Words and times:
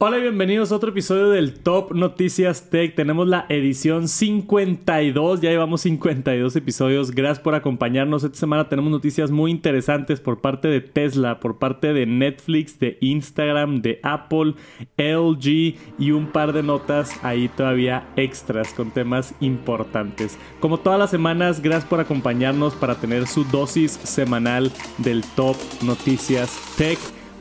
Hola 0.00 0.18
y 0.18 0.22
bienvenidos 0.22 0.70
a 0.70 0.76
otro 0.76 0.90
episodio 0.90 1.28
del 1.28 1.54
Top 1.54 1.92
Noticias 1.92 2.70
Tech. 2.70 2.94
Tenemos 2.94 3.26
la 3.26 3.46
edición 3.48 4.06
52, 4.06 5.40
ya 5.40 5.50
llevamos 5.50 5.80
52 5.80 6.54
episodios. 6.54 7.10
Gracias 7.10 7.40
por 7.40 7.56
acompañarnos. 7.56 8.22
Esta 8.22 8.38
semana 8.38 8.68
tenemos 8.68 8.92
noticias 8.92 9.32
muy 9.32 9.50
interesantes 9.50 10.20
por 10.20 10.40
parte 10.40 10.68
de 10.68 10.80
Tesla, 10.80 11.40
por 11.40 11.58
parte 11.58 11.92
de 11.92 12.06
Netflix, 12.06 12.78
de 12.78 12.96
Instagram, 13.00 13.82
de 13.82 13.98
Apple, 14.04 14.54
LG 14.98 15.74
y 15.98 16.12
un 16.12 16.28
par 16.30 16.52
de 16.52 16.62
notas 16.62 17.10
ahí 17.24 17.48
todavía 17.48 18.08
extras 18.14 18.72
con 18.72 18.92
temas 18.92 19.34
importantes. 19.40 20.38
Como 20.60 20.78
todas 20.78 21.00
las 21.00 21.10
semanas, 21.10 21.60
gracias 21.60 21.90
por 21.90 21.98
acompañarnos 21.98 22.76
para 22.76 22.94
tener 22.94 23.26
su 23.26 23.42
dosis 23.42 23.90
semanal 23.90 24.70
del 24.98 25.24
Top 25.34 25.56
Noticias 25.82 26.56
Tech. 26.76 27.00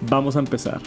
Vamos 0.09 0.35
a 0.35 0.39
empezar. 0.39 0.81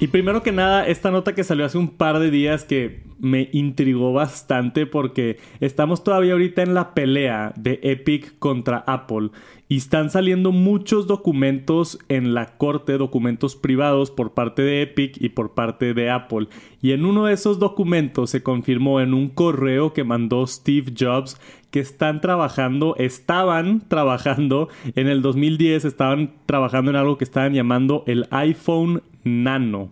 Y 0.00 0.08
primero 0.08 0.42
que 0.42 0.52
nada, 0.52 0.86
esta 0.86 1.10
nota 1.10 1.34
que 1.34 1.44
salió 1.44 1.64
hace 1.64 1.78
un 1.78 1.88
par 1.88 2.18
de 2.18 2.30
días 2.30 2.64
que 2.64 3.02
me 3.20 3.48
intrigó 3.52 4.12
bastante 4.12 4.86
porque 4.86 5.38
estamos 5.60 6.02
todavía 6.02 6.32
ahorita 6.32 6.62
en 6.62 6.74
la 6.74 6.94
pelea 6.94 7.52
de 7.56 7.78
Epic 7.82 8.38
contra 8.38 8.78
Apple 8.86 9.30
y 9.68 9.78
están 9.78 10.10
saliendo 10.10 10.52
muchos 10.52 11.06
documentos 11.06 11.98
en 12.08 12.34
la 12.34 12.56
corte, 12.58 12.98
documentos 12.98 13.56
privados 13.56 14.10
por 14.10 14.34
parte 14.34 14.62
de 14.62 14.82
Epic 14.82 15.16
y 15.20 15.30
por 15.30 15.54
parte 15.54 15.94
de 15.94 16.10
Apple. 16.10 16.48
Y 16.82 16.92
en 16.92 17.06
uno 17.06 17.26
de 17.26 17.34
esos 17.34 17.58
documentos 17.58 18.30
se 18.30 18.42
confirmó 18.42 19.00
en 19.00 19.14
un 19.14 19.28
correo 19.28 19.94
que 19.94 20.04
mandó 20.04 20.46
Steve 20.46 20.92
Jobs 20.98 21.40
que 21.70 21.80
están 21.80 22.20
trabajando, 22.20 22.94
estaban 22.98 23.80
trabajando 23.88 24.68
en 24.94 25.08
el 25.08 25.22
2010, 25.22 25.86
estaban 25.86 26.34
trabajando 26.46 26.90
en 26.90 26.96
algo 26.96 27.16
que 27.16 27.24
estaban 27.24 27.54
llamando 27.54 28.04
el 28.06 28.26
iPhone 28.30 29.02
Nano. 29.24 29.90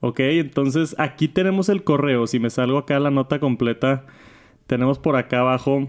Ok, 0.00 0.20
entonces 0.20 0.94
aquí 0.98 1.28
tenemos 1.28 1.68
el 1.68 1.82
correo. 1.82 2.26
Si 2.26 2.38
me 2.38 2.50
salgo 2.50 2.78
acá 2.78 3.00
la 3.00 3.10
nota 3.10 3.40
completa, 3.40 4.04
tenemos 4.66 4.98
por 4.98 5.16
acá 5.16 5.40
abajo 5.40 5.88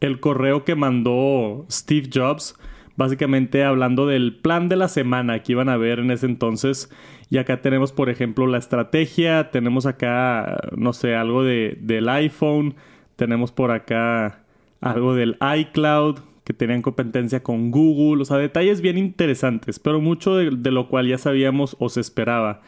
el 0.00 0.20
correo 0.20 0.64
que 0.64 0.74
mandó 0.74 1.66
Steve 1.70 2.08
Jobs, 2.12 2.56
básicamente 2.96 3.64
hablando 3.64 4.06
del 4.06 4.36
plan 4.36 4.68
de 4.68 4.76
la 4.76 4.88
semana 4.88 5.42
que 5.42 5.52
iban 5.52 5.68
a 5.68 5.76
ver 5.76 5.98
en 5.98 6.10
ese 6.10 6.26
entonces. 6.26 6.90
Y 7.30 7.38
acá 7.38 7.60
tenemos, 7.60 7.92
por 7.92 8.08
ejemplo, 8.08 8.46
la 8.46 8.58
estrategia, 8.58 9.50
tenemos 9.50 9.86
acá, 9.86 10.58
no 10.76 10.92
sé, 10.92 11.14
algo 11.14 11.42
de, 11.42 11.76
del 11.80 12.08
iPhone, 12.08 12.74
tenemos 13.16 13.52
por 13.52 13.70
acá 13.70 14.44
algo 14.80 15.14
del 15.14 15.36
iCloud, 15.58 16.20
que 16.44 16.52
tenían 16.52 16.80
competencia 16.82 17.42
con 17.42 17.72
Google, 17.72 18.22
o 18.22 18.24
sea, 18.24 18.36
detalles 18.36 18.80
bien 18.80 18.98
interesantes, 18.98 19.80
pero 19.80 20.00
mucho 20.00 20.36
de, 20.36 20.50
de 20.52 20.70
lo 20.70 20.88
cual 20.88 21.08
ya 21.08 21.18
sabíamos 21.18 21.76
o 21.80 21.88
se 21.88 22.00
esperaba. 22.00 22.62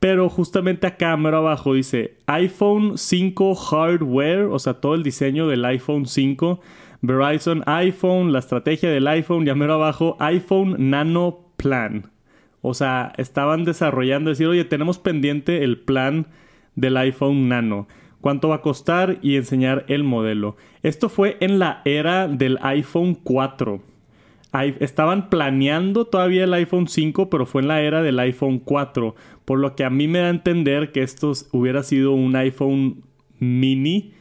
Pero 0.00 0.30
justamente 0.30 0.86
acá, 0.86 1.14
mero 1.18 1.36
abajo, 1.36 1.74
dice 1.74 2.16
iPhone 2.26 2.96
5 2.96 3.54
hardware, 3.54 4.44
o 4.44 4.58
sea, 4.58 4.74
todo 4.74 4.94
el 4.94 5.02
diseño 5.02 5.46
del 5.46 5.64
iPhone 5.66 6.06
5. 6.06 6.60
Verizon 7.02 7.62
iPhone, 7.66 8.32
la 8.32 8.38
estrategia 8.38 8.90
del 8.90 9.06
iPhone, 9.06 9.44
ya 9.44 9.54
mero 9.54 9.74
abajo, 9.74 10.16
iPhone 10.18 10.90
Nano 10.90 11.40
Plan. 11.56 12.10
O 12.62 12.72
sea, 12.72 13.12
estaban 13.18 13.64
desarrollando, 13.64 14.30
decir, 14.30 14.46
oye, 14.46 14.64
tenemos 14.64 14.98
pendiente 14.98 15.64
el 15.64 15.78
plan 15.78 16.26
del 16.76 16.96
iPhone 16.96 17.48
Nano. 17.48 17.86
¿Cuánto 18.22 18.48
va 18.48 18.56
a 18.56 18.62
costar? 18.62 19.18
Y 19.20 19.36
enseñar 19.36 19.84
el 19.88 20.02
modelo. 20.02 20.56
Esto 20.82 21.10
fue 21.10 21.36
en 21.40 21.58
la 21.58 21.82
era 21.84 22.26
del 22.26 22.58
iPhone 22.62 23.14
4 23.14 23.82
estaban 24.80 25.30
planeando 25.30 26.06
todavía 26.06 26.44
el 26.44 26.54
iPhone 26.54 26.88
5, 26.88 27.30
pero 27.30 27.46
fue 27.46 27.62
en 27.62 27.68
la 27.68 27.82
era 27.82 28.02
del 28.02 28.18
iPhone 28.18 28.58
4. 28.58 29.14
Por 29.44 29.58
lo 29.58 29.76
que 29.76 29.84
a 29.84 29.90
mí 29.90 30.08
me 30.08 30.18
da 30.18 30.26
a 30.26 30.30
entender 30.30 30.92
que 30.92 31.02
esto 31.02 31.32
hubiera 31.52 31.82
sido 31.82 32.12
un 32.12 32.34
iPhone 32.36 33.04
mini 33.38 34.12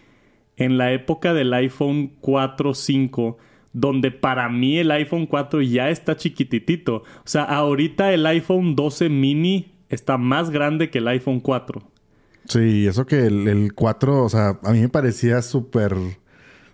en 0.58 0.78
la 0.78 0.92
época 0.92 1.34
del 1.34 1.54
iPhone 1.54 2.14
4 2.22 2.74
5 2.74 3.38
donde 3.74 4.12
para 4.12 4.50
mí 4.50 4.78
el 4.78 4.92
iPhone 4.92 5.26
4 5.26 5.62
ya 5.62 5.90
está 5.90 6.16
chiquititito. 6.16 6.98
O 6.98 7.04
sea, 7.26 7.44
ahorita 7.44 8.14
el 8.14 8.26
iPhone 8.26 8.76
12 8.76 9.10
mini 9.10 9.74
está 9.90 10.18
más 10.18 10.50
grande 10.50 10.90
que 10.90 11.00
el 11.00 11.08
iPhone 11.08 11.40
4. 11.40 11.82
Sí, 12.46 12.88
eso 12.88 13.06
que 13.06 13.28
el, 13.28 13.48
el 13.48 13.74
4, 13.74 14.24
o 14.24 14.30
sea, 14.30 14.60
a 14.64 14.72
mí 14.72 14.80
me 14.80 14.90
parecía 14.90 15.42
súper, 15.42 15.96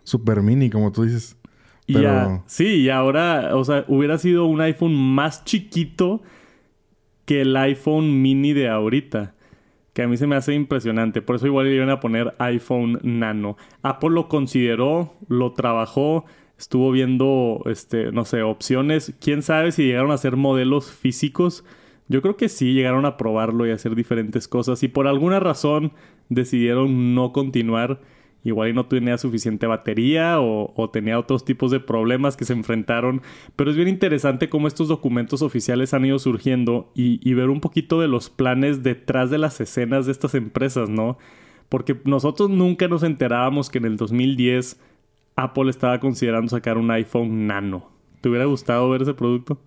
súper 0.03 0.41
mini, 0.41 0.69
como 0.69 0.91
tú 0.91 1.03
dices. 1.03 1.37
Y 1.87 1.97
sí, 2.47 2.81
y 2.81 2.89
ahora, 2.89 3.55
o 3.55 3.63
sea, 3.63 3.85
hubiera 3.87 4.17
sido 4.17 4.45
un 4.45 4.59
iPhone 4.61 4.95
más 4.95 5.45
chiquito 5.45 6.21
que 7.25 7.41
el 7.41 7.55
iPhone 7.57 8.21
mini 8.21 8.53
de 8.53 8.69
ahorita. 8.69 9.35
Que 9.93 10.01
a 10.01 10.07
mí 10.07 10.17
se 10.17 10.27
me 10.27 10.35
hace 10.35 10.53
impresionante. 10.53 11.21
Por 11.21 11.35
eso 11.35 11.47
igual 11.47 11.67
le 11.67 11.75
iban 11.75 11.89
a 11.89 11.99
poner 11.99 12.35
iPhone 12.39 12.99
Nano. 13.03 13.55
Apple 13.81 14.09
lo 14.09 14.27
consideró, 14.27 15.13
lo 15.29 15.53
trabajó, 15.53 16.25
estuvo 16.57 16.91
viendo, 16.91 17.61
este, 17.65 18.11
no 18.11 18.25
sé, 18.25 18.41
opciones. 18.41 19.13
Quién 19.21 19.41
sabe 19.41 19.71
si 19.71 19.85
llegaron 19.85 20.11
a 20.11 20.17
ser 20.17 20.35
modelos 20.35 20.91
físicos. 20.91 21.63
Yo 22.07 22.21
creo 22.21 22.35
que 22.35 22.49
sí, 22.49 22.73
llegaron 22.73 23.05
a 23.05 23.15
probarlo 23.15 23.65
y 23.65 23.71
a 23.71 23.75
hacer 23.75 23.95
diferentes 23.95 24.47
cosas. 24.47 24.83
Y 24.83 24.87
por 24.87 25.07
alguna 25.07 25.39
razón 25.39 25.93
decidieron 26.29 27.15
no 27.15 27.31
continuar 27.31 28.01
igual 28.45 28.69
y 28.69 28.73
no 28.73 28.85
tenía 28.85 29.17
suficiente 29.17 29.65
batería 29.65 30.39
o, 30.39 30.89
tenía 30.93 31.19
otros 31.19 31.43
tipos 31.43 31.71
de 31.71 31.81
problemas 31.81 32.37
que 32.37 32.45
se 32.45 32.53
enfrentaron. 32.53 33.21
Pero 33.55 33.71
es 33.71 33.75
bien 33.75 33.89
interesante 33.89 34.47
cómo 34.47 34.67
estos 34.67 34.87
documentos 34.87 35.41
oficiales 35.41 35.93
han 35.93 36.05
ido 36.05 36.19
surgiendo 36.19 36.91
y, 36.93 37.33
ver 37.33 37.49
un 37.49 37.59
poquito 37.59 37.99
de 37.99 38.07
los 38.07 38.29
planes 38.29 38.83
detrás 38.83 39.29
de 39.31 39.39
las 39.39 39.59
escenas 39.59 40.05
de 40.05 40.13
estas 40.13 40.35
empresas, 40.35 40.89
¿no? 40.89 41.17
Porque 41.67 41.99
nosotros 42.05 42.49
nunca 42.49 42.87
nos 42.87 43.03
enterábamos 43.03 43.69
que 43.69 43.79
en 43.79 43.85
el 43.85 43.97
2010 43.97 44.79
Apple 45.35 45.69
estaba 45.69 45.99
considerando 45.99 46.49
sacar 46.49 46.77
un 46.77 46.91
iPhone 46.91 47.47
nano. 47.47 47.89
¿Te 48.21 48.29
hubiera 48.29 48.45
gustado 48.45 48.89
ver 48.91 49.01
ese 49.01 49.15
producto? 49.15 49.59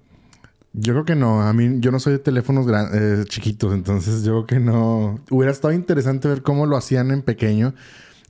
Yo 0.72 0.92
creo 0.92 1.04
que 1.04 1.16
no. 1.16 1.42
A 1.42 1.52
mí, 1.52 1.80
yo 1.80 1.90
no 1.90 1.98
soy 1.98 2.12
de 2.12 2.18
teléfonos 2.20 2.66
eh, 2.94 3.24
chiquitos, 3.28 3.74
entonces 3.74 4.22
yo 4.22 4.44
creo 4.44 4.46
que 4.46 4.60
no. 4.60 5.18
Hubiera 5.30 5.50
estado 5.50 5.74
interesante 5.74 6.28
ver 6.28 6.42
cómo 6.42 6.66
lo 6.66 6.76
hacían 6.76 7.10
en 7.10 7.22
pequeño. 7.22 7.74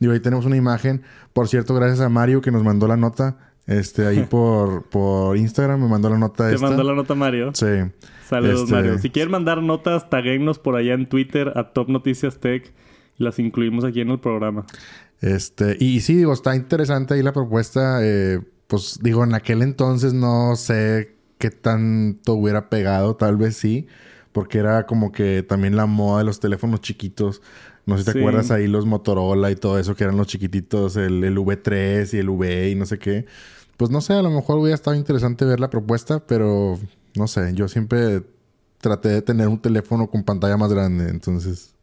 Y 0.01 0.09
ahí 0.09 0.21
tenemos 0.21 0.47
una 0.47 0.57
imagen. 0.57 1.03
Por 1.33 1.49
cierto, 1.49 1.75
gracias 1.75 2.01
a 2.01 2.09
Mario 2.09 2.41
que 2.41 2.51
nos 2.51 2.63
mandó 2.63 2.87
la 2.87 2.97
nota. 2.97 3.37
Este, 3.67 4.07
ahí 4.07 4.27
por, 4.31 4.85
por 4.89 5.37
Instagram 5.37 5.81
me 5.81 5.89
mandó 5.89 6.11
la 6.11 6.19
nota. 6.19 6.51
¿Te 6.51 6.59
mandó 6.59 6.83
la 6.83 6.95
nota 6.95 7.15
Mario? 7.15 7.53
Sí. 7.55 7.67
Saludos, 8.29 8.63
este, 8.63 8.75
Mario. 8.75 8.99
Si 8.99 9.11
quieren 9.11 9.31
mandar 9.31 9.63
notas, 9.63 10.09
taguenos 10.11 10.59
por 10.59 10.77
allá 10.77 10.95
en 10.95 11.09
Twitter 11.09 11.53
a 11.57 11.73
Top 11.73 11.89
Noticias 11.89 12.39
Tech. 12.39 12.73
Las 13.17 13.39
incluimos 13.39 13.85
aquí 13.85 14.01
en 14.01 14.11
el 14.11 14.21
programa. 14.21 14.65
Este, 15.21 15.77
y, 15.81 16.01
sí, 16.01 16.15
digo, 16.15 16.33
está 16.33 16.55
interesante 16.55 17.15
ahí 17.15 17.23
la 17.23 17.33
propuesta. 17.33 17.99
Eh, 18.03 18.41
pues 18.69 19.01
digo, 19.03 19.25
en 19.25 19.35
aquel 19.35 19.63
entonces 19.63 20.15
no 20.15 20.55
sé 20.57 21.17
qué 21.39 21.51
tanto 21.51 22.35
hubiera 22.35 22.69
pegado, 22.69 23.17
tal 23.17 23.37
vez 23.37 23.57
sí, 23.57 23.87
porque 24.33 24.59
era 24.59 24.87
como 24.87 25.11
que 25.11 25.43
también 25.43 25.75
la 25.75 25.87
moda 25.87 26.19
de 26.19 26.25
los 26.25 26.39
teléfonos 26.39 26.81
chiquitos. 26.81 27.43
No 27.89 27.97
sé 27.97 28.05
si 28.05 28.13
te 28.13 28.19
acuerdas 28.19 28.51
ahí 28.51 28.67
los 28.67 28.85
Motorola 28.85 29.51
y 29.51 29.57
todo 29.57 29.79
eso 29.79 29.97
que 29.97 30.05
eran 30.05 30.19
los 30.19 30.27
chiquititos, 30.27 30.97
el, 30.97 31.23
V3 31.23 32.13
y 32.13 32.19
el 32.19 32.29
V 32.29 32.69
y 32.69 32.75
no 32.75 32.85
sé 32.85 32.99
qué. 32.99 33.25
Pues 33.79 33.91
no 33.91 34.03
sé, 34.03 34.13
a 34.13 34.21
lo 34.21 34.31
mejor 34.31 34.59
hubiera 34.59 34.75
estado 34.75 34.95
interesante 34.95 35.47
ver 35.47 35.59
la 35.59 35.71
propuesta, 35.71 36.21
pero 36.27 36.79
no 37.17 37.27
sé, 37.27 37.55
yo 37.55 37.67
siempre 37.67 38.25
traté 38.77 39.09
de 39.09 39.23
tener 39.23 39.49
un 39.49 39.59
teléfono 39.59 40.07
con 40.09 40.23
pantalla 40.23 40.59
más 40.59 40.71
grande, 40.71 41.09
entonces... 41.09 41.75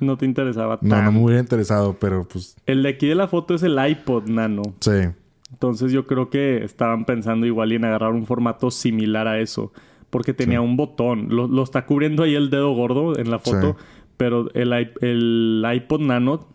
No 0.00 0.16
te 0.16 0.24
interesaba 0.24 0.78
tanto. 0.78 0.96
No, 0.96 1.02
no 1.02 1.12
me 1.12 1.22
hubiera 1.22 1.40
interesado, 1.40 1.98
pero 2.00 2.26
pues... 2.26 2.56
El 2.64 2.82
de 2.82 2.88
aquí 2.88 3.06
de 3.06 3.14
la 3.14 3.28
foto 3.28 3.54
es 3.54 3.62
el 3.62 3.78
iPod 3.86 4.28
Nano. 4.28 4.62
Sí. 4.80 5.10
Entonces 5.52 5.92
yo 5.92 6.06
creo 6.06 6.30
que 6.30 6.64
estaban 6.64 7.04
pensando 7.04 7.44
igual 7.44 7.70
en 7.72 7.84
agarrar 7.84 8.12
un 8.12 8.24
formato 8.24 8.70
similar 8.70 9.28
a 9.28 9.40
eso. 9.40 9.72
Porque 10.08 10.32
tenía 10.32 10.60
un 10.60 10.76
botón. 10.76 11.28
Lo, 11.28 11.62
está 11.62 11.86
cubriendo 11.86 12.22
ahí 12.22 12.34
el 12.34 12.48
dedo 12.48 12.72
gordo 12.72 13.18
en 13.18 13.30
la 13.30 13.38
foto. 13.38 13.76
Pero 14.16 14.48
el, 14.54 14.72
el 15.00 15.66
iPod 15.74 16.00
Nano 16.00 16.48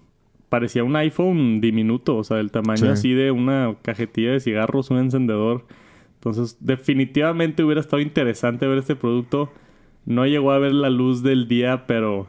parecía 0.49 0.83
un 0.83 0.95
iPhone 0.95 1.61
diminuto, 1.61 2.17
o 2.17 2.23
sea, 2.23 2.37
del 2.37 2.51
tamaño 2.51 2.91
así 2.91 3.13
de 3.13 3.31
una 3.31 3.75
cajetilla 3.81 4.31
de 4.31 4.39
cigarros, 4.39 4.89
un 4.89 4.97
encendedor. 4.97 5.65
Entonces, 6.15 6.57
definitivamente 6.59 7.63
hubiera 7.63 7.81
estado 7.81 8.01
interesante 8.01 8.67
ver 8.67 8.79
este 8.79 8.95
producto. 8.95 9.51
No 10.05 10.25
llegó 10.25 10.51
a 10.51 10.59
ver 10.59 10.73
la 10.73 10.89
luz 10.89 11.23
del 11.23 11.47
día, 11.47 11.85
pero 11.87 12.27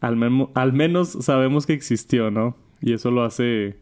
al, 0.00 0.48
al 0.54 0.72
menos 0.72 1.10
sabemos 1.20 1.66
que 1.66 1.72
existió, 1.72 2.30
¿no? 2.30 2.56
Y 2.80 2.92
eso 2.92 3.10
lo 3.10 3.24
hace, 3.24 3.76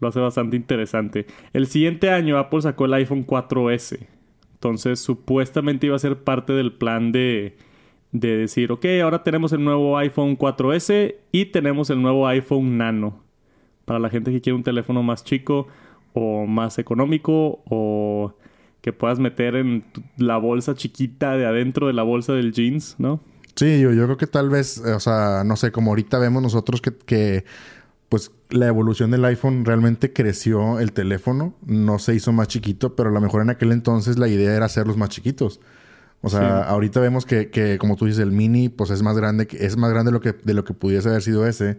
lo 0.00 0.08
hace 0.08 0.20
bastante 0.20 0.56
interesante. 0.56 1.26
El 1.52 1.66
siguiente 1.66 2.10
año 2.10 2.36
Apple 2.36 2.62
sacó 2.62 2.86
el 2.86 2.94
iPhone 2.94 3.26
4S. 3.26 4.06
Entonces, 4.54 5.00
supuestamente 5.00 5.86
iba 5.86 5.96
a 5.96 6.00
ser 6.00 6.18
parte 6.18 6.52
del 6.52 6.72
plan 6.72 7.12
de 7.12 7.56
de 8.12 8.36
decir, 8.36 8.72
ok, 8.72 8.84
ahora 9.02 9.22
tenemos 9.22 9.52
el 9.52 9.62
nuevo 9.62 9.96
iPhone 9.98 10.36
4S 10.36 11.16
y 11.32 11.46
tenemos 11.46 11.90
el 11.90 12.02
nuevo 12.02 12.26
iPhone 12.26 12.78
Nano. 12.78 13.22
Para 13.84 13.98
la 13.98 14.10
gente 14.10 14.32
que 14.32 14.40
quiere 14.40 14.56
un 14.56 14.62
teléfono 14.62 15.02
más 15.02 15.24
chico 15.24 15.68
o 16.12 16.46
más 16.46 16.78
económico 16.78 17.62
o 17.68 18.34
que 18.80 18.92
puedas 18.92 19.18
meter 19.18 19.56
en 19.56 19.84
la 20.16 20.38
bolsa 20.38 20.74
chiquita 20.74 21.36
de 21.36 21.46
adentro 21.46 21.86
de 21.86 21.92
la 21.92 22.02
bolsa 22.02 22.32
del 22.32 22.52
jeans, 22.52 22.96
¿no? 22.98 23.20
Sí, 23.54 23.80
yo, 23.80 23.92
yo 23.92 24.04
creo 24.04 24.16
que 24.16 24.26
tal 24.26 24.48
vez, 24.48 24.78
o 24.78 25.00
sea, 25.00 25.42
no 25.44 25.56
sé, 25.56 25.70
como 25.70 25.90
ahorita 25.90 26.18
vemos 26.18 26.42
nosotros 26.42 26.80
que, 26.80 26.96
que 26.96 27.44
pues 28.08 28.32
la 28.48 28.66
evolución 28.66 29.10
del 29.10 29.24
iPhone 29.24 29.64
realmente 29.64 30.12
creció 30.12 30.80
el 30.80 30.92
teléfono, 30.92 31.54
no 31.64 31.98
se 31.98 32.14
hizo 32.14 32.32
más 32.32 32.48
chiquito, 32.48 32.96
pero 32.96 33.10
a 33.10 33.12
lo 33.12 33.20
mejor 33.20 33.42
en 33.42 33.50
aquel 33.50 33.72
entonces 33.72 34.18
la 34.18 34.28
idea 34.28 34.54
era 34.54 34.66
hacerlos 34.66 34.96
más 34.96 35.10
chiquitos. 35.10 35.60
O 36.22 36.28
sea, 36.28 36.62
ahorita 36.64 37.00
vemos 37.00 37.24
que, 37.24 37.50
que, 37.50 37.78
como 37.78 37.96
tú 37.96 38.04
dices, 38.04 38.20
el 38.20 38.32
mini, 38.32 38.68
pues 38.68 38.90
es 38.90 39.02
más 39.02 39.16
grande, 39.16 39.48
es 39.52 39.76
más 39.76 39.90
grande 39.90 40.10
de 40.10 40.12
lo 40.12 40.20
que, 40.20 40.32
de 40.32 40.54
lo 40.54 40.64
que 40.64 40.74
pudiese 40.74 41.08
haber 41.08 41.22
sido 41.22 41.46
ese. 41.46 41.78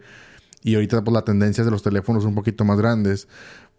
Y 0.63 0.75
ahorita, 0.75 1.03
pues 1.03 1.13
la 1.13 1.23
tendencia 1.23 1.63
de 1.63 1.71
los 1.71 1.83
teléfonos 1.83 2.25
un 2.25 2.33
poquito 2.33 2.65
más 2.65 2.79
grandes. 2.79 3.27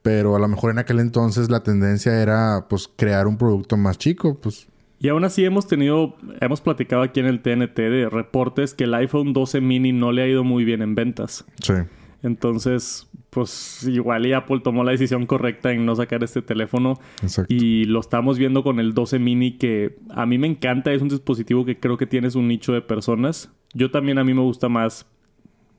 Pero 0.03 0.35
a 0.35 0.39
lo 0.39 0.49
mejor 0.49 0.73
en 0.73 0.79
aquel 0.79 0.99
entonces 0.99 1.49
la 1.51 1.63
tendencia 1.63 2.21
era, 2.21 2.67
pues, 2.69 2.89
crear 2.95 3.27
un 3.27 3.39
producto 3.39 3.77
más 3.77 3.99
chico, 3.99 4.39
pues. 4.41 4.67
Y 4.99 5.09
aún 5.09 5.25
así 5.25 5.45
hemos 5.45 5.67
tenido, 5.67 6.17
hemos 6.41 6.61
platicado 6.61 7.03
aquí 7.03 7.19
en 7.19 7.27
el 7.27 7.41
TNT 7.41 7.77
de 7.77 8.09
reportes 8.09 8.75
que 8.75 8.85
el 8.85 8.95
iPhone 8.95 9.33
12 9.33 9.61
mini 9.61 9.93
no 9.93 10.13
le 10.13 10.23
ha 10.23 10.29
ido 10.29 10.45
muy 10.45 10.65
bien 10.65 10.81
en 10.81 10.95
ventas. 10.95 11.45
Sí. 11.61 11.75
Entonces, 12.23 13.11
pues 13.31 13.85
igual 13.89 14.27
y 14.27 14.33
Apple 14.33 14.61
tomó 14.63 14.85
la 14.85 14.93
decisión 14.93 15.27
correcta 15.27 15.73
en 15.73 15.85
no 15.85 15.97
sacar 15.97 16.23
este 16.23 16.43
teléfono. 16.43 16.99
Exacto. 17.23 17.53
Y 17.53 17.85
lo 17.85 18.01
estamos 18.01 18.39
viendo 18.39 18.63
con 18.63 18.79
el 18.79 18.95
12 18.95 19.19
mini 19.19 19.53
que 19.53 19.97
a 20.11 20.25
mí 20.27 20.39
me 20.39 20.47
encanta, 20.47 20.93
es 20.93 21.03
un 21.03 21.09
dispositivo 21.09 21.65
que 21.65 21.81
creo 21.81 21.97
que 21.97 22.07
tienes 22.07 22.35
un 22.35 22.47
nicho 22.47 22.73
de 22.73 22.81
personas. 22.81 23.51
Yo 23.75 23.91
también 23.91 24.19
a 24.19 24.25
mí 24.25 24.35
me 24.35 24.43
gusta 24.43 24.69
más 24.69 25.07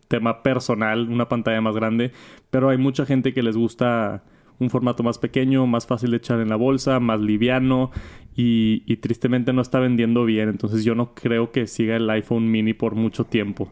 tema 0.10 0.44
personal, 0.44 1.10
una 1.10 1.30
pantalla 1.30 1.62
más 1.62 1.76
grande, 1.76 2.12
pero 2.50 2.70
hay 2.70 2.78
mucha 2.78 3.06
gente 3.06 3.34
que 3.34 3.42
les 3.42 3.56
gusta 3.56 4.24
un 4.60 4.70
formato 4.70 5.02
más 5.02 5.18
pequeño, 5.18 5.66
más 5.66 5.88
fácil 5.88 6.12
de 6.12 6.18
echar 6.18 6.40
en 6.40 6.50
la 6.50 6.56
bolsa, 6.56 7.00
más 7.00 7.20
liviano 7.20 7.92
y, 8.36 8.84
y 8.86 8.98
tristemente 8.98 9.54
no 9.54 9.62
está 9.62 9.80
vendiendo 9.80 10.26
bien. 10.26 10.50
Entonces 10.50 10.84
yo 10.84 10.94
no 10.94 11.14
creo 11.14 11.52
que 11.52 11.68
siga 11.68 11.96
el 11.96 12.10
iPhone 12.10 12.52
mini 12.52 12.74
por 12.74 12.96
mucho 12.96 13.26
tiempo. 13.26 13.72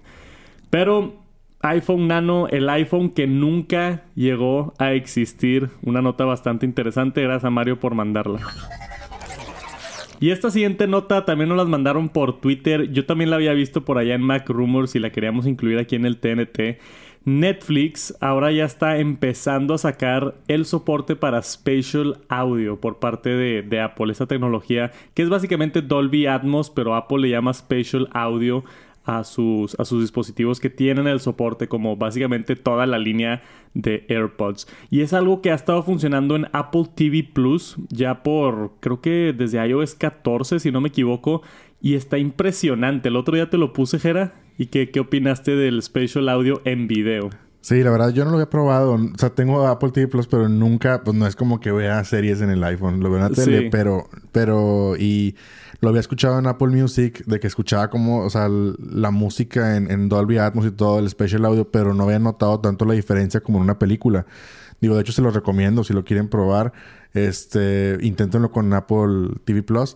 Pero 0.70 1.21
iPhone 1.64 2.08
Nano, 2.08 2.48
el 2.48 2.70
iPhone 2.70 3.10
que 3.10 3.28
nunca 3.28 4.04
llegó 4.16 4.74
a 4.78 4.94
existir. 4.94 5.70
Una 5.84 6.02
nota 6.02 6.26
bastante 6.26 6.66
interesante. 6.66 7.22
Gracias 7.22 7.46
a 7.46 7.50
Mario 7.50 7.80
por 7.80 7.96
mandarla. 7.96 8.40
Y 10.20 10.30
esta 10.30 10.52
siguiente 10.52 10.86
nota 10.86 11.26
también 11.26 11.50
nos 11.50 11.58
las 11.58 11.68
mandaron 11.68 12.10
por 12.10 12.40
Twitter. 12.40 12.92
Yo 12.92 13.06
también 13.06 13.32
la 13.32 13.38
había 13.38 13.54
visto 13.54 13.84
por 13.84 13.98
allá 13.98 14.14
en 14.14 14.22
Mac 14.22 14.48
Rumors 14.48 14.96
y 14.96 15.00
la 15.00 15.12
queríamos 15.12 15.48
incluir 15.48 15.80
aquí 15.80 15.96
en 15.96 16.06
el 16.06 16.18
TNT. 16.18 16.80
Netflix 17.24 18.16
ahora 18.20 18.52
ya 18.52 18.66
está 18.66 18.98
empezando 18.98 19.76
a 19.76 19.78
sacar 19.78 20.36
el 20.48 20.66
soporte 20.66 21.16
para 21.16 21.42
Spatial 21.44 22.18
Audio 22.30 22.80
por 22.80 22.98
parte 22.98 23.30
de, 23.30 23.82
Apple. 23.82 24.12
Esta 24.12 24.26
tecnología 24.26 24.92
que 25.14 25.22
es 25.22 25.30
básicamente 25.30 25.82
Dolby 25.82 26.26
Atmos, 26.26 26.70
pero 26.72 26.96
Apple 26.96 27.20
le 27.20 27.30
llama 27.30 27.54
Spatial 27.54 28.08
Audio 28.12 28.64
a 29.18 29.24
sus, 29.24 29.80
a 29.80 29.86
sus 29.86 30.02
dispositivos 30.02 30.60
que 30.60 30.70
tienen 30.70 31.08
el 31.08 31.20
soporte 31.20 31.68
como 31.68 31.98
básicamente 31.98 32.56
toda 32.56 32.86
la 32.86 32.98
línea 32.98 33.42
de 33.74 34.06
AirPods. 34.08 34.68
Y 34.90 35.02
es 35.02 35.14
algo 35.14 35.42
que 35.42 35.52
ha 35.52 35.56
estado 35.56 35.84
funcionando 35.84 36.36
en 36.36 36.48
Apple 36.54 36.86
TV 36.96 37.24
Plus 37.24 37.76
ya 37.90 38.24
por 38.24 38.74
creo 38.80 39.02
que 39.02 39.34
desde 39.38 39.66
iOS 39.66 39.96
14 39.96 40.60
si 40.60 40.72
no 40.72 40.82
me 40.82 40.90
equivoco 40.90 41.42
y 41.82 41.96
está 41.96 42.18
impresionante. 42.18 43.10
El 43.10 43.16
otro 43.16 43.36
día 43.36 43.50
te 43.50 43.58
lo 43.58 43.74
puse, 43.74 44.00
Jera. 44.00 44.34
¿Y 44.58 44.68
qué, 44.68 44.92
qué 44.92 45.00
opinaste 45.00 45.56
del 45.56 45.82
Spatial 45.82 46.30
Audio 46.30 46.62
en 46.66 46.88
video? 46.88 47.30
Sí, 47.62 47.84
la 47.84 47.92
verdad 47.92 48.10
yo 48.10 48.26
no 48.26 48.32
lo 48.32 48.38
había 48.38 48.50
probado. 48.50 48.94
O 48.94 49.18
sea, 49.18 49.30
tengo 49.30 49.68
Apple 49.68 49.92
TV 49.92 50.08
Plus, 50.08 50.28
pero 50.28 50.50
nunca, 50.50 51.04
pues 51.04 51.16
no 51.16 51.28
es 51.28 51.36
como 51.36 51.60
que 51.60 51.72
vea 51.72 52.04
series 52.04 52.42
en 52.42 52.50
el 52.50 52.64
iPhone. 52.64 53.02
Lo 53.02 53.12
veo 53.12 53.24
en 53.24 53.32
la 53.32 53.36
tele, 53.36 53.70
pero, 53.72 54.10
pero, 54.32 54.96
y 54.98 55.36
lo 55.80 55.90
había 55.90 56.02
escuchado 56.02 56.40
en 56.40 56.48
Apple 56.48 56.70
Music, 56.70 57.24
de 57.26 57.40
que 57.40 57.48
escuchaba 57.48 57.90
como, 57.90 58.26
o 58.26 58.30
sea, 58.30 58.50
la 58.50 59.12
música 59.12 59.78
en, 59.78 59.92
en 59.92 60.10
Dolby 60.10 60.40
Atmos 60.40 60.66
y 60.66 60.72
todo, 60.72 61.00
el 61.00 61.10
Spatial 61.10 61.46
Audio, 61.46 61.70
pero 61.70 61.94
no 61.94 62.04
había 62.04 62.20
notado 62.20 62.60
tanto 62.60 62.86
la 62.86 62.94
diferencia 62.94 63.42
como 63.42 63.60
en 63.60 63.66
una 63.66 63.78
película. 63.78 64.26
Digo, 64.80 64.96
de 64.96 65.02
hecho 65.02 65.12
se 65.12 65.22
lo 65.22 65.30
recomiendo 65.30 65.84
si 65.84 65.94
lo 65.94 66.04
quieren 66.04 66.30
probar. 66.30 66.74
Este, 67.14 67.98
inténtenlo 68.02 68.52
con 68.52 68.74
Apple 68.74 69.36
TV 69.46 69.62
Plus. 69.62 69.96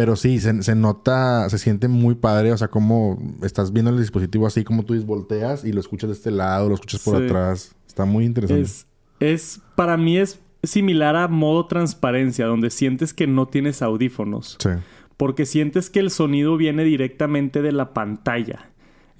Pero 0.00 0.16
sí, 0.16 0.40
se, 0.40 0.74
nota, 0.74 1.46
se 1.50 1.58
siente 1.58 1.86
muy 1.86 2.14
padre, 2.14 2.52
o 2.52 2.56
sea, 2.56 2.68
como 2.68 3.18
estás 3.42 3.70
viendo 3.70 3.90
el 3.90 3.98
dispositivo 3.98 4.46
así, 4.46 4.64
como 4.64 4.82
tú 4.82 4.94
volteas 5.04 5.62
y 5.62 5.72
lo 5.72 5.80
escuchas 5.80 6.08
de 6.08 6.14
este 6.14 6.30
lado, 6.30 6.70
lo 6.70 6.74
escuchas 6.76 7.02
por 7.02 7.22
atrás. 7.22 7.76
Está 7.86 8.06
muy 8.06 8.24
interesante. 8.24 8.62
Es, 8.62 8.86
es, 9.20 9.60
para 9.74 9.98
mí 9.98 10.16
es 10.16 10.40
similar 10.62 11.16
a 11.16 11.28
modo 11.28 11.66
transparencia, 11.66 12.46
donde 12.46 12.70
sientes 12.70 13.12
que 13.12 13.26
no 13.26 13.48
tienes 13.48 13.82
audífonos. 13.82 14.56
Sí. 14.58 14.70
Porque 15.18 15.44
sientes 15.44 15.90
que 15.90 16.00
el 16.00 16.10
sonido 16.10 16.56
viene 16.56 16.82
directamente 16.82 17.60
de 17.60 17.72
la 17.72 17.92
pantalla. 17.92 18.69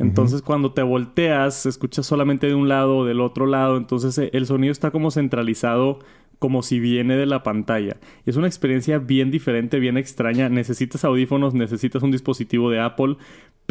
Entonces, 0.00 0.40
cuando 0.40 0.72
te 0.72 0.82
volteas, 0.82 1.66
escuchas 1.66 2.06
solamente 2.06 2.46
de 2.46 2.54
un 2.54 2.68
lado 2.68 2.98
o 2.98 3.04
del 3.04 3.20
otro 3.20 3.46
lado. 3.46 3.76
Entonces, 3.76 4.16
eh, 4.18 4.30
el 4.32 4.46
sonido 4.46 4.72
está 4.72 4.90
como 4.90 5.10
centralizado 5.10 5.98
como 6.40 6.62
si 6.62 6.80
viene 6.80 7.16
de 7.16 7.26
la 7.26 7.42
pantalla. 7.42 7.98
Es 8.24 8.36
una 8.36 8.46
experiencia 8.46 8.98
bien 8.98 9.30
diferente, 9.30 9.78
bien 9.78 9.98
extraña. 9.98 10.48
Necesitas 10.48 11.04
audífonos, 11.04 11.52
necesitas 11.52 12.02
un 12.02 12.10
dispositivo 12.10 12.70
de 12.70 12.80
Apple, 12.80 13.18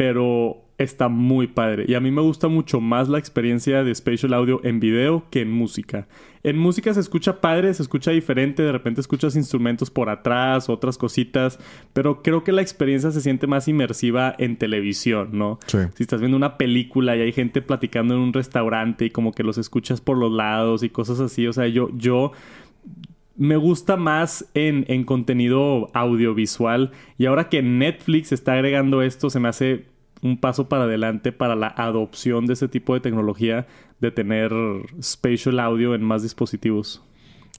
pero 0.00 0.64
está 0.78 1.10
muy 1.10 1.46
padre. 1.46 1.84
Y 1.86 1.92
a 1.92 2.00
mí 2.00 2.10
me 2.10 2.22
gusta 2.22 2.48
mucho 2.48 2.80
más 2.80 3.10
la 3.10 3.18
experiencia 3.18 3.84
de 3.84 3.94
Spatial 3.94 4.32
Audio 4.32 4.62
en 4.64 4.80
video 4.80 5.26
que 5.28 5.42
en 5.42 5.52
música. 5.52 6.08
En 6.42 6.56
música 6.56 6.94
se 6.94 7.00
escucha 7.00 7.42
padre, 7.42 7.74
se 7.74 7.82
escucha 7.82 8.10
diferente, 8.10 8.62
de 8.62 8.72
repente 8.72 9.02
escuchas 9.02 9.36
instrumentos 9.36 9.90
por 9.90 10.08
atrás, 10.08 10.70
otras 10.70 10.96
cositas, 10.96 11.58
pero 11.92 12.22
creo 12.22 12.44
que 12.44 12.52
la 12.52 12.62
experiencia 12.62 13.10
se 13.10 13.20
siente 13.20 13.46
más 13.46 13.68
inmersiva 13.68 14.34
en 14.38 14.56
televisión, 14.56 15.32
¿no? 15.32 15.58
Sí. 15.66 15.76
Si 15.96 16.04
estás 16.04 16.20
viendo 16.20 16.38
una 16.38 16.56
película 16.56 17.14
y 17.14 17.20
hay 17.20 17.32
gente 17.32 17.60
platicando 17.60 18.14
en 18.14 18.20
un 18.20 18.32
restaurante 18.32 19.04
y 19.04 19.10
como 19.10 19.32
que 19.32 19.42
los 19.42 19.58
escuchas 19.58 20.00
por 20.00 20.16
los 20.16 20.32
lados 20.32 20.82
y 20.82 20.88
cosas 20.88 21.20
así, 21.20 21.46
o 21.46 21.52
sea, 21.52 21.66
yo, 21.66 21.90
yo 21.92 22.32
me 23.36 23.56
gusta 23.56 23.96
más 23.96 24.44
en, 24.54 24.84
en, 24.88 25.04
contenido 25.04 25.90
audiovisual. 25.94 26.92
Y 27.18 27.26
ahora 27.26 27.48
que 27.48 27.62
Netflix 27.62 28.32
está 28.32 28.52
agregando 28.52 29.02
esto, 29.02 29.30
se 29.30 29.40
me 29.40 29.48
hace 29.48 29.86
un 30.22 30.38
paso 30.38 30.68
para 30.68 30.84
adelante 30.84 31.32
para 31.32 31.56
la 31.56 31.68
adopción 31.68 32.46
de 32.46 32.54
ese 32.54 32.68
tipo 32.68 32.94
de 32.94 33.00
tecnología 33.00 33.66
de 34.00 34.10
tener 34.10 34.52
spatial 35.02 35.60
audio 35.60 35.94
en 35.94 36.02
más 36.02 36.22
dispositivos. 36.22 37.02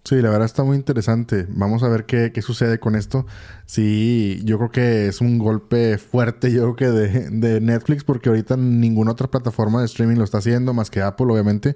Sí, 0.04 0.16
la 0.16 0.32
verdad 0.32 0.46
está 0.46 0.64
muy 0.64 0.78
interesante. 0.78 1.46
Vamos 1.50 1.84
a 1.84 1.88
ver 1.88 2.06
qué, 2.06 2.32
qué, 2.34 2.42
sucede 2.42 2.80
con 2.80 2.96
esto. 2.96 3.28
Sí, 3.68 4.42
yo 4.44 4.58
creo 4.58 4.72
que 4.72 5.08
es 5.08 5.22
un 5.22 5.38
golpe 5.38 6.00
fuerte, 6.00 6.52
yo 6.52 6.74
creo 6.74 6.76
que 6.76 6.88
de, 6.88 7.30
de 7.30 7.62
Netflix, 7.62 8.04
porque 8.04 8.30
ahorita 8.30 8.58
ninguna 8.58 9.12
otra 9.12 9.30
plataforma 9.30 9.80
de 9.80 9.86
streaming 9.86 10.16
lo 10.16 10.24
está 10.24 10.40
haciendo, 10.40 10.74
más 10.74 10.90
que 10.90 11.02
Apple, 11.02 11.28
obviamente. 11.30 11.76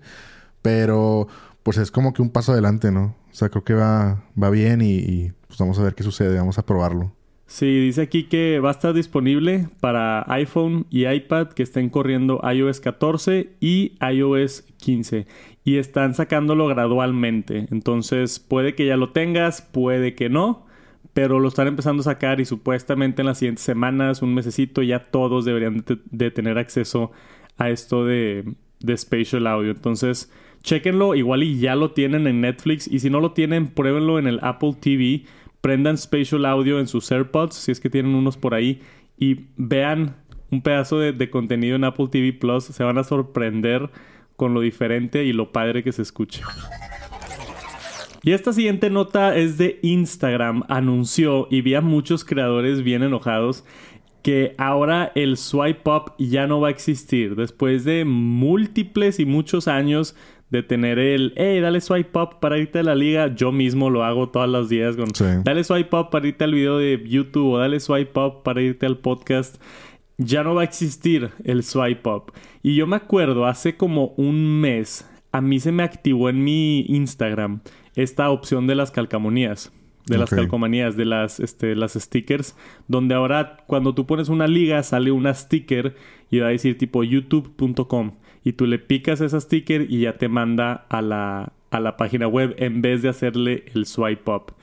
Pero 0.63 1.27
pues 1.65 1.79
es 1.79 1.89
como 1.89 2.13
que 2.13 2.21
un 2.21 2.29
paso 2.29 2.51
adelante, 2.51 2.91
¿no? 2.91 3.15
O 3.31 3.33
sea, 3.33 3.49
creo 3.49 3.63
que 3.63 3.73
va, 3.73 4.23
va 4.41 4.51
bien 4.51 4.83
y, 4.83 5.31
pues 5.47 5.57
vamos 5.57 5.79
a 5.79 5.83
ver 5.83 5.95
qué 5.95 6.03
sucede, 6.03 6.37
vamos 6.37 6.59
a 6.59 6.65
probarlo. 6.67 7.11
Sí, 7.47 7.79
dice 7.79 8.03
aquí 8.03 8.25
que 8.25 8.59
va 8.59 8.69
a 8.69 8.73
estar 8.73 8.93
disponible 8.93 9.69
para 9.79 10.31
iPhone 10.31 10.85
y 10.91 11.07
iPad 11.07 11.47
que 11.47 11.63
estén 11.63 11.89
corriendo 11.89 12.39
iOS 12.47 12.81
14 12.81 13.55
y 13.59 13.97
iOS 13.99 14.61
15 14.77 15.25
y 15.63 15.77
están 15.77 16.13
sacándolo 16.13 16.67
gradualmente. 16.67 17.65
Entonces 17.71 18.37
puede 18.39 18.75
que 18.75 18.85
ya 18.85 18.95
lo 18.95 19.09
tengas, 19.09 19.63
puede 19.63 20.13
que 20.13 20.29
no, 20.29 20.67
pero 21.15 21.39
lo 21.39 21.47
están 21.47 21.65
empezando 21.65 22.01
a 22.01 22.03
sacar 22.03 22.39
y 22.39 22.45
supuestamente 22.45 23.23
en 23.23 23.25
las 23.25 23.39
siguientes 23.39 23.65
semanas, 23.65 24.21
un 24.21 24.35
mesecito, 24.35 24.83
ya 24.83 25.05
todos 25.05 25.45
deberían 25.45 25.83
de, 26.11 26.29
tener 26.29 26.59
acceso 26.59 27.11
a 27.57 27.71
esto 27.71 28.05
de, 28.05 28.53
de 28.81 28.95
Spatial 28.95 29.47
Audio. 29.47 29.71
Entonces 29.71 30.29
Chequenlo, 30.65 31.13
igual 31.13 31.43
y 31.43 31.59
ya 31.59 31.75
lo 31.75 31.91
tienen 31.91 32.25
en 32.25 32.41
Netflix. 32.41 32.87
Y 32.87 32.99
si 32.99 33.11
no 33.11 33.19
lo 33.19 33.31
tienen, 33.33 33.67
pruébenlo 33.67 34.17
en 34.17 34.25
el 34.25 34.39
Apple 34.41 34.75
TV. 34.79 35.23
Prendan 35.61 35.97
Spatial 35.97 36.45
Audio 36.45 36.79
en 36.79 36.87
sus 36.87 37.11
AirPods, 37.11 37.55
si 37.55 37.71
es 37.71 37.79
que 37.79 37.89
tienen 37.91 38.15
unos 38.15 38.35
por 38.35 38.55
ahí. 38.55 38.81
Y 39.17 39.45
vean 39.57 40.15
un 40.49 40.63
pedazo 40.63 40.97
de, 40.97 41.29
contenido 41.29 41.75
en 41.75 41.83
Apple 41.83 42.07
TV 42.11 42.33
Plus. 42.33 42.65
Se 42.65 42.83
van 42.83 42.97
a 42.97 43.03
sorprender 43.03 43.91
con 44.37 44.55
lo 44.55 44.61
diferente 44.61 45.23
y 45.23 45.33
lo 45.33 45.51
padre 45.51 45.83
que 45.83 45.91
se 45.91 46.01
escucha. 46.01 46.43
Y 48.23 48.31
esta 48.31 48.51
siguiente 48.51 48.89
nota 48.89 49.35
es 49.35 49.59
de 49.59 49.79
Instagram. 49.83 50.63
Anunció 50.67 51.47
y 51.51 51.61
vi 51.61 51.75
a 51.75 51.81
muchos 51.81 52.25
creadores 52.25 52.81
bien 52.81 53.03
enojados 53.03 53.63
que 54.25 54.55
ahora 54.57 55.11
el 55.13 55.37
swipe 55.37 55.87
up 55.87 56.13
ya 56.17 56.47
no 56.47 56.59
va 56.59 56.69
a 56.69 56.71
existir. 56.71 57.35
Después 57.35 57.83
de 57.83 58.05
múltiples 58.05 59.19
y 59.19 59.25
muchos 59.27 59.67
años 59.67 60.15
de 60.49 60.63
tener 60.63 60.99
el, 60.99 61.33
hey, 61.35 61.59
dale 61.59 61.81
swipe 61.81 62.17
up 62.19 62.39
para 62.39 62.57
irte 62.57 62.79
a 62.79 62.83
la 62.83 62.95
liga. 62.95 63.33
Yo 63.33 63.51
mismo 63.51 63.89
lo 63.89 64.03
hago 64.03 64.29
todos 64.29 64.47
los 64.47 64.69
días 64.69 64.95
con, 64.95 65.09
dale 65.43 65.63
swipe 65.63 65.95
up 65.95 66.09
para 66.09 66.27
irte 66.27 66.43
al 66.43 66.53
video 66.53 66.77
de 66.77 67.03
YouTube 67.05 67.53
o 67.53 67.57
dale 67.57 67.79
swipe 67.79 68.19
up 68.19 68.43
para 68.43 68.61
irte 68.61 68.85
al 68.85 68.97
podcast. 68.97 69.61
Ya 70.17 70.43
no 70.43 70.55
va 70.55 70.61
a 70.61 70.65
existir 70.65 71.31
el 71.43 71.63
swipe 71.63 72.09
up. 72.09 72.31
Y 72.63 72.75
yo 72.75 72.87
me 72.87 72.95
acuerdo, 72.95 73.45
hace 73.45 73.75
como 73.75 74.13
un 74.17 74.61
mes, 74.61 75.09
a 75.31 75.41
mí 75.41 75.59
se 75.59 75.71
me 75.71 75.83
activó 75.83 76.29
en 76.29 76.43
mi 76.43 76.81
Instagram 76.87 77.61
esta 77.95 78.29
opción 78.29 78.67
de 78.67 78.75
las 78.75 78.91
calcamonías. 78.91 79.71
de 80.07 80.19
las 80.19 80.29
calcomanías, 80.29 80.95
de 80.95 81.05
las, 81.05 81.39
este, 81.39 81.75
las 81.75 81.93
stickers, 81.93 82.55
donde 82.87 83.15
ahora 83.15 83.57
cuando 83.65 83.95
tú 83.95 84.05
pones 84.05 84.29
una 84.29 84.45
liga 84.45 84.83
sale 84.83 85.11
una 85.11 85.33
sticker 85.33 85.95
y 86.29 86.37
va 86.37 86.47
a 86.47 86.51
decir 86.51 86.77
tipo 86.77 87.03
youtube.com 87.03 88.11
y 88.45 88.53
tú 88.53 88.67
le 88.67 88.79
picas 88.79 89.19
esa 89.19 89.41
sticker 89.41 89.87
y 89.89 90.01
ya 90.01 90.17
te 90.17 90.29
manda 90.29 90.85
a 90.87 91.01
la, 91.01 91.51
a 91.71 91.79
la 91.81 91.97
página 91.97 92.27
web 92.27 92.55
en 92.57 92.81
vez 92.81 93.01
de 93.01 93.09
hacerle 93.09 93.65
el 93.73 93.85
swipe 93.87 94.31
up. 94.31 94.53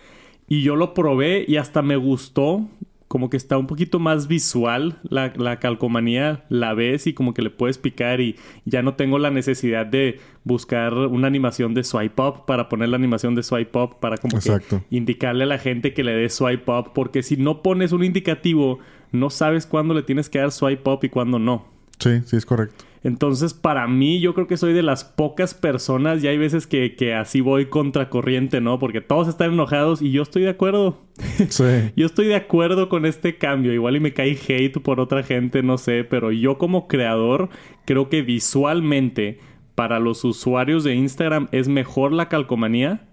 Y 0.49 0.63
yo 0.63 0.77
lo 0.77 0.95
probé 0.95 1.45
y 1.47 1.57
hasta 1.57 1.83
me 1.83 1.97
gustó. 1.97 2.67
Como 3.09 3.29
que 3.29 3.37
está 3.37 3.59
un 3.59 3.67
poquito 3.67 3.99
más 3.99 4.27
visual 4.27 4.97
la, 5.03 5.35
la 5.37 5.59
calcomanía, 5.59 6.45
la 6.49 6.73
ves 6.73 7.07
y 7.07 7.13
como 7.13 7.35
que 7.35 7.43
le 7.43 7.51
puedes 7.51 7.77
picar 7.77 8.23
y 8.23 8.37
ya 8.65 8.81
no 8.81 8.95
tengo 8.95 9.19
la 9.19 9.31
necesidad 9.31 9.85
de 9.85 10.19
buscar 10.45 10.95
una 10.95 11.27
animación 11.27 11.75
de 11.75 11.85
swipe 11.85 12.23
up 12.23 12.47
para 12.47 12.71
poner 12.71 12.89
la 12.89 12.97
animación 12.97 13.35
de 13.35 13.43
swipe 13.43 13.79
up 13.79 14.01
para 14.01 14.17
como 14.17 14.39
Exacto. 14.39 14.83
que 14.89 14.97
indicarle 14.97 15.45
a 15.45 15.47
la 15.47 15.59
gente 15.59 15.93
que 15.93 16.05
le 16.05 16.13
dé 16.15 16.31
swipe 16.31 16.73
up 16.73 16.93
porque 16.95 17.23
si 17.23 17.37
no 17.37 17.63
pones 17.63 17.93
un 17.93 18.03
indicativo 18.03 18.79
no 19.11 19.29
sabes 19.29 19.67
cuándo 19.67 19.93
le 19.93 20.03
tienes 20.05 20.31
que 20.31 20.39
dar 20.39 20.51
swipe 20.51 20.89
up 20.89 21.01
y 21.03 21.11
cuándo 21.11 21.39
no. 21.39 21.67
Sí, 21.99 22.23
sí, 22.25 22.37
es 22.37 22.47
correcto. 22.47 22.83
Entonces, 23.05 23.53
para 23.53 23.89
mí, 23.89 24.21
yo 24.21 24.33
creo 24.33 24.47
que 24.47 24.57
soy 24.57 24.73
de 24.73 24.83
las 24.83 25.03
pocas 25.03 25.55
personas, 25.55 26.23
y 26.23 26.29
hay 26.29 26.39
veces 26.39 26.69
que, 26.69 26.95
que 26.95 27.15
así 27.15 27.41
voy 27.41 27.67
contracorriente, 27.67 28.61
¿no? 28.61 28.79
Porque 28.79 29.01
todos 29.01 29.27
están 29.27 29.55
enojados 29.55 30.03
y 30.03 30.13
yo 30.13 30.23
estoy 30.23 30.43
de 30.43 30.51
acuerdo. 30.51 31.01
Sí. 31.49 31.65
Yo 31.97 32.07
estoy 32.07 32.27
de 32.27 32.37
acuerdo 32.37 32.89
con 32.89 33.05
este 33.05 33.37
cambio. 33.37 33.73
Igual 33.73 33.97
y 33.97 34.01
me 34.01 34.15
cae 34.15 34.39
hate 34.49 34.81
por 34.81 35.01
otra 35.01 35.23
gente, 35.23 35.63
no 35.63 35.79
sé, 35.79 36.05
pero 36.05 36.33
yo 36.33 36.57
como 36.57 36.89
creador 36.89 37.51
creo 37.85 38.09
que 38.09 38.23
visualmente 38.23 39.39
para 39.75 40.01
los 40.01 40.25
usuarios 40.25 40.85
de 40.85 40.95
Instagram 40.95 41.49
es 41.53 41.69
mejor 41.69 42.13
la 42.13 42.29
calcomanía. 42.29 43.09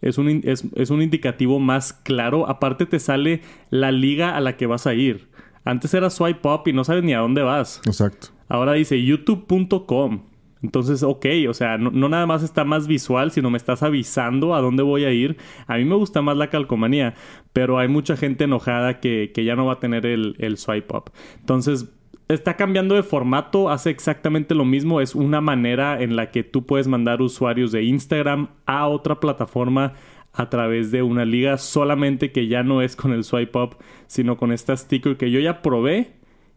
Es 0.00 0.16
un, 0.16 0.42
es, 0.44 0.64
es 0.76 0.90
un 0.90 1.02
indicativo 1.02 1.58
más 1.58 1.92
claro. 1.92 2.48
Aparte 2.48 2.86
te 2.86 3.00
sale 3.00 3.42
la 3.70 3.90
liga 3.90 4.36
a 4.36 4.40
la 4.40 4.56
que 4.56 4.66
vas 4.66 4.86
a 4.86 4.94
ir. 4.94 5.28
Antes 5.64 5.92
era 5.92 6.08
swipe 6.08 6.48
up 6.48 6.62
y 6.66 6.72
no 6.72 6.84
sabes 6.84 7.02
ni 7.02 7.12
a 7.12 7.18
dónde 7.18 7.42
vas. 7.42 7.82
Exacto. 7.84 8.28
Ahora 8.50 8.74
dice 8.74 9.02
youtube.com. 9.02 10.20
Entonces, 10.62 11.02
ok, 11.02 11.24
o 11.48 11.54
sea, 11.54 11.78
no, 11.78 11.90
nada 12.08 12.26
más 12.26 12.42
está 12.42 12.64
más 12.64 12.86
visual, 12.86 13.30
sino 13.30 13.48
me 13.48 13.56
estás 13.56 13.82
avisando 13.82 14.54
a 14.54 14.60
dónde 14.60 14.82
voy 14.82 15.04
a 15.04 15.12
ir. 15.12 15.38
A 15.66 15.78
mí 15.78 15.86
me 15.86 15.94
gusta 15.94 16.20
más 16.20 16.36
la 16.36 16.50
calcomanía, 16.50 17.14
pero 17.54 17.78
hay 17.78 17.88
mucha 17.88 18.16
gente 18.16 18.44
enojada 18.44 19.00
que, 19.00 19.30
que 19.34 19.44
ya 19.44 19.56
no 19.56 19.64
va 19.64 19.74
a 19.74 19.80
tener 19.80 20.04
el, 20.04 20.36
el 20.38 20.58
swipe 20.58 20.94
up. 20.94 21.12
Entonces, 21.38 21.88
está 22.28 22.56
cambiando 22.56 22.94
de 22.94 23.02
formato, 23.02 23.70
hace 23.70 23.88
exactamente 23.88 24.54
lo 24.54 24.66
mismo. 24.66 25.00
Es 25.00 25.14
una 25.14 25.40
manera 25.40 26.02
en 26.02 26.16
la 26.16 26.30
que 26.30 26.42
tú 26.42 26.66
puedes 26.66 26.88
mandar 26.88 27.22
usuarios 27.22 27.72
de 27.72 27.84
Instagram 27.84 28.48
a 28.66 28.86
otra 28.88 29.18
plataforma 29.18 29.94
a 30.32 30.50
través 30.50 30.90
de 30.90 31.02
una 31.02 31.24
liga, 31.24 31.56
solamente 31.56 32.32
que 32.32 32.48
ya 32.48 32.62
no 32.62 32.82
es 32.82 32.96
con 32.96 33.12
el 33.12 33.24
swipe 33.24 33.58
up, 33.58 33.76
sino 34.06 34.36
con 34.36 34.52
esta 34.52 34.76
sticker 34.76 35.16
que 35.16 35.30
yo 35.30 35.40
ya 35.40 35.62
probé 35.62 36.12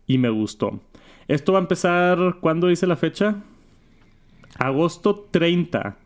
y 0.05 0.17
me 0.17 0.29
gustó. 0.29 0.81
Esto 1.33 1.51
va 1.53 1.57
a 1.57 1.61
empezar, 1.61 2.37
¿cuándo 2.41 2.67
dice 2.67 2.85
la 2.85 2.95
fecha? 2.95 3.37
Agosto 4.59 5.27
30. 5.31 5.97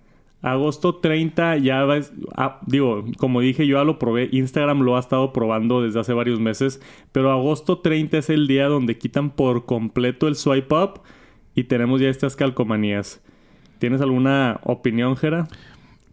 Agosto 0.41 0.95
30 0.95 1.57
ya 1.57 1.83
va, 1.83 1.99
ah, 2.37 2.61
digo, 2.65 3.03
como 3.17 3.41
dije, 3.41 3.67
yo 3.67 3.77
ya 3.77 3.83
lo 3.83 3.99
probé, 3.99 4.29
Instagram 4.31 4.83
lo 4.83 4.95
ha 4.95 5.01
estado 5.01 5.33
probando 5.33 5.81
desde 5.81 5.99
hace 5.99 6.13
varios 6.13 6.39
meses, 6.39 6.81
pero 7.11 7.29
agosto 7.29 7.79
30 7.79 8.19
es 8.19 8.29
el 8.29 8.47
día 8.47 8.67
donde 8.67 8.97
quitan 8.97 9.29
por 9.31 9.65
completo 9.65 10.29
el 10.29 10.37
swipe 10.37 10.73
up 10.73 11.01
y 11.55 11.65
tenemos 11.65 11.99
ya 11.99 12.07
estas 12.07 12.37
calcomanías. 12.37 13.21
¿Tienes 13.79 13.99
alguna 13.99 14.61
opinión, 14.63 15.17
Jera? 15.17 15.49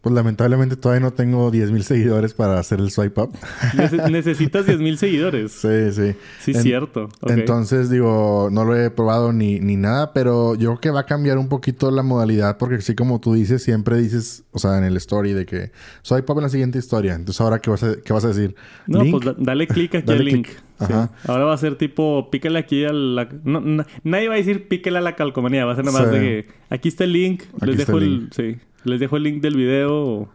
Pues 0.04 0.14
lamentablemente 0.14 0.76
todavía 0.76 1.00
no 1.00 1.12
tengo 1.14 1.50
10.000 1.50 1.80
seguidores 1.80 2.34
para 2.34 2.58
hacer 2.60 2.78
el 2.78 2.90
swipe 2.90 3.22
up. 3.22 3.32
Nece- 3.72 4.10
necesitas 4.10 4.66
10.000 4.66 4.96
seguidores. 4.96 5.52
sí, 5.52 5.90
sí. 5.92 6.14
Sí, 6.40 6.50
En- 6.52 6.62
cierto. 6.62 7.08
Entonces, 7.26 7.88
digo, 7.88 8.48
no 8.52 8.64
lo 8.66 8.76
he 8.76 8.90
probado 8.90 9.32
ni, 9.32 9.60
ni 9.60 9.76
nada, 9.76 10.12
pero 10.12 10.56
yo 10.56 10.68
creo 10.72 10.80
que 10.80 10.90
va 10.90 11.00
a 11.00 11.06
cambiar 11.06 11.38
un 11.38 11.48
poquito 11.48 11.90
la 11.90 12.02
modalidad, 12.02 12.58
porque 12.58 12.76
así 12.76 12.94
como 12.94 13.18
tú 13.18 13.32
dices, 13.32 13.62
siempre 13.62 13.96
dices, 13.96 14.44
o 14.52 14.58
sea, 14.58 14.76
en 14.76 14.84
el 14.84 14.96
story 14.98 15.32
de 15.32 15.46
que 15.46 15.72
swipe 16.02 16.30
up 16.30 16.36
en 16.38 16.42
la 16.44 16.48
siguiente 16.50 16.78
historia. 16.78 17.14
Entonces, 17.14 17.40
ahora, 17.40 17.58
¿qué 17.60 17.70
vas 17.70 17.82
a, 17.82 17.96
qué 18.04 18.12
vas 18.12 18.26
a 18.26 18.28
decir? 18.28 18.54
No, 18.86 19.02
¿Link? 19.02 19.10
pues 19.12 19.24
da- 19.24 19.34
dale 19.38 19.66
clic 19.66 19.94
aquí 19.94 20.06
Dale 20.06 20.18
al 20.20 20.24
link. 20.26 20.48
Sí. 20.86 20.92
Ahora 21.28 21.44
va 21.44 21.54
a 21.54 21.56
ser 21.56 21.76
tipo, 21.78 22.28
pícale 22.30 22.58
aquí 22.58 22.84
a 22.84 22.92
la... 22.92 23.26
no, 23.44 23.60
na- 23.62 23.86
nadie 24.02 24.28
va 24.28 24.34
a 24.34 24.36
decir 24.36 24.68
pícale 24.68 24.98
a 24.98 25.00
la 25.00 25.16
calcomanía. 25.16 25.64
Va 25.64 25.72
a 25.72 25.76
ser 25.76 25.84
nada 25.86 25.98
más 25.98 26.10
Sí. 26.10 26.14
de 26.14 26.20
que 26.20 26.48
aquí 26.68 26.88
está 26.88 27.04
el 27.04 27.12
link. 27.14 27.44
Aquí 27.56 27.66
les 27.70 27.78
dejo 27.78 27.96
el 27.96 28.04
el, 28.04 28.28
sí, 28.36 28.56
les 28.84 29.00
dejo 29.00 29.16
el 29.16 29.24
link 29.24 29.42
del 29.42 29.56
video. 29.56 30.28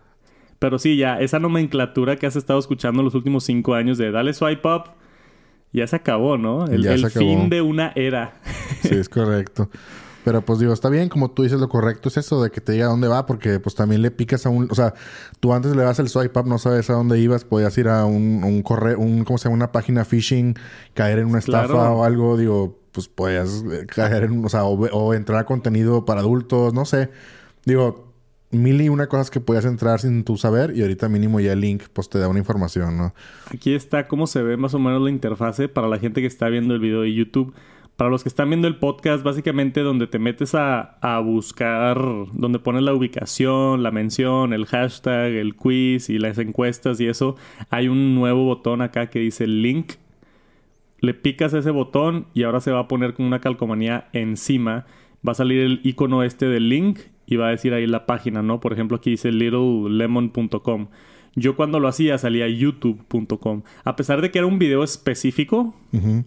Pero 0.60 0.78
sí, 0.78 0.98
ya, 0.98 1.20
esa 1.20 1.40
nomenclatura 1.40 2.18
que 2.18 2.28
has 2.28 2.36
estado 2.36 2.60
escuchando 2.60 3.02
los 3.02 3.16
últimos 3.16 3.46
cinco 3.46 3.76
años 3.76 3.98
de 3.98 4.12
dale 4.12 4.34
swipe 4.34 4.68
up, 4.68 4.84
ya 5.72 5.88
se 5.88 5.96
acabó, 5.96 6.38
¿no? 6.38 6.66
El, 6.68 6.84
Ya 6.84 6.94
el 6.94 7.00
se 7.02 7.08
acabó. 7.08 7.26
fin 7.26 7.50
de 7.50 7.62
una 7.62 7.92
era. 7.96 8.34
Sí, 8.82 8.96
es 8.96 9.08
correcto. 9.08 9.70
Pero 10.26 10.42
pues 10.42 10.60
digo, 10.60 10.74
está 10.74 10.90
bien, 10.90 11.08
como 11.08 11.32
tú 11.32 11.44
dices, 11.44 11.60
lo 11.62 11.70
correcto 11.70 12.10
es 12.10 12.18
eso 12.18 12.44
de 12.44 12.52
que 12.52 12.60
te 12.60 12.74
diga 12.74 12.88
dónde 12.88 13.08
va, 13.08 13.26
porque 13.26 13.60
pues 13.62 13.74
también 13.74 14.02
le 14.02 14.12
picas 14.12 14.46
a 14.46 14.50
un, 14.50 14.68
o 14.70 14.76
sea, 14.76 14.94
tú 15.40 15.54
antes 15.54 15.74
le 15.76 15.82
das 15.84 15.98
el 16.00 16.10
swipe 16.10 16.38
up, 16.38 16.46
no 16.46 16.58
sabes 16.58 16.90
a 16.90 16.94
dónde 16.94 17.18
ibas, 17.20 17.46
podías 17.46 17.76
ir 17.78 17.88
a 17.88 18.04
un, 18.06 18.44
un 18.44 18.62
correo, 18.62 19.00
un, 19.00 19.24
¿cómo 19.24 19.38
se 19.38 19.46
llama? 19.46 19.56
Una 19.56 19.72
página 19.72 20.04
phishing, 20.04 20.56
caer 20.94 21.20
en 21.20 21.28
una 21.28 21.40
estafa 21.40 21.68
Claro. 21.68 21.94
o 22.00 22.04
algo, 22.04 22.36
digo, 22.38 22.78
pues 22.92 23.08
podías 23.08 23.64
eh, 23.72 23.86
caer 23.88 24.24
en, 24.26 24.44
o 24.44 24.50
sea, 24.50 24.66
o 24.66 25.14
entrar 25.14 25.40
a 25.40 25.46
contenido 25.46 26.04
para 26.04 26.20
adultos, 26.20 26.74
no 26.74 26.84
sé. 26.84 27.10
Digo, 27.66 28.09
mil 28.52 28.82
y 28.82 28.90
una 28.90 29.08
cosas 29.08 29.30
que 29.30 29.40
podías 29.40 29.66
entrar 29.66 30.00
sin 30.00 30.24
tu 30.24 30.38
saber 30.38 30.76
y 30.76 30.82
ahorita 30.82 31.08
mínimo 31.08 31.40
ya 31.40 31.54
el 31.54 31.62
link 31.62 31.84
pues 31.94 32.10
te 32.10 32.20
da 32.20 32.28
una 32.28 32.40
información, 32.40 32.98
¿no? 32.98 33.14
Aquí 33.54 33.74
está 33.74 34.08
cómo 34.08 34.28
se 34.28 34.42
ve 34.42 34.58
más 34.58 34.74
o 34.74 34.80
menos 34.80 35.02
la 35.02 35.10
interfase 35.10 35.70
para 35.70 35.88
la 35.88 36.00
gente 36.00 36.22
que 36.22 36.28
está 36.28 36.50
viendo 36.50 36.74
el 36.74 36.80
video 36.80 37.02
de 37.02 37.14
YouTube. 37.14 37.54
Para 37.96 38.10
los 38.10 38.24
que 38.24 38.30
están 38.30 38.48
viendo 38.48 38.70
el 38.70 38.78
podcast, 38.78 39.24
básicamente 39.24 39.82
donde 39.82 40.08
te 40.08 40.20
metes 40.20 40.56
a, 40.56 40.98
a 41.02 41.20
buscar, 41.20 41.98
donde 42.32 42.58
pones 42.58 42.82
la 42.82 42.94
ubicación, 42.94 43.84
la 43.84 43.92
mención, 43.92 44.54
el 44.54 44.66
hashtag, 44.68 45.34
el 45.34 45.54
quiz 45.56 46.10
y 46.10 46.18
las 46.18 46.38
encuestas 46.38 47.02
y 47.02 47.08
eso, 47.08 47.36
hay 47.70 47.90
un 47.90 48.16
nuevo 48.16 48.46
botón 48.46 48.82
acá 48.82 49.10
que 49.10 49.20
dice 49.20 49.48
link. 49.48 49.96
Le 51.02 51.14
picas 51.14 51.54
ese 51.54 51.72
botón 51.72 52.28
y 52.34 52.44
ahora 52.44 52.62
se 52.62 52.72
va 52.72 52.80
a 52.80 52.88
poner 52.88 53.14
con 53.14 53.26
una 53.26 53.42
calcomanía 53.42 54.08
encima. 54.14 54.86
Va 55.28 55.34
a 55.34 55.36
salir 55.36 55.60
el 55.60 55.82
icono 55.84 56.24
este 56.24 56.46
del 56.46 56.70
link 56.70 57.00
y 57.30 57.36
va 57.36 57.48
a 57.48 57.52
decir 57.52 57.74
ahí 57.74 57.86
la 57.86 58.08
página, 58.08 58.42
¿no? 58.42 58.60
Por 58.60 58.74
ejemplo, 58.74 58.98
aquí 58.98 59.12
dice 59.12 59.32
littlelemon.com. 59.32 60.88
Yo 61.36 61.56
cuando 61.56 61.80
lo 61.80 61.88
hacía 61.88 62.18
salía 62.18 62.48
youtube.com. 62.48 63.62
A 63.84 63.96
pesar 63.96 64.22
de 64.22 64.32
que 64.32 64.40
era 64.40 64.48
un 64.48 64.58
video 64.58 64.84
específico, 64.84 65.76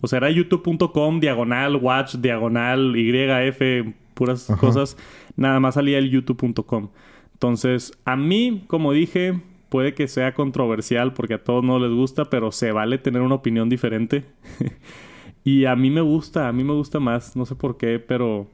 o 0.01 0.07
sea, 0.07 0.19
era 0.19 0.31
youtube.com, 0.31 1.19
diagonal, 1.19 1.75
watch, 1.77 2.15
diagonal, 2.15 2.95
YF, 2.97 3.93
puras 4.15 4.47
cosas. 4.61 4.97
Nada 5.37 5.59
más 5.59 5.75
salía 5.75 5.99
el 5.99 6.09
youtube.com. 6.09 6.91
Entonces, 7.33 7.99
a 8.05 8.15
mí, 8.15 8.63
como 8.69 8.93
dije, 8.93 9.41
puede 9.71 9.95
que 9.95 10.07
sea 10.07 10.35
controversial 10.35 11.15
porque 11.15 11.35
a 11.35 11.43
todos 11.43 11.65
no 11.65 11.81
les 11.81 11.91
gusta, 11.91 12.27
pero 12.27 12.53
se 12.53 12.71
vale 12.71 12.99
tener 12.99 13.23
una 13.23 13.35
opinión 13.35 13.69
diferente. 13.69 14.25
y 15.45 15.65
a 15.65 15.75
mí 15.75 15.91
me 15.91 16.01
gusta, 16.01 16.47
a 16.47 16.53
mí 16.53 16.63
me 16.63 16.75
gusta 16.75 17.01
más. 17.01 17.35
No 17.35 17.45
sé 17.45 17.57
por 17.57 17.77
qué, 17.77 17.99
pero 17.99 18.47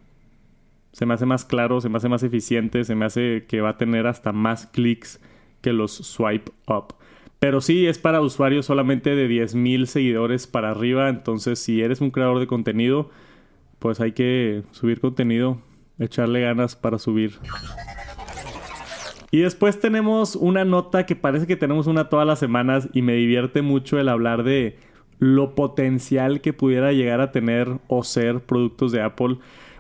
se 0.92 1.07
me 1.07 1.14
hace 1.14 1.26
más 1.26 1.45
claro, 1.45 1.80
se 1.80 1.88
me 1.88 1.99
hace 1.99 2.09
más 2.09 2.23
eficiente, 2.23 2.85
se 2.85 2.95
me 2.95 3.04
hace 3.04 3.45
que 3.47 3.61
va 3.61 3.71
a 3.71 3.76
tener 3.76 4.07
hasta 4.07 4.33
más 4.33 4.66
clics 4.66 5.21
que 5.61 5.73
los 5.73 5.92
swipe 5.92 6.50
up. 6.66 6.95
Pero 7.38 7.61
sí, 7.61 7.87
es 7.87 7.99
para 7.99 8.21
usuarios 8.21 8.66
solamente 8.66 9.14
de 9.14 9.28
10.000 9.28 9.87
seguidores 9.87 10.47
para 10.47 10.71
arriba. 10.71 11.09
Entonces, 11.09 11.61
si 11.61 11.83
eres 11.83 12.00
un 12.00 12.11
creador 12.11 12.40
de 12.40 12.49
contenido, 12.49 13.11
pues 13.78 14.00
hay 14.00 14.12
que 14.12 14.64
subir 14.73 15.00
contenido, 15.00 15.61
echarle 15.99 16.40
ganas 16.40 16.75
para 16.75 16.99
subir. 16.99 17.38
Y 19.30 19.40
después 19.40 19.78
tenemos 19.78 20.37
una 20.37 20.64
nota 20.64 21.07
que 21.07 21.14
parece 21.14 21.47
que 21.47 21.57
tenemos 21.57 21.87
una 21.87 22.09
todas 22.09 22.26
las 22.26 22.38
semanas 22.38 22.88
y 22.92 23.02
me 23.02 23.12
divierte 23.12 23.62
mucho 23.62 24.00
el 24.00 24.09
hablar 24.09 24.42
de 24.42 24.78
lo 25.18 25.54
potencial 25.54 26.40
que 26.40 26.52
pudiera 26.52 26.92
llegar 26.92 27.21
a 27.21 27.30
tener 27.30 27.78
o 27.88 28.02
ser 28.04 28.40
productos 28.40 28.90
de 28.90 29.02
Apple. 29.02 29.38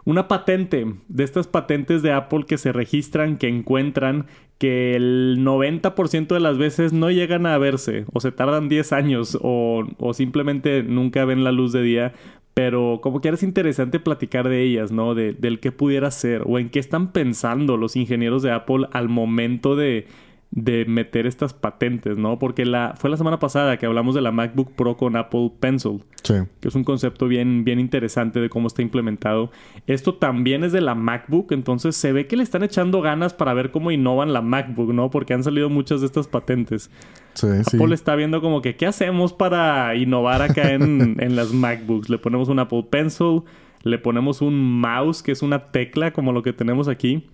Una 0.08 0.26
patente, 0.26 0.86
de 1.08 1.22
estas 1.22 1.48
patentes 1.48 2.00
de 2.00 2.12
Apple 2.12 2.46
que 2.48 2.56
se 2.56 2.72
registran, 2.72 3.36
que 3.36 3.46
encuentran, 3.46 4.24
que 4.56 4.94
el 4.94 5.40
90% 5.40 6.28
de 6.28 6.40
las 6.40 6.56
veces 6.56 6.94
no 6.94 7.10
llegan 7.10 7.44
a 7.44 7.58
verse, 7.58 8.06
o 8.14 8.18
se 8.20 8.32
tardan 8.32 8.70
10 8.70 8.94
años, 8.94 9.38
o, 9.42 9.84
o 9.98 10.14
simplemente 10.14 10.82
nunca 10.82 11.26
ven 11.26 11.44
la 11.44 11.52
luz 11.52 11.72
de 11.72 11.82
día. 11.82 12.14
Pero 12.54 13.00
como 13.02 13.20
que 13.20 13.28
es 13.28 13.42
interesante 13.42 14.00
platicar 14.00 14.48
de 14.48 14.62
ellas, 14.62 14.92
¿no? 14.92 15.14
De, 15.14 15.34
del 15.34 15.60
que 15.60 15.72
pudiera 15.72 16.10
ser, 16.10 16.42
o 16.46 16.58
en 16.58 16.70
qué 16.70 16.78
están 16.78 17.12
pensando 17.12 17.76
los 17.76 17.94
ingenieros 17.94 18.42
de 18.42 18.50
Apple 18.50 18.86
al 18.92 19.10
momento 19.10 19.76
de, 19.76 20.06
de 20.50 20.86
meter 20.86 21.26
estas 21.26 21.52
patentes, 21.52 22.16
¿no? 22.16 22.38
Porque 22.38 22.64
la, 22.64 22.94
fue 22.96 23.10
la 23.10 23.18
semana 23.18 23.38
pasada 23.38 23.76
que 23.76 23.84
hablamos 23.84 24.14
de 24.14 24.22
la 24.22 24.32
MacBook 24.32 24.72
Pro 24.72 24.96
con 24.96 25.14
Apple 25.16 25.52
Pencil, 25.60 26.02
Sí. 26.22 26.34
que 26.60 26.68
es 26.68 26.74
un 26.74 26.84
concepto 26.84 27.28
bien, 27.28 27.64
bien 27.64 27.78
interesante 27.78 28.40
de 28.40 28.48
cómo 28.48 28.66
está 28.66 28.80
implementado. 28.80 29.50
Esto 29.86 30.14
también 30.14 30.64
es 30.64 30.72
de 30.72 30.80
la 30.80 30.94
MacBook, 30.94 31.52
entonces 31.52 31.96
se 31.96 32.12
ve 32.12 32.26
que 32.26 32.36
le 32.36 32.42
están 32.42 32.62
echando 32.62 33.02
ganas 33.02 33.34
para 33.34 33.52
ver 33.52 33.70
cómo 33.70 33.90
innovan 33.90 34.32
la 34.32 34.40
MacBook, 34.40 34.92
¿no? 34.94 35.10
Porque 35.10 35.34
han 35.34 35.44
salido 35.44 35.68
muchas 35.68 36.00
de 36.00 36.06
estas 36.06 36.28
patentes. 36.28 36.90
Sí, 37.34 37.46
sí. 37.70 37.76
Apple 37.76 37.94
está 37.94 38.16
viendo 38.16 38.40
como 38.40 38.62
que, 38.62 38.74
¿qué 38.74 38.86
hacemos 38.86 39.34
para 39.34 39.94
innovar 39.96 40.40
acá 40.40 40.72
en, 40.72 41.16
en 41.20 41.36
las 41.36 41.52
MacBooks? 41.52 42.08
Le 42.08 42.16
ponemos 42.18 42.48
un 42.48 42.58
Apple 42.58 42.86
Pencil, 42.90 43.42
le 43.82 43.98
ponemos 43.98 44.40
un 44.40 44.80
mouse, 44.80 45.22
que 45.22 45.32
es 45.32 45.42
una 45.42 45.66
tecla 45.70 46.10
como 46.12 46.32
lo 46.32 46.42
que 46.42 46.54
tenemos 46.54 46.88
aquí. 46.88 47.24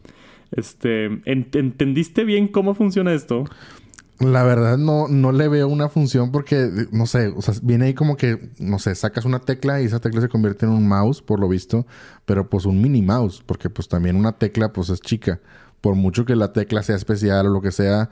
Este, 0.57 1.11
¿ent- 1.25 1.57
¿entendiste 1.59 2.25
bien 2.25 2.49
cómo 2.49 2.75
funciona 2.75 3.13
esto? 3.13 3.45
La 4.21 4.45
verdad 4.45 4.79
no, 4.79 5.09
no 5.09 5.33
le 5.33 5.49
veo 5.49 5.67
una 5.67 5.89
función 5.89 6.31
porque, 6.31 6.71
no 6.93 7.05
sé, 7.07 7.29
o 7.37 7.43
sea, 7.43 7.53
viene 7.63 7.87
ahí 7.87 7.95
como 7.95 8.17
que, 8.17 8.51
no 8.61 8.79
sé, 8.79 8.95
sacas 8.95 9.25
una 9.25 9.41
tecla 9.41 9.83
y 9.83 9.87
esa 9.87 9.99
tecla 9.99 10.21
se 10.21 10.29
convierte 10.29 10.67
en 10.67 10.73
un 10.73 10.87
mouse, 10.87 11.21
por 11.21 11.41
lo 11.41 11.49
visto, 11.49 11.85
pero 12.25 12.49
pues 12.49 12.65
un 12.65 12.81
mini 12.81 13.03
mouse, 13.03 13.43
porque 13.45 13.71
pues 13.71 13.89
también 13.89 14.15
una 14.15 14.33
tecla 14.39 14.73
pues 14.73 14.89
es 14.91 15.01
chica. 15.01 15.41
Por 15.81 15.97
mucho 15.97 16.25
que 16.25 16.35
la 16.37 16.53
tecla 16.55 16.83
sea 16.83 16.97
especial 16.97 17.47
o 17.47 17.51
lo 17.51 17.61
que 17.61 17.71
sea, 17.73 18.09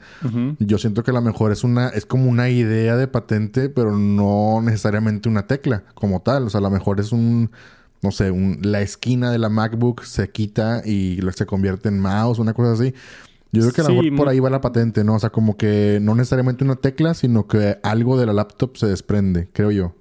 yo 0.59 0.77
siento 0.77 1.01
que 1.03 1.09
a 1.09 1.13
lo 1.15 1.21
mejor 1.21 1.51
es 1.51 1.63
una, 1.63 1.87
es 1.89 2.05
como 2.05 2.29
una 2.29 2.49
idea 2.49 2.97
de 2.97 3.07
patente, 3.07 3.69
pero 3.69 3.97
no 3.97 4.61
necesariamente 4.61 5.27
una 5.27 5.47
tecla 5.47 5.83
como 5.95 6.21
tal. 6.21 6.43
O 6.43 6.49
sea, 6.51 6.59
a 6.59 6.61
lo 6.61 6.69
mejor 6.69 6.99
es 6.99 7.11
un, 7.11 7.49
no 8.03 8.11
sé, 8.11 8.29
un, 8.31 8.59
la 8.61 8.81
esquina 8.81 9.31
de 9.31 9.39
la 9.39 9.49
MacBook 9.49 10.03
se 10.03 10.29
quita 10.29 10.81
y 10.85 11.17
lo- 11.21 11.31
se 11.31 11.45
convierte 11.45 11.89
en 11.89 11.99
mouse, 11.99 12.39
una 12.39 12.53
cosa 12.53 12.73
así. 12.73 12.93
Yo 13.51 13.61
creo 13.61 13.73
que 13.73 13.81
a 13.81 13.83
lo 13.95 14.01
mejor 14.01 14.17
por 14.17 14.29
ahí 14.29 14.39
va 14.39 14.49
la 14.49 14.61
patente, 14.61 15.03
¿no? 15.03 15.15
O 15.15 15.19
sea, 15.19 15.29
como 15.29 15.57
que 15.57 15.99
no 16.01 16.15
necesariamente 16.15 16.63
una 16.63 16.75
tecla, 16.75 17.13
sino 17.13 17.47
que 17.47 17.77
algo 17.83 18.17
de 18.19 18.25
la 18.25 18.33
laptop 18.33 18.77
se 18.77 18.87
desprende, 18.87 19.47
creo 19.53 19.69
yo. 19.71 19.95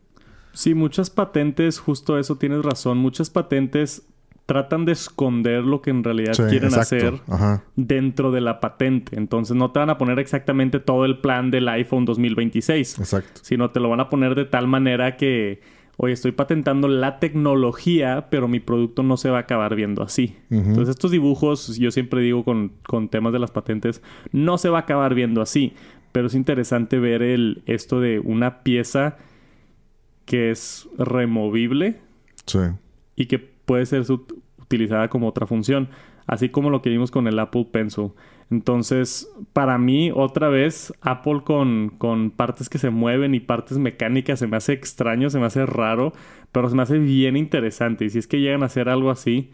Sí, 0.54 0.74
muchas 0.74 1.10
patentes, 1.10 1.78
justo 1.78 2.18
eso 2.18 2.36
tienes 2.36 2.62
razón. 2.62 2.98
Muchas 2.98 3.28
patentes 3.30 4.02
tratan 4.46 4.84
de 4.84 4.92
esconder 4.92 5.62
lo 5.64 5.80
que 5.82 5.90
en 5.90 6.02
realidad 6.02 6.32
Sí, 6.32 6.42
quieren 6.48 6.70
exacto. 6.74 6.96
hacer 6.96 7.20
Ajá. 7.28 7.62
dentro 7.76 8.32
de 8.32 8.40
la 8.40 8.58
patente. 8.60 9.16
Entonces 9.16 9.56
no 9.56 9.70
te 9.70 9.78
van 9.78 9.90
a 9.90 9.98
poner 9.98 10.18
exactamente 10.18 10.80
todo 10.80 11.04
el 11.04 11.20
plan 11.20 11.50
del 11.50 11.68
iPhone 11.68 12.04
2026. 12.04 12.98
Exacto. 12.98 13.40
sino 13.44 13.70
te 13.70 13.80
lo 13.80 13.88
van 13.88 14.00
a 14.00 14.08
poner 14.08 14.34
de 14.34 14.44
tal 14.46 14.66
manera 14.66 15.16
que, 15.16 15.60
oye, 16.04 16.14
estoy 16.14 16.32
patentando 16.32 16.88
la 16.88 17.20
tecnología, 17.20 18.26
pero 18.28 18.48
mi 18.48 18.58
producto 18.58 19.04
no 19.04 19.16
se 19.16 19.30
va 19.30 19.36
a 19.36 19.42
acabar 19.42 19.76
viendo 19.76 20.02
así. 20.02 20.34
Entonces, 20.50 20.88
estos 20.88 21.12
dibujos, 21.12 21.78
yo 21.78 21.92
siempre 21.92 22.20
digo 22.22 22.42
con, 22.44 22.72
con 22.88 23.08
temas 23.08 23.32
de 23.32 23.38
las 23.38 23.52
patentes, 23.52 24.02
no 24.32 24.58
se 24.58 24.68
va 24.68 24.78
a 24.78 24.80
acabar 24.80 25.14
viendo 25.14 25.40
así. 25.40 25.74
Pero 26.10 26.26
es 26.26 26.34
interesante 26.34 26.98
ver 26.98 27.22
el, 27.22 27.62
esto 27.66 28.00
de 28.00 28.18
una 28.18 28.64
pieza 28.64 29.16
que 30.24 30.50
es 30.50 30.88
removible 30.98 32.00
Sí. 32.46 32.58
y 33.14 33.26
que 33.26 33.38
puede 33.38 33.86
ser 33.86 34.02
utilizada 34.58 35.08
como 35.08 35.28
otra 35.28 35.46
función, 35.46 35.88
así 36.26 36.48
como 36.48 36.68
lo 36.70 36.82
que 36.82 36.90
vimos 36.90 37.12
con 37.12 37.28
el 37.28 37.38
Apple 37.38 37.68
Pencil. 37.70 38.10
Entonces, 38.52 39.32
para 39.54 39.78
mí, 39.78 40.12
otra 40.14 40.50
vez, 40.50 40.92
Apple 41.00 41.40
con, 41.42 41.88
con 41.96 42.30
partes 42.30 42.68
que 42.68 42.76
se 42.76 42.90
mueven 42.90 43.34
y 43.34 43.40
partes 43.40 43.78
mecánicas 43.78 44.40
se 44.40 44.46
me 44.46 44.58
hace 44.58 44.74
extraño, 44.74 45.30
se 45.30 45.38
me 45.38 45.46
hace 45.46 45.64
raro, 45.64 46.12
pero 46.52 46.68
se 46.68 46.76
me 46.76 46.82
hace 46.82 46.98
bien 46.98 47.38
interesante. 47.38 48.04
Y 48.04 48.10
si 48.10 48.18
es 48.18 48.26
que 48.26 48.40
llegan 48.40 48.62
a 48.62 48.66
hacer 48.66 48.90
algo 48.90 49.10
así, 49.10 49.50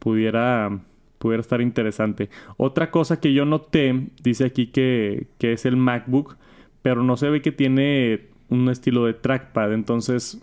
pudiera, 0.00 0.80
pudiera 1.18 1.40
estar 1.40 1.60
interesante. 1.60 2.28
Otra 2.56 2.90
cosa 2.90 3.20
que 3.20 3.32
yo 3.32 3.44
noté, 3.44 4.08
dice 4.20 4.46
aquí 4.46 4.66
que, 4.66 5.28
que 5.38 5.52
es 5.52 5.64
el 5.64 5.76
MacBook, 5.76 6.36
pero 6.82 7.04
no 7.04 7.16
se 7.16 7.30
ve 7.30 7.42
que 7.42 7.52
tiene 7.52 8.30
un 8.48 8.68
estilo 8.68 9.04
de 9.04 9.14
trackpad. 9.14 9.72
Entonces, 9.74 10.42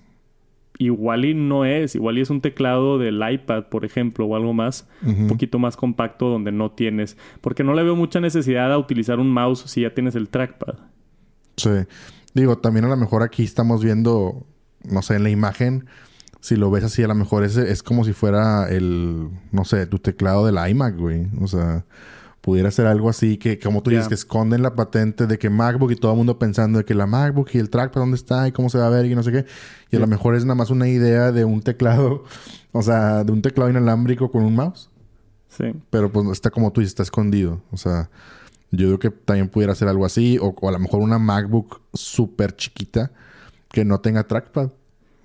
igual 0.78 1.26
y 1.26 1.34
no 1.34 1.66
es, 1.66 1.96
igual 1.96 2.18
y 2.18 2.22
es 2.22 2.30
un 2.30 2.42
teclado 2.42 2.98
del 2.98 3.22
iPad, 3.28 3.66
por 3.66 3.86
ejemplo, 3.86 4.26
o 4.26 4.36
algo 4.36 4.54
más, 4.54 4.88
un 5.04 5.28
poquito 5.28 5.60
más 5.60 5.78
compacto 5.78 6.30
donde 6.30 6.52
no 6.52 6.72
tienes, 6.72 7.18
porque 7.42 7.64
no 7.64 7.74
le 7.74 7.84
veo 7.84 7.96
mucha 7.96 8.20
necesidad 8.20 8.72
a 8.72 8.78
utilizar 8.78 9.20
un 9.20 9.30
mouse 9.30 9.62
si 9.68 9.82
ya 9.82 9.94
tienes 9.94 10.16
el 10.16 10.30
trackpad. 10.30 10.76
Sí. 11.58 11.72
Digo, 12.34 12.58
también 12.60 12.86
a 12.86 12.90
lo 12.90 12.98
mejor 12.98 13.24
aquí 13.24 13.44
estamos 13.44 13.84
viendo, 13.84 14.46
no 14.84 15.02
sé, 15.02 15.16
en 15.16 15.24
la 15.24 15.30
imagen, 15.30 15.86
si 16.40 16.56
lo 16.56 16.70
ves 16.70 16.84
así, 16.84 17.04
a 17.04 17.08
lo 17.08 17.16
mejor 17.16 17.44
es, 17.44 17.58
es 17.58 17.82
como 17.82 18.04
si 18.04 18.14
fuera 18.14 18.70
el, 18.70 19.30
no 19.52 19.66
sé, 19.66 19.88
tu 19.88 20.00
teclado 20.00 20.46
del 20.46 20.58
iMac, 20.70 20.96
güey. 20.96 21.28
O 21.42 21.48
sea, 21.48 21.86
pudiera 22.48 22.72
ser 22.72 22.88
algo 22.88 23.10
así 23.10 23.36
que, 23.36 23.60
como 23.60 23.84
tú 23.84 23.90
dices, 23.90 24.08
que 24.08 24.14
esconden 24.14 24.62
la 24.62 24.74
patente 24.74 25.28
de 25.28 25.38
que 25.38 25.50
MacBook 25.50 25.92
y 25.92 25.98
todo 25.98 26.14
el 26.14 26.18
mundo 26.18 26.40
pensando 26.40 26.78
de 26.80 26.86
que 26.86 26.94
la 26.94 27.06
MacBook 27.06 27.50
y 27.52 27.58
el 27.58 27.70
trackpad, 27.70 28.00
¿dónde 28.00 28.16
está? 28.16 28.48
Y 28.48 28.54
cómo 28.54 28.70
se 28.70 28.78
va 28.78 28.88
a 28.88 28.90
ver 28.90 29.06
y 29.06 29.16
no 29.16 29.22
sé 29.22 29.34
qué. 29.34 29.46
Y 29.92 29.98
a 29.98 30.00
lo 30.00 30.08
mejor 30.08 30.34
es 30.34 30.46
nada 30.46 30.56
más 30.56 30.70
una 30.70 30.88
idea 30.88 31.34
de 31.34 31.44
un 31.44 31.62
teclado, 31.62 32.24
o 32.72 32.82
sea, 32.82 33.26
de 33.26 33.34
un 33.34 33.42
teclado 33.42 33.70
inalámbrico 33.70 34.32
con 34.32 34.46
un 34.46 34.56
mouse. 34.56 34.90
Sí. 35.50 35.74
Pero 35.90 36.10
pues 36.10 36.26
está 36.30 36.50
como 36.50 36.72
tú 36.72 36.80
dices, 36.80 36.92
está 36.92 37.04
escondido. 37.04 37.60
O 37.72 37.76
sea, 37.76 38.10
yo 38.72 38.88
creo 38.88 39.00
que 39.00 39.10
también 39.10 39.50
pudiera 39.50 39.76
ser 39.76 39.90
algo 39.90 40.06
así. 40.06 40.38
O, 40.38 40.56
o 40.58 40.70
a 40.70 40.72
lo 40.72 40.80
mejor 40.80 41.02
una 41.02 41.20
MacBook 41.20 41.82
súper 41.94 42.56
chiquita 42.56 43.12
que 43.74 43.84
no 43.84 44.00
tenga 44.00 44.24
trackpad. 44.24 44.70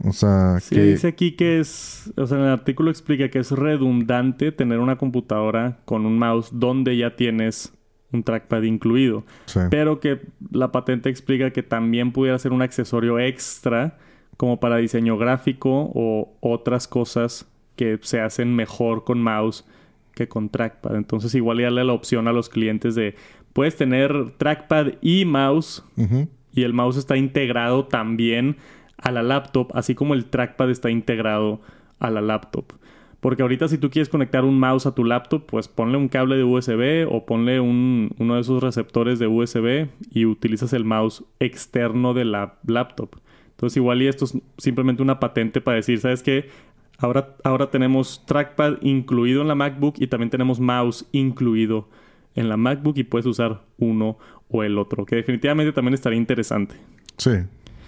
O 0.05 0.13
sea, 0.13 0.59
Sí, 0.61 0.75
que... 0.75 0.83
dice 0.83 1.09
aquí 1.09 1.33
que 1.33 1.61
es, 1.61 2.13
o 2.17 2.27
sea, 2.27 2.39
en 2.39 2.45
el 2.45 2.51
artículo 2.51 2.91
explica 2.91 3.29
que 3.29 3.39
es 3.39 3.51
redundante 3.53 4.53
tener 4.53 4.81
una 4.81 4.97
computadora 4.97 5.79
con 5.85 6.07
un 6.07 6.19
mouse 6.19 6.51
donde 6.53 6.97
ya 6.97 7.17
tienes 7.17 7.73
un 8.13 8.23
trackpad 8.23 8.63
incluido. 8.63 9.25
Sí. 9.47 9.61
Pero 9.71 10.01
que 10.01 10.21
la 10.51 10.73
patente 10.73 11.09
explica 11.09 11.51
que 11.51 11.63
también 11.63 12.13
pudiera 12.13 12.39
ser 12.39 12.53
un 12.53 12.63
accesorio 12.63 13.19
extra 13.19 13.99
como 14.37 14.61
para 14.61 14.77
diseño 14.77 15.17
gráfico 15.17 15.91
o 15.95 16.37
otras 16.41 16.89
cosas 16.89 17.47
que 17.77 17.99
se 18.03 18.21
hacen 18.21 18.55
mejor 18.55 19.05
con 19.05 19.23
mouse 19.23 19.65
que 20.15 20.29
con 20.29 20.51
trackpad. 20.51 20.97
Entonces 20.97 21.35
igual 21.35 21.61
ya 21.61 21.71
le 21.71 21.77
da 21.77 21.85
la 21.85 21.93
opción 21.93 22.29
a 22.29 22.33
los 22.33 22.49
clientes 22.49 22.95
de 22.95 23.15
puedes 23.53 23.77
tener 23.77 24.33
trackpad 24.37 24.95
y 25.01 25.25
mouse 25.25 25.85
y 26.55 26.63
el 26.63 26.73
mouse 26.73 26.97
está 26.97 27.17
integrado 27.17 27.87
también 27.87 28.57
a 29.03 29.11
la 29.13 29.23
laptop, 29.23 29.71
así 29.75 29.95
como 29.95 30.15
el 30.15 30.27
trackpad 30.27 30.71
está 30.71 30.91
integrado 30.91 31.61
a 31.99 32.11
la 32.11 32.21
laptop. 32.21 32.65
Porque 33.21 33.43
ahorita 33.43 33.69
si 33.69 33.79
tú 33.79 33.89
quieres 33.91 34.09
conectar 34.09 34.45
un 34.45 34.59
mouse 34.59 34.87
a 34.87 34.95
tu 34.95 35.05
laptop, 35.05 35.47
pues 35.47 35.69
ponle 35.69 35.97
un 35.97 36.09
cable 36.09 36.37
de 36.37 36.43
USB 36.45 37.07
o 37.09 37.25
ponle 37.25 37.61
un- 37.61 38.11
uno 38.19 38.35
de 38.35 38.41
esos 38.41 38.61
receptores 38.63 39.19
de 39.21 39.29
USB 39.29 39.89
y 40.13 40.25
utilizas 40.25 40.73
el 40.73 40.85
mouse 40.85 41.25
externo 41.39 42.15
de 42.15 42.25
la 42.25 42.55
laptop. 42.67 43.11
Entonces 43.51 43.77
igual 43.77 44.03
y 44.03 44.09
esto 44.09 44.25
es 44.25 44.37
simplemente 44.59 45.03
una 45.03 45.21
patente 45.21 45.61
para 45.61 45.77
decir, 45.77 46.01
¿sabes 46.01 46.23
qué? 46.25 46.49
Ahora, 46.99 47.37
ahora 47.45 47.71
tenemos 47.71 48.25
trackpad 48.27 48.79
incluido 48.83 49.43
en 49.43 49.49
la 49.49 49.55
MacBook 49.55 49.97
y 49.99 50.09
también 50.09 50.31
tenemos 50.31 50.59
mouse 50.59 51.07
incluido 51.13 51.89
en 52.35 52.49
la 52.49 52.57
MacBook 52.57 52.97
y 52.99 53.05
puedes 53.05 53.27
usar 53.27 53.63
uno 53.79 54.19
o 54.49 54.63
el 54.65 54.79
otro, 54.79 55.05
que 55.07 55.17
definitivamente 55.17 55.73
también 55.73 55.95
estaría 55.95 56.19
interesante. 56.19 56.75
Sí. 57.19 57.31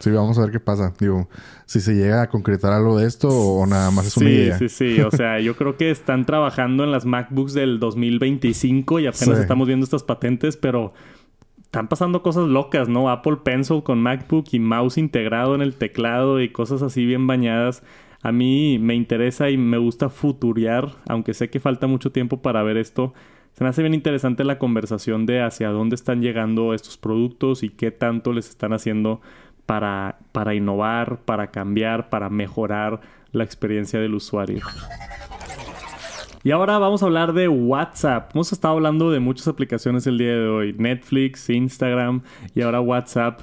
Sí, 0.00 0.11
vamos 0.11 0.38
a 0.38 0.42
ver 0.42 0.50
qué 0.50 0.61
pasa. 0.61 0.92
Digo, 1.00 1.28
si 1.66 1.80
se 1.80 1.94
llega 1.94 2.22
a 2.22 2.28
concretar 2.28 2.72
algo 2.72 2.98
de 2.98 3.07
esto 3.07 3.28
o 3.30 3.64
nada 3.66 3.90
más 3.90 4.07
es 4.07 4.16
una 4.18 4.28
sí, 4.28 4.35
idea. 4.35 4.59
sí, 4.59 4.68
sí. 4.68 5.00
O 5.00 5.11
sea, 5.11 5.40
yo 5.40 5.57
creo 5.57 5.76
que 5.76 5.90
están 5.90 6.26
trabajando 6.26 6.85
en 6.85 6.90
las 6.92 7.07
MacBooks 7.07 7.54
del 7.54 7.78
2025 7.80 9.00
y 9.00 9.07
apenas 9.07 9.37
Sí. 9.37 9.42
estamos 9.42 9.66
viendo 9.66 9.85
estas 9.85 10.02
patentes, 10.02 10.57
pero 10.57 10.92
están 11.64 11.88
pasando 11.88 12.22
cosas 12.22 12.46
locas, 12.48 12.88
¿no? 12.88 13.11
Apple 13.11 13.38
Pencil 13.42 13.83
con 13.83 14.00
MacBook 14.00 14.46
y 14.52 14.59
mouse 14.61 14.98
integrado 14.98 15.54
en 15.54 15.62
el 15.62 15.74
teclado 15.74 16.40
y 16.40 16.50
cosas 16.50 16.83
así 16.83 17.04
bien 17.07 17.26
bañadas. 17.26 17.83
A 18.22 18.30
mí 18.33 18.78
me 18.78 18.94
interesa 18.94 19.50
y 19.50 19.57
me 19.57 19.78
gusta 19.78 20.09
futurear, 20.09 20.92
aunque 21.09 21.35
sé 21.35 21.50
que 21.50 21.61
falta 21.61 21.87
mucho 21.87 22.11
tiempo 22.12 22.42
para 22.42 22.62
ver 22.62 22.76
esto. 22.76 23.12
Se 23.52 23.62
me 23.62 23.70
hace 23.70 23.83
bien 23.83 23.94
interesante 23.94 24.42
la 24.44 24.59
conversación 24.59 25.26
de 25.26 25.40
hacia 25.42 25.68
dónde 25.70 25.94
están 25.94 26.22
llegando 26.22 26.74
estos 26.74 26.96
productos 26.96 27.62
y 27.62 27.68
qué 27.70 27.90
tanto 27.90 28.33
les 28.33 28.48
están 28.48 28.72
haciendo 28.72 29.20
para, 29.66 30.18
para 30.33 30.55
innovar, 30.55 31.18
para 31.24 31.48
cambiar, 31.48 32.11
para 32.11 32.31
mejorar 32.31 33.00
la 33.33 33.44
experiencia 33.44 34.00
del 34.00 34.14
usuario. 34.14 34.61
Y 36.44 36.50
ahora 36.50 36.77
vamos 36.77 37.03
a 37.03 37.07
hablar 37.07 37.33
de 37.33 37.48
WhatsApp. 37.48 38.31
Hemos 38.35 38.53
estado 38.53 38.74
hablando 38.74 39.11
de 39.11 39.18
muchas 39.18 39.48
aplicaciones 39.48 40.07
el 40.07 40.18
día 40.18 40.33
de 40.33 40.46
hoy. 40.46 40.74
Netflix, 40.77 41.48
Instagram 41.48 42.20
y 42.55 42.61
ahora 42.61 42.83
WhatsApp. 42.83 43.40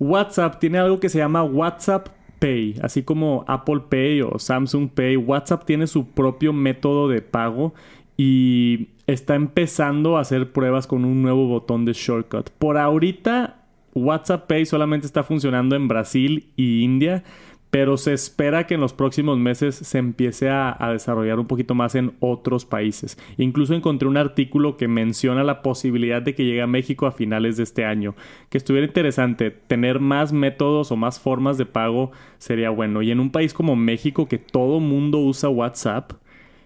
WhatsApp 0.00 0.58
tiene 0.58 0.78
algo 0.78 0.98
que 0.98 1.08
se 1.08 1.18
llama 1.18 1.44
WhatsApp 1.44 2.08
Pay. 2.40 2.80
Así 2.82 3.04
como 3.04 3.44
Apple 3.46 3.82
Pay 3.88 4.22
o 4.22 4.36
Samsung 4.40 4.90
Pay. 4.90 5.16
WhatsApp 5.16 5.64
tiene 5.64 5.86
su 5.86 6.08
propio 6.10 6.52
método 6.52 7.08
de 7.08 7.22
pago 7.22 7.72
y 8.16 8.88
está 9.06 9.36
empezando 9.36 10.16
a 10.16 10.22
hacer 10.22 10.52
pruebas 10.52 10.88
con 10.88 11.04
un 11.04 11.22
nuevo 11.22 11.46
botón 11.46 11.84
de 11.84 11.92
shortcut. 11.92 12.50
Por 12.50 12.78
ahorita, 12.78 13.59
WhatsApp 13.94 14.46
Pay 14.46 14.66
solamente 14.66 15.06
está 15.06 15.22
funcionando 15.22 15.76
en 15.76 15.88
Brasil 15.88 16.48
y 16.56 16.82
India. 16.82 17.22
pero 17.70 17.96
se 17.96 18.12
espera 18.12 18.66
que 18.66 18.74
en 18.74 18.80
los 18.80 18.92
próximos 18.92 19.38
meses 19.38 19.76
se 19.76 19.98
empiece 19.98 20.50
a, 20.50 20.76
desarrollar 20.92 21.38
un 21.38 21.46
poquito 21.46 21.76
más 21.76 21.94
en 21.94 22.14
otros 22.18 22.64
países. 22.64 23.16
Incluso 23.38 23.74
encontré 23.74 24.08
un 24.08 24.16
artículo 24.16 24.76
que 24.76 24.88
menciona 24.88 25.44
la 25.44 25.62
posibilidad 25.62 26.20
de 26.20 26.34
que 26.34 26.44
llegue 26.44 26.62
a 26.62 26.66
México 26.66 27.06
a 27.06 27.12
finales 27.12 27.56
de 27.56 27.62
este 27.62 27.84
año, 27.84 28.16
que 28.48 28.58
estuviera 28.58 28.88
interesante. 28.88 29.52
Tener 29.52 30.00
más 30.00 30.32
métodos 30.32 30.90
o 30.90 30.96
más 30.96 31.20
formas 31.20 31.58
de 31.58 31.66
pago 31.66 32.10
sería 32.38 32.70
bueno. 32.70 33.02
Y 33.02 33.12
en 33.12 33.20
un 33.20 33.30
país 33.30 33.54
como 33.54 33.76
México, 33.76 34.26
que 34.26 34.38
todo 34.38 34.80
mundo 34.80 35.18
usa 35.18 35.48
WhatsApp, 35.48 36.14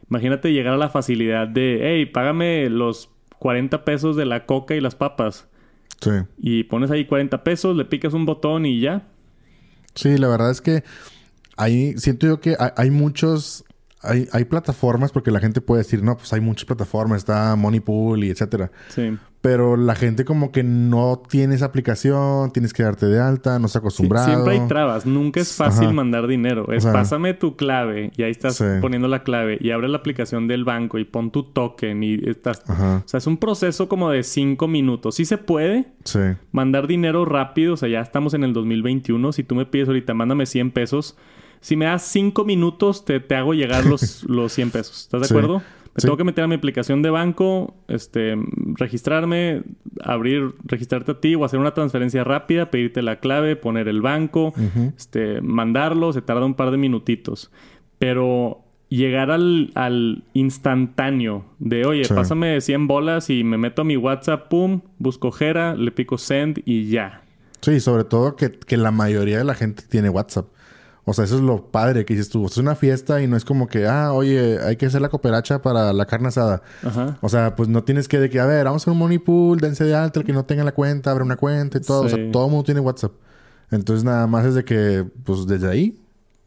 imagínate 0.08 0.54
llegar 0.54 0.72
a 0.72 0.78
la 0.78 0.88
facilidad 0.88 1.48
de, 1.48 1.80
hey, 1.82 2.06
págame 2.06 2.70
los 2.70 3.10
40 3.40 3.84
pesos 3.84 4.16
de 4.16 4.24
la 4.24 4.46
coca 4.46 4.74
y 4.74 4.80
las 4.80 4.94
papas. 4.94 5.50
Sí. 6.00 6.10
Y 6.38 6.64
pones 6.64 6.90
ahí 6.90 7.06
40 7.06 7.42
pesos, 7.44 7.76
le 7.76 7.84
picas 7.84 8.12
un 8.12 8.26
botón 8.26 8.66
y 8.66 8.80
ya. 8.80 9.06
Sí, 9.94 10.18
la 10.18 10.28
verdad 10.28 10.50
es 10.50 10.60
que 10.60 10.84
ahí 11.56 11.96
siento 11.98 12.26
yo 12.26 12.40
que 12.40 12.56
hay, 12.58 12.70
hay 12.76 12.90
muchos, 12.90 13.64
hay, 14.04 14.28
hay, 14.32 14.44
plataformas, 14.44 15.12
porque 15.12 15.30
la 15.30 15.40
gente 15.40 15.60
puede 15.60 15.82
decir, 15.82 16.02
no, 16.02 16.16
pues 16.16 16.32
hay 16.32 16.40
muchas 16.40 16.64
plataformas, 16.64 17.18
está 17.18 17.56
Moneypool 17.56 18.24
y 18.24 18.30
etcétera. 18.30 18.70
Sí. 18.88 19.16
Pero 19.40 19.76
la 19.76 19.94
gente 19.94 20.24
como 20.24 20.52
que 20.52 20.62
no 20.62 21.20
tiene 21.28 21.54
esa 21.54 21.66
aplicación, 21.66 22.50
tienes 22.52 22.72
que 22.72 22.82
darte 22.82 23.04
de 23.04 23.20
alta, 23.20 23.58
no 23.58 23.66
está 23.66 23.80
acostumbrado. 23.80 24.24
Sí, 24.24 24.32
siempre 24.32 24.54
hay 24.54 24.66
trabas, 24.68 25.04
nunca 25.04 25.38
es 25.38 25.54
fácil 25.54 25.84
Ajá. 25.84 25.92
mandar 25.92 26.26
dinero. 26.26 26.72
Es 26.72 26.78
o 26.78 26.80
sea, 26.88 26.92
pásame 26.94 27.34
tu 27.34 27.54
clave 27.54 28.10
y 28.16 28.22
ahí 28.22 28.30
estás 28.30 28.56
sí. 28.56 28.64
poniendo 28.80 29.06
la 29.06 29.22
clave 29.22 29.58
y 29.60 29.70
abre 29.70 29.88
la 29.88 29.98
aplicación 29.98 30.48
del 30.48 30.64
banco 30.64 30.98
y 30.98 31.04
pon 31.04 31.30
tu 31.30 31.42
token 31.42 32.02
y 32.02 32.14
estás... 32.26 32.62
Ajá. 32.66 33.02
O 33.04 33.08
sea, 33.08 33.18
es 33.18 33.26
un 33.26 33.36
proceso 33.36 33.86
como 33.86 34.10
de 34.10 34.22
cinco 34.22 34.66
minutos. 34.66 35.16
Sí 35.16 35.26
se 35.26 35.36
puede 35.36 35.92
Sí. 36.04 36.20
mandar 36.50 36.86
dinero 36.86 37.26
rápido, 37.26 37.74
o 37.74 37.76
sea, 37.76 37.90
ya 37.90 38.00
estamos 38.00 38.32
en 38.32 38.44
el 38.44 38.54
2021. 38.54 39.32
Si 39.32 39.44
tú 39.44 39.54
me 39.56 39.66
pides 39.66 39.88
ahorita, 39.88 40.14
mándame 40.14 40.46
100 40.46 40.70
pesos. 40.70 41.18
Si 41.64 41.76
me 41.76 41.86
das 41.86 42.02
cinco 42.02 42.44
minutos, 42.44 43.06
te, 43.06 43.20
te 43.20 43.34
hago 43.36 43.54
llegar 43.54 43.86
los, 43.86 44.22
los 44.28 44.52
100 44.52 44.70
pesos. 44.70 45.00
¿Estás 45.04 45.22
de 45.22 45.26
Sí. 45.28 45.32
acuerdo? 45.34 45.58
Me 45.60 46.00
Sí. 46.00 46.06
tengo 46.08 46.16
que 46.18 46.24
meter 46.24 46.44
a 46.44 46.46
mi 46.48 46.56
aplicación 46.56 47.00
de 47.00 47.08
banco, 47.08 47.74
este, 47.88 48.34
registrarme, 48.74 49.62
abrir, 50.02 50.52
registrarte 50.64 51.12
a 51.12 51.20
ti 51.20 51.36
o 51.36 51.44
hacer 51.44 51.58
una 51.60 51.72
transferencia 51.72 52.22
rápida, 52.24 52.70
pedirte 52.70 53.00
la 53.00 53.18
clave, 53.20 53.56
poner 53.56 53.88
el 53.88 54.02
banco, 54.02 54.52
este, 54.96 55.40
mandarlo, 55.40 56.12
se 56.12 56.20
tarda 56.20 56.44
un 56.44 56.54
par 56.54 56.70
de 56.70 56.76
minutitos. 56.76 57.50
Pero 57.98 58.60
llegar 58.90 59.30
al, 59.30 59.70
al 59.74 60.24
instantáneo 60.34 61.44
de, 61.60 61.86
oye, 61.86 62.04
Sí. 62.04 62.12
pásame 62.14 62.60
100 62.60 62.86
bolas 62.86 63.30
y 63.30 63.44
me 63.44 63.56
meto 63.56 63.82
a 63.82 63.84
mi 63.84 63.96
WhatsApp, 63.96 64.48
pum, 64.48 64.80
busco 64.98 65.30
Jera, 65.32 65.74
le 65.76 65.92
pico 65.92 66.18
send 66.18 66.60
y 66.66 66.88
ya. 66.88 67.22
Sí, 67.60 67.80
sobre 67.80 68.04
todo 68.04 68.36
que, 68.36 68.50
que 68.52 68.76
la 68.76 68.90
mayoría 68.90 69.38
de 69.38 69.44
la 69.44 69.54
gente 69.54 69.84
tiene 69.88 70.10
WhatsApp. 70.10 70.46
O 71.06 71.12
sea, 71.12 71.24
eso 71.24 71.34
es 71.36 71.42
lo 71.42 71.70
padre 71.70 72.04
que 72.04 72.14
dices 72.14 72.30
tú. 72.30 72.46
Es 72.46 72.56
una 72.56 72.74
fiesta 72.74 73.20
y 73.20 73.26
no 73.26 73.36
es 73.36 73.44
como 73.44 73.68
que, 73.68 73.86
ah, 73.86 74.12
oye, 74.12 74.58
hay 74.60 74.76
que 74.76 74.86
hacer 74.86 75.02
la 75.02 75.10
cooperacha 75.10 75.60
para 75.60 75.92
la 75.92 76.06
carne 76.06 76.28
asada. 76.28 76.62
Ajá. 76.82 77.18
O 77.20 77.28
sea, 77.28 77.56
pues 77.56 77.68
no 77.68 77.84
tienes 77.84 78.08
que 78.08 78.18
de 78.18 78.30
que, 78.30 78.40
a 78.40 78.46
ver, 78.46 78.64
vamos 78.64 78.82
a 78.82 78.84
hacer 78.84 78.92
un 78.92 78.98
money 78.98 79.18
pool, 79.18 79.58
dense 79.58 79.84
de 79.84 79.94
alta, 79.94 80.20
el 80.20 80.26
que 80.26 80.32
no 80.32 80.46
tenga 80.46 80.64
la 80.64 80.72
cuenta, 80.72 81.10
abre 81.10 81.24
una 81.24 81.36
cuenta 81.36 81.76
y 81.76 81.82
todo. 81.82 82.02
O 82.02 82.08
sea, 82.08 82.18
todo 82.32 82.46
el 82.46 82.50
mundo 82.50 82.64
tiene 82.64 82.80
WhatsApp. 82.80 83.12
Entonces 83.70 84.04
nada 84.04 84.26
más 84.26 84.46
es 84.46 84.54
de 84.54 84.64
que, 84.64 85.06
pues 85.24 85.46
desde 85.46 85.68
ahí, 85.68 86.00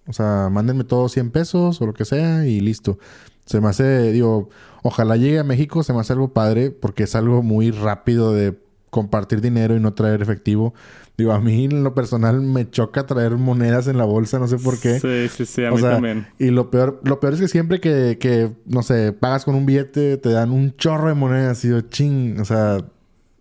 o 0.08 0.13
sea, 0.13 0.50
mándenme 0.52 0.86
todos 0.86 1.12
100 1.12 1.32
pesos 1.32 1.82
o 1.82 1.86
lo 1.86 1.93
que 1.93 2.06
sea 2.06 2.46
y 2.46 2.60
listo. 2.60 2.98
Se 3.46 3.62
me 3.62 3.67
hace, 3.67 4.12
digo, 4.12 4.50
ojalá 4.82 5.17
llegue 5.17 5.39
a 5.39 5.43
México, 5.43 5.84
se 5.84 5.93
me 5.93 6.00
hace 6.00 6.13
algo 6.13 6.34
padre 6.34 6.72
porque 6.72 7.04
es 7.04 7.15
algo 7.15 7.43
muy 7.43 7.72
rápido 7.72 8.34
de 8.34 8.58
compartir 8.89 9.41
dinero 9.41 9.76
y 9.76 9.80
no 9.80 9.93
traer 9.93 10.21
efectivo. 10.21 10.73
Digo, 11.17 11.32
a 11.32 11.39
mí 11.39 11.65
en 11.65 11.84
lo 11.84 11.95
personal 11.95 12.41
me 12.41 12.69
choca 12.69 13.06
traer 13.08 13.38
monedas 13.38 13.88
en 13.88 13.97
la 13.97 14.06
bolsa, 14.06 14.38
no 14.38 14.47
sé 14.47 14.58
por 14.58 14.80
qué. 14.80 15.00
Sí, 15.00 15.28
sí, 15.30 15.45
sí, 15.45 15.65
a 15.65 15.71
O 15.71 15.76
mí 15.76 15.82
sea, 15.82 15.91
también. 15.93 16.28
Y 16.38 16.52
lo 16.52 16.69
peor, 16.69 17.02
lo 17.04 17.19
peor 17.19 17.34
es 17.34 17.39
que 17.39 17.47
siempre 17.47 17.80
que, 17.80 18.17
que, 18.19 18.52
no 18.65 18.84
sé, 18.84 19.13
pagas 19.13 19.43
con 19.43 19.56
un 19.56 19.65
billete, 19.65 20.17
te 20.17 20.30
dan 20.30 20.52
un 20.52 20.76
chorro 20.76 21.08
de 21.08 21.15
monedas 21.15 21.65
y 21.65 21.69
yo, 21.69 21.82
ching, 21.82 22.39
o 22.39 22.45
sea, 22.45 22.78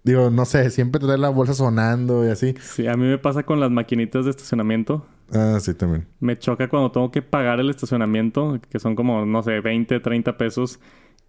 digo, 0.04 0.30
no 0.30 0.46
sé, 0.46 0.70
siempre 0.70 1.00
traer 1.00 1.18
la 1.18 1.28
bolsa 1.28 1.52
sonando 1.52 2.26
y 2.26 2.30
así. 2.30 2.54
Sí, 2.62 2.86
a 2.86 2.94
mí 2.94 3.04
me 3.04 3.18
pasa 3.18 3.42
con 3.42 3.60
las 3.60 3.70
maquinitas 3.70 4.24
de 4.24 4.30
estacionamiento. 4.30 5.04
Ah, 5.32 5.58
sí, 5.60 5.74
también. 5.74 6.06
Me 6.20 6.38
choca 6.38 6.68
cuando 6.68 6.92
tengo 6.92 7.10
que 7.10 7.20
pagar 7.20 7.60
el 7.60 7.68
estacionamiento, 7.68 8.58
que 8.70 8.78
son 8.78 8.94
como, 8.94 9.26
no 9.26 9.42
sé, 9.42 9.60
20, 9.60 10.00
30 10.00 10.38
pesos, 10.38 10.78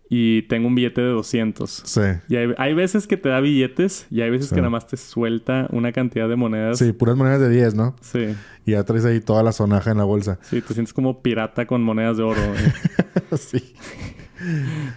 y 0.09 0.43
tengo 0.43 0.67
un 0.67 0.75
billete 0.75 1.01
de 1.01 1.09
200. 1.09 1.69
Sí. 1.85 2.01
Y 2.29 2.35
hay, 2.37 2.53
hay 2.57 2.73
veces 2.73 3.07
que 3.07 3.17
te 3.17 3.29
da 3.29 3.39
billetes 3.41 4.07
y 4.09 4.21
hay 4.21 4.29
veces 4.29 4.47
Sí. 4.49 4.55
que 4.55 4.61
nada 4.61 4.69
más 4.69 4.87
te 4.87 4.95
suelta 4.97 5.67
una 5.71 5.91
cantidad 5.91 6.29
de 6.29 6.35
monedas. 6.35 6.77
Sí, 6.79 6.93
puras 6.93 7.15
monedas 7.17 7.41
de 7.41 7.49
10, 7.49 7.75
¿no? 7.75 7.95
Sí, 8.01 8.27
Y 8.65 8.71
ya 8.71 8.83
traes 8.83 9.03
ahí 9.05 9.19
toda 9.19 9.43
la 9.43 9.51
sonaja 9.51 9.91
en 9.91 9.97
la 9.97 10.03
bolsa. 10.05 10.39
sí, 10.43 10.61
te 10.61 10.73
sientes 10.73 10.93
como 10.93 11.21
pirata 11.21 11.65
con 11.67 11.83
monedas 11.83 12.17
de 12.17 12.23
oro. 12.23 12.41
sí. 13.37 13.73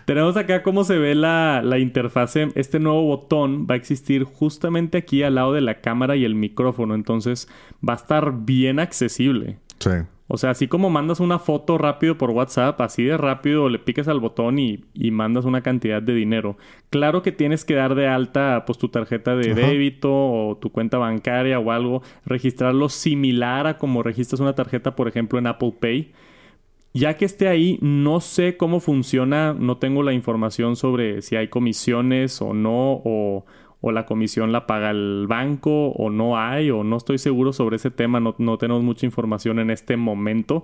Tenemos 0.04 0.36
acá 0.36 0.62
cómo 0.62 0.84
se 0.84 0.98
ve 0.98 1.14
la, 1.14 1.62
la 1.64 1.78
interfase. 1.78 2.48
Este 2.54 2.78
nuevo 2.78 3.02
botón 3.04 3.66
va 3.68 3.74
a 3.74 3.76
existir 3.78 4.24
justamente 4.24 4.98
aquí 4.98 5.22
al 5.22 5.36
lado 5.36 5.54
de 5.54 5.60
la 5.62 5.80
cámara 5.80 6.14
y 6.16 6.24
el 6.24 6.34
micrófono. 6.34 6.94
Entonces 6.94 7.48
va 7.86 7.94
a 7.94 7.96
estar 7.96 8.32
bien 8.44 8.78
accesible. 8.78 9.58
Sí. 9.78 9.90
O 10.32 10.36
sea, 10.36 10.50
así 10.50 10.68
como 10.68 10.90
mandas 10.90 11.18
una 11.18 11.40
foto 11.40 11.76
rápido 11.76 12.16
por 12.16 12.30
WhatsApp, 12.30 12.80
así 12.82 13.02
de 13.02 13.16
rápido 13.16 13.68
le 13.68 13.80
picas 13.80 14.06
al 14.06 14.20
botón 14.20 14.60
y, 14.60 14.84
y 14.94 15.10
mandas 15.10 15.44
una 15.44 15.60
cantidad 15.60 16.00
de 16.00 16.14
dinero. 16.14 16.56
Claro 16.88 17.20
que 17.22 17.32
tienes 17.32 17.64
que 17.64 17.74
dar 17.74 17.96
de 17.96 18.06
alta 18.06 18.62
pues 18.64 18.78
tu 18.78 18.90
tarjeta 18.90 19.34
de 19.34 19.50
Ajá. 19.50 19.60
débito 19.60 20.08
o 20.12 20.56
tu 20.56 20.70
cuenta 20.70 20.98
bancaria 20.98 21.58
o 21.58 21.72
algo, 21.72 22.02
registrarlo 22.24 22.88
similar 22.88 23.66
a 23.66 23.76
como 23.76 24.04
registras 24.04 24.38
una 24.38 24.54
tarjeta, 24.54 24.94
por 24.94 25.08
ejemplo, 25.08 25.36
en 25.40 25.48
Apple 25.48 25.74
Pay. 25.80 26.12
Ya 26.92 27.16
que 27.16 27.24
esté 27.24 27.48
ahí, 27.48 27.78
no 27.82 28.20
sé 28.20 28.56
cómo 28.56 28.78
funciona, 28.78 29.52
no 29.52 29.78
tengo 29.78 30.04
la 30.04 30.12
información 30.12 30.76
sobre 30.76 31.22
si 31.22 31.34
hay 31.34 31.48
comisiones 31.48 32.40
o 32.40 32.54
no, 32.54 33.00
o, 33.04 33.46
o 33.80 33.92
la 33.92 34.06
comisión 34.06 34.52
la 34.52 34.66
paga 34.66 34.90
el 34.90 35.26
banco 35.28 35.88
o 35.90 36.10
no 36.10 36.38
hay, 36.38 36.70
o 36.70 36.84
no 36.84 36.96
estoy 36.96 37.18
seguro 37.18 37.52
sobre 37.52 37.76
ese 37.76 37.90
tema, 37.90 38.20
no, 38.20 38.34
no 38.38 38.58
tenemos 38.58 38.82
mucha 38.82 39.06
información 39.06 39.58
en 39.58 39.70
este 39.70 39.96
momento. 39.96 40.62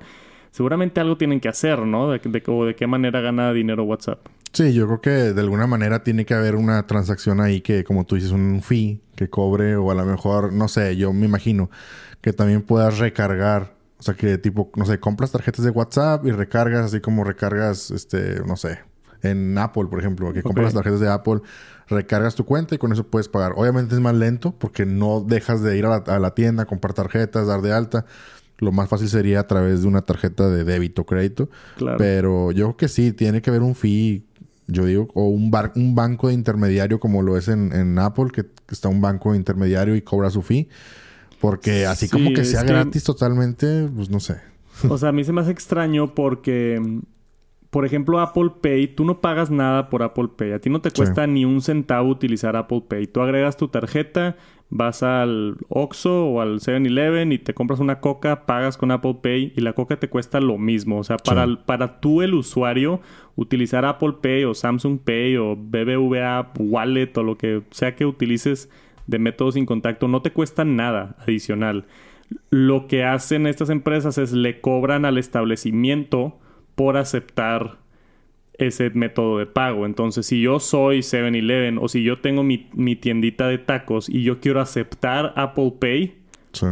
Seguramente 0.51 1.01
algo 1.01 1.17
tienen 1.17 1.41
que 1.41 1.49
hacer, 1.49 1.81
¿no? 1.81 2.11
De, 2.11 2.19
de- 2.19 2.41
de 2.67 2.75
qué 2.77 2.87
manera 2.87 3.21
gana 3.21 3.53
dinero 3.53 3.85
WhatsApp. 3.85 4.21
Sí, 4.53 4.73
yo 4.73 4.87
creo 4.87 5.01
que 5.03 5.11
de 5.35 5.41
alguna 5.41 5.67
manera 5.67 6.03
tiene 6.03 6.25
que 6.25 6.33
haber 6.33 6.55
una 6.55 6.87
transacción 6.87 7.41
ahí 7.41 7.61
que, 7.61 7.85
como 7.85 8.05
tú 8.07 8.15
dices, 8.15 8.31
un 8.33 8.63
fee 8.63 9.01
que 9.15 9.29
cobre 9.29 9.77
o 9.77 9.91
a 9.91 9.95
lo 9.95 10.05
mejor, 10.07 10.53
no 10.55 10.69
sé, 10.69 10.97
yo 10.97 11.13
me 11.13 11.27
imagino 11.27 11.71
que 12.23 12.33
también 12.33 12.63
puedas 12.63 12.99
recargar. 12.99 13.75
O 13.99 14.03
sea, 14.03 14.15
que 14.15 14.39
tipo, 14.39 14.71
no 14.77 14.85
sé, 14.87 14.99
compras 15.01 15.33
tarjetas 15.33 15.65
de 15.65 15.71
WhatsApp 15.71 16.27
y 16.27 16.31
recargas 16.31 16.87
así 16.87 17.01
como 17.01 17.25
recargas, 17.25 17.91
este, 17.91 18.41
no 18.47 18.57
sé, 18.57 18.79
en 19.23 19.57
Apple, 19.59 19.87
por 19.91 19.99
ejemplo, 20.01 20.33
que 20.33 20.43
compras 20.43 20.67
las 20.67 20.75
tarjetas 20.75 21.01
de 21.01 21.09
Apple, 21.11 21.41
recargas 21.89 22.35
tu 22.35 22.45
cuenta 22.45 22.75
y 22.75 22.79
con 22.79 22.93
eso 22.93 23.05
puedes 23.07 23.29
pagar. 23.29 23.53
Obviamente 23.57 23.95
es 23.95 24.01
más 24.01 24.15
lento 24.15 24.53
porque 24.59 24.87
no 24.87 25.21
dejas 25.21 25.63
de 25.63 25.77
ir 25.79 25.87
a 25.87 25.89
la, 25.89 25.97
a 26.15 26.19
la 26.19 26.35
tienda, 26.35 26.65
comprar 26.67 26.95
tarjetas, 26.95 27.47
dar 27.47 27.63
de 27.63 27.73
alta. 27.73 28.05
Lo 28.59 28.73
más 28.73 28.89
fácil 28.89 29.09
sería 29.09 29.41
a 29.41 29.47
través 29.47 29.83
de 29.83 29.89
una 29.89 30.03
tarjeta 30.03 30.49
de 30.49 30.65
débito 30.65 31.03
o 31.03 31.07
crédito. 31.07 31.51
Claro. 31.77 31.99
Pero 31.99 32.53
yo 32.53 32.67
creo 32.67 32.77
que 32.77 32.89
sí, 32.89 33.13
tiene 33.13 33.43
que 33.43 33.51
haber 33.51 33.63
un 33.63 33.75
fee, 33.75 34.25
yo 34.67 34.85
digo, 34.87 35.09
o 35.15 35.29
un, 35.29 35.51
bar- 35.51 35.73
un 35.77 35.95
banco 35.95 36.29
de 36.29 36.35
intermediario 36.35 36.99
como 36.99 37.23
lo 37.23 37.37
es 37.37 37.49
en, 37.49 37.73
en 37.75 37.99
Apple, 37.99 38.29
que, 38.33 38.45
que 38.45 38.73
está 38.75 38.89
un 38.89 39.01
banco 39.03 39.35
intermediario 39.35 39.95
y 39.95 40.01
cobra 40.03 40.31
su 40.31 40.41
fee. 40.43 40.69
Porque 41.41 41.85
así 41.87 42.07
Sí, 42.07 42.13
como 42.13 42.33
que 42.33 42.45
sea 42.47 42.63
que- 42.63 42.69
gratis 42.73 43.05
totalmente, 43.05 43.89
pues 43.95 44.09
no 44.09 44.21
sé. 44.21 44.37
O 44.89 44.97
sea, 44.99 45.11
a 45.11 45.13
mí 45.13 45.23
se 45.25 45.33
me 45.33 45.43
hace 45.43 45.51
extraño 45.51 46.15
porque, 46.15 46.81
por 47.77 47.85
ejemplo, 47.85 48.21
Apple 48.21 48.53
Pay, 48.63 48.87
tú 48.87 49.05
no 49.05 49.21
pagas 49.21 49.51
nada 49.51 49.91
por 49.91 50.03
Apple 50.03 50.29
Pay. 50.35 50.53
A 50.53 50.59
ti 50.63 50.71
no 50.71 50.81
te 50.81 50.89
Sí. 50.89 50.97
cuesta 50.97 51.27
ni 51.27 51.45
un 51.45 51.61
centavo 51.61 52.09
utilizar 52.09 52.57
Apple 52.57 52.85
Pay. 52.89 53.07
Tú 53.07 53.21
agregas 53.21 53.59
tu 53.59 53.69
tarjeta, 53.69 54.37
vas 54.71 55.03
al 55.03 55.59
Oxxo 55.69 56.25
o 56.25 56.41
al 56.41 56.61
7-Eleven 56.61 57.33
y 57.33 57.39
te 57.39 57.53
compras 57.53 57.79
una 57.79 58.01
coca, 58.01 58.47
pagas 58.47 58.79
con 58.79 58.93
Apple 58.93 59.19
Pay 59.23 59.53
y 59.55 59.61
la 59.61 59.75
coca 59.75 59.99
te 59.99 60.09
cuesta 60.09 60.41
lo 60.41 60.57
mismo. 60.57 60.99
O 61.01 61.05
sea, 61.05 61.19
para, 61.19 61.45
Sí. 61.45 61.51
el- 61.51 61.59
para 61.59 62.01
tú, 62.01 62.23
el 62.23 62.33
usuario, 62.33 63.03
utilizar 63.35 63.85
Apple 63.85 64.15
Pay 64.23 64.45
o 64.45 64.55
Samsung 64.55 64.99
Pay 64.99 65.37
o 65.37 65.55
BBVA 65.55 66.53
Wallet 66.59 67.11
o 67.19 67.23
lo 67.25 67.37
que 67.37 67.61
sea 67.73 67.95
que 67.95 68.07
utilices 68.07 68.71
de 69.07 69.19
método 69.19 69.53
sin 69.53 69.67
contacto, 69.67 70.09
no 70.09 70.23
te 70.23 70.31
cuesta 70.33 70.65
nada 70.65 71.15
adicional. 71.21 71.85
Lo 72.49 72.87
que 72.87 73.05
hacen 73.05 73.47
estas 73.47 73.69
empresas 73.69 74.17
es 74.17 74.33
le 74.33 74.63
cobran 74.63 75.05
al 75.05 75.19
establecimiento 75.19 76.39
por 76.77 76.97
aceptar 76.97 77.79
ese 78.59 78.89
método 78.91 79.39
de 79.39 79.47
pago. 79.47 79.85
Entonces, 79.85 80.25
si 80.27 80.41
yo 80.41 80.61
soy 80.61 81.01
7-Eleven 81.01 81.79
o 81.79 81.89
si 81.89 82.03
yo 82.05 82.21
tengo 82.21 82.43
mi, 82.43 82.69
mi 82.73 82.97
tiendita 82.97 83.49
de 83.49 83.59
tacos 83.59 84.09
y 84.09 84.23
yo 84.23 84.41
quiero 84.41 84.61
aceptar 84.61 85.33
Apple 85.37 85.75
Pay, 85.81 86.15
Sí. 86.53 86.67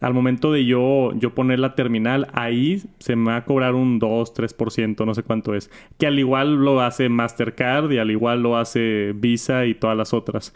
al 0.00 0.14
momento 0.14 0.50
de 0.50 0.64
yo, 0.64 1.12
yo 1.14 1.32
poner 1.34 1.60
la 1.60 1.76
terminal, 1.76 2.26
ahí 2.32 2.82
se 2.98 3.14
me 3.14 3.30
va 3.30 3.36
a 3.36 3.44
cobrar 3.44 3.74
un 3.76 4.00
2, 4.00 4.34
3%, 4.34 5.04
no 5.06 5.14
sé 5.14 5.22
cuánto 5.22 5.54
es. 5.54 5.70
Que 5.98 6.06
al 6.08 6.18
igual 6.18 6.56
lo 6.56 6.80
hace 6.80 7.08
Mastercard 7.08 7.92
y 7.92 7.98
al 7.98 8.10
igual 8.10 8.42
lo 8.42 8.56
hace 8.56 9.12
Visa 9.14 9.66
y 9.66 9.74
todas 9.74 9.96
las 9.96 10.12
otras. 10.14 10.52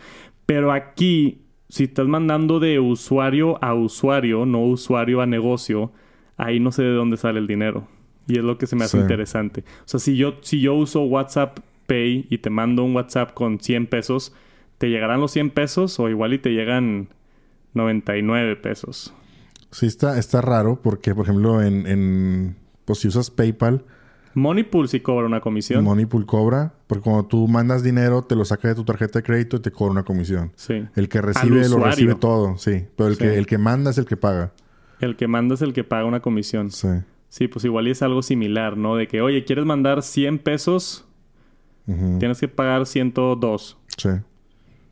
Pero 0.47 0.73
aquí, 0.73 1.43
si 1.69 1.85
estás 1.85 2.09
mandando 2.09 2.59
de 2.59 2.81
usuario 2.81 3.63
a 3.63 3.75
usuario, 3.75 4.47
no 4.47 4.63
usuario 4.65 5.21
a 5.21 5.27
negocio, 5.27 5.93
ahí 6.37 6.59
no 6.59 6.73
sé 6.73 6.83
de 6.83 6.93
dónde 6.95 7.17
sale 7.17 7.39
el 7.39 7.47
dinero. 7.47 7.87
Y 8.27 8.39
es 8.39 8.45
lo 8.45 8.57
que 8.59 8.67
se 8.67 8.77
me 8.77 8.85
hace 8.85 8.99
Sí. 8.99 9.03
interesante. 9.03 9.65
O 9.81 9.89
sea, 9.89 10.01
si 10.01 10.17
yo, 10.17 10.35
si 10.43 10.61
yo 10.61 10.75
uso 10.75 11.03
WhatsApp 11.03 11.59
Pay 11.87 12.27
y 12.31 12.39
te 12.39 12.51
mando 12.51 12.85
un 12.85 12.95
WhatsApp 12.95 13.35
con 13.35 13.59
100 13.61 13.87
pesos, 13.89 14.33
¿te 14.79 14.89
llegarán 14.89 15.21
los 15.21 15.33
100 15.33 15.51
pesos 15.51 15.99
o 16.01 16.09
igual 16.09 16.33
y 16.35 16.39
te 16.39 16.51
llegan 16.51 17.09
99 17.75 18.57
pesos? 18.57 19.13
Sí, 19.71 19.87
está, 19.87 20.19
está 20.19 20.41
raro 20.41 20.81
porque, 20.83 21.15
por 21.15 21.25
ejemplo, 21.25 21.63
en, 21.63 21.87
en 21.87 22.57
pues 22.85 23.01
si 23.01 23.09
usas 23.09 23.31
PayPal, 23.31 23.85
Moneypool 24.35 24.89
sí 24.89 25.01
cobra 25.01 25.27
una 25.27 25.41
comisión. 25.41 25.85
Moneypool 25.85 26.25
cobra, 26.27 26.73
porque 26.87 27.03
cuando 27.05 27.25
tú 27.27 27.49
mandas 27.49 27.83
dinero, 27.83 28.23
te 28.23 28.35
lo 28.35 28.45
saca 28.47 28.69
de 28.69 28.75
tu 28.75 28.85
tarjeta 28.85 29.19
de 29.19 29.23
crédito 29.25 29.57
y 29.59 29.61
te 29.61 29.71
cobra 29.71 29.93
una 29.93 30.03
comisión. 30.05 30.53
sí. 30.57 30.87
El 30.95 31.09
que 31.09 31.21
recibe 31.21 31.69
lo 31.69 31.79
recibe 31.79 32.15
todo, 32.15 32.57
sí. 32.57 32.87
Pero 32.97 33.09
el, 33.09 33.17
Sí. 33.17 33.25
Que, 33.25 33.37
el 33.39 33.47
que 33.47 33.59
manda 33.59 33.91
es 33.91 33.99
el 33.99 34.07
que 34.07 34.17
paga. 34.17 34.53
El 35.01 35.17
que 35.17 35.27
manda 35.29 35.55
es 35.55 35.63
el 35.63 35.73
que 35.73 35.85
paga 35.85 36.05
una 36.07 36.21
comisión. 36.21 36.71
Sí. 36.71 36.89
Sí, 37.33 37.49
pues 37.49 37.65
igual 37.65 37.87
es 37.87 38.03
algo 38.03 38.21
similar, 38.21 38.77
¿no? 38.77 38.95
De 38.95 39.09
que, 39.09 39.23
oye, 39.23 39.43
¿quieres 39.47 39.65
mandar 39.65 40.03
100 40.03 40.39
pesos? 40.41 41.09
Tienes 41.87 42.39
que 42.39 42.47
pagar 42.47 42.85
102. 42.85 43.79
Sí. 43.97 44.11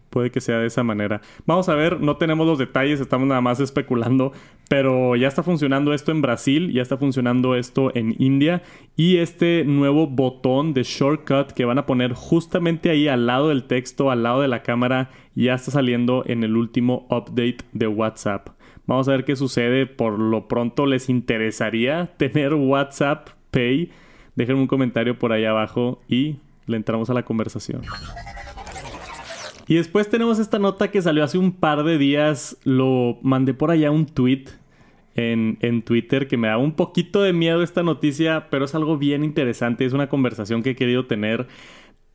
Puede 0.09 0.31
que 0.31 0.40
sea 0.40 0.57
de 0.57 0.66
esa 0.66 0.83
manera. 0.83 1.20
Vamos 1.44 1.68
a 1.68 1.74
ver, 1.74 2.00
no 2.00 2.16
tenemos 2.16 2.46
los 2.46 2.59
detalles, 2.59 2.98
estamos 2.98 3.29
nada 3.29 3.42
más 3.42 3.61
especulando, 3.61 4.33
pero 4.70 5.16
ya 5.16 5.29
está 5.29 5.42
funcionando 5.42 5.92
esto 5.92 6.12
en 6.12 6.22
Brasil, 6.22 6.72
ya 6.72 6.81
está 6.81 6.96
funcionando 6.96 7.57
esto 7.57 7.94
en 7.94 8.16
India 8.18 8.62
y 8.96 9.18
este 9.18 9.64
nuevo 9.66 10.07
botón 10.07 10.72
de 10.72 10.83
shortcut 10.83 11.53
que 11.53 11.66
van 11.66 11.76
a 11.76 11.85
poner 11.85 12.14
justamente 12.14 12.88
ahí 12.88 13.07
al 13.07 13.26
lado 13.26 13.50
del 13.50 13.64
texto, 13.64 14.11
al 14.11 14.22
lado 14.22 14.40
de 14.40 14.48
la 14.48 14.62
cámara, 14.62 15.11
ya 15.35 15.53
está 15.53 15.72
saliendo 15.72 16.24
en 16.26 16.42
el 16.42 16.57
último 16.57 17.07
update 17.11 17.59
de 17.74 17.87
WhatsApp. 17.87 18.48
Vamos 18.90 19.07
a 19.07 19.12
ver 19.12 19.24
qué 19.24 19.37
sucede. 19.37 19.87
Por 19.87 20.18
lo 20.18 20.48
pronto 20.48 20.85
les 20.85 21.09
interesaría 21.09 22.11
tener 22.16 22.55
WhatsApp 22.55 23.29
Pay. 23.53 23.92
Déjenme 24.35 24.62
un 24.62 24.66
comentario 24.66 25.16
por 25.16 25.33
ahí 25.33 25.44
abajo 25.44 26.03
y 26.09 26.38
le 26.66 26.76
entramos 26.76 27.09
a 27.09 27.14
la 27.14 27.22
conversación. 27.22 27.83
Y 29.68 29.76
después 29.76 30.11
tenemos 30.11 30.40
esta 30.40 30.59
nota 30.59 30.90
que 30.90 31.03
salió 31.03 31.22
hace 31.22 31.38
un 31.38 31.53
par 31.53 31.85
de 31.85 31.98
días. 31.98 32.57
Lo 32.64 33.20
mandé 33.22 33.55
por 33.55 33.70
allá 33.70 33.92
un 33.92 34.07
tweet 34.07 34.46
en, 35.14 35.59
en 35.61 35.83
Twitter 35.83 36.26
que 36.26 36.37
me 36.37 36.48
da 36.48 36.59
un 36.59 36.72
poquito 36.72 37.22
de 37.22 37.33
miedo 37.33 37.62
esta 37.62 37.85
noticia, 37.85 38.48
pero 38.50 38.64
es 38.64 38.74
algo 38.74 38.98
bien 38.98 39.22
interesante. 39.22 39.85
Es 39.85 39.92
una 39.92 40.09
conversación 40.09 40.64
que 40.64 40.70
he 40.70 40.76
querido 40.76 41.07
tener. 41.07 41.46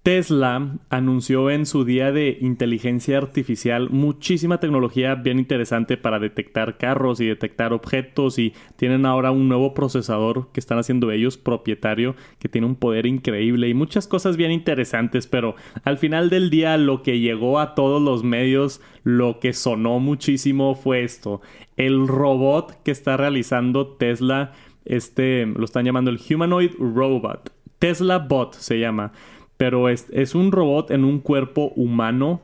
Tesla 0.05 0.77
anunció 0.91 1.49
en 1.49 1.65
su 1.65 1.83
día 1.83 2.11
de 2.11 2.37
inteligencia 2.39 3.17
artificial 3.17 3.89
muchísima 3.89 4.59
tecnología 4.59 5.15
bien 5.15 5.39
interesante 5.39 5.97
para 5.97 6.19
detectar 6.19 6.77
carros 6.77 7.19
y 7.19 7.25
detectar 7.25 7.73
objetos 7.73 8.37
y 8.37 8.53
tienen 8.75 9.07
ahora 9.07 9.31
un 9.31 9.49
nuevo 9.49 9.73
procesador 9.73 10.51
que 10.51 10.59
están 10.59 10.77
haciendo 10.77 11.09
ellos 11.09 11.37
propietario 11.37 12.15
que 12.37 12.49
tiene 12.49 12.67
un 12.67 12.75
poder 12.75 13.07
increíble 13.07 13.67
y 13.67 13.73
muchas 13.73 14.07
cosas 14.07 14.37
bien 14.37 14.51
interesantes, 14.51 15.25
pero 15.25 15.55
al 15.83 15.97
final 15.97 16.29
del 16.29 16.51
día 16.51 16.77
lo 16.77 17.01
que 17.01 17.19
llegó 17.19 17.59
a 17.59 17.73
todos 17.73 17.99
los 17.99 18.23
medios, 18.23 18.81
lo 19.03 19.39
que 19.39 19.53
sonó 19.53 19.99
muchísimo 19.99 20.75
fue 20.75 21.03
esto, 21.03 21.41
el 21.77 22.07
robot 22.07 22.83
que 22.83 22.91
está 22.91 23.17
realizando 23.17 23.87
Tesla, 23.87 24.51
este 24.85 25.47
lo 25.47 25.65
están 25.65 25.83
llamando 25.83 26.11
el 26.11 26.19
Humanoid 26.29 26.73
Robot, 26.77 27.51
Tesla 27.79 28.19
Bot 28.19 28.53
se 28.53 28.79
llama 28.79 29.11
pero 29.57 29.89
es, 29.89 30.07
es, 30.11 30.35
un 30.35 30.51
robot 30.51 30.91
en 30.91 31.03
un 31.03 31.19
cuerpo 31.19 31.71
humano 31.75 32.41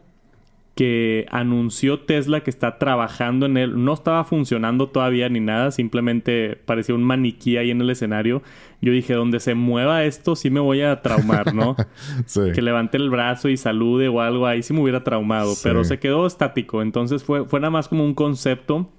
que 0.76 1.26
anunció 1.30 2.00
Tesla 2.00 2.42
que 2.42 2.50
está 2.50 2.78
trabajando 2.78 3.46
en 3.46 3.58
él. 3.58 3.84
No 3.84 3.94
estaba 3.94 4.24
funcionando 4.24 4.88
todavía 4.88 5.28
ni 5.28 5.42
nada, 5.42 5.72
simplemente 5.72 6.58
parecía 6.66 6.96
un 6.96 7.04
maniquí 7.04 7.58
ahí 7.58 7.72
en 7.72 7.82
el 7.82 7.90
escenario. 7.90 8.42
Yo 8.82 8.94
dije, 8.94 9.14
donde 9.14 9.42
se 9.42 9.54
mueva 9.54 10.06
esto, 10.06 10.36
sí 10.36 10.50
me 10.50 10.62
voy 10.62 10.82
a 10.82 11.02
traumar, 11.02 11.54
¿no? 11.54 11.76
Sí. 12.26 12.42
Que 12.56 12.62
levante 12.62 12.98
el 12.98 13.10
brazo 13.10 13.50
y 13.50 13.58
salude 13.58 14.08
o 14.08 14.22
algo, 14.22 14.48
ahí 14.48 14.64
sí 14.64 14.74
me 14.74 14.82
hubiera 14.82 15.04
traumado, 15.04 15.54
Sí. 15.54 15.62
pero 15.64 15.84
se 15.84 16.00
quedó 16.00 16.26
estático. 16.26 16.82
Entonces 16.82 17.24
fue, 17.24 17.46
fue 17.46 17.60
nada 17.60 17.72
más 17.72 17.90
como 17.90 18.06
un 18.06 18.14
concepto. 18.14 18.90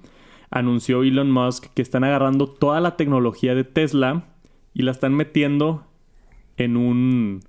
Anunció 0.51 1.03
Elon 1.03 1.31
Musk 1.31 1.67
que 1.75 1.81
están 1.81 2.05
agarrando 2.05 2.47
toda 2.47 2.81
la 2.81 2.97
tecnología 2.97 3.55
de 3.55 3.65
Tesla 3.65 4.25
y 4.75 4.83
la 4.83 4.91
están 4.91 5.15
metiendo 5.15 5.87
en 6.59 6.77
un 6.77 7.41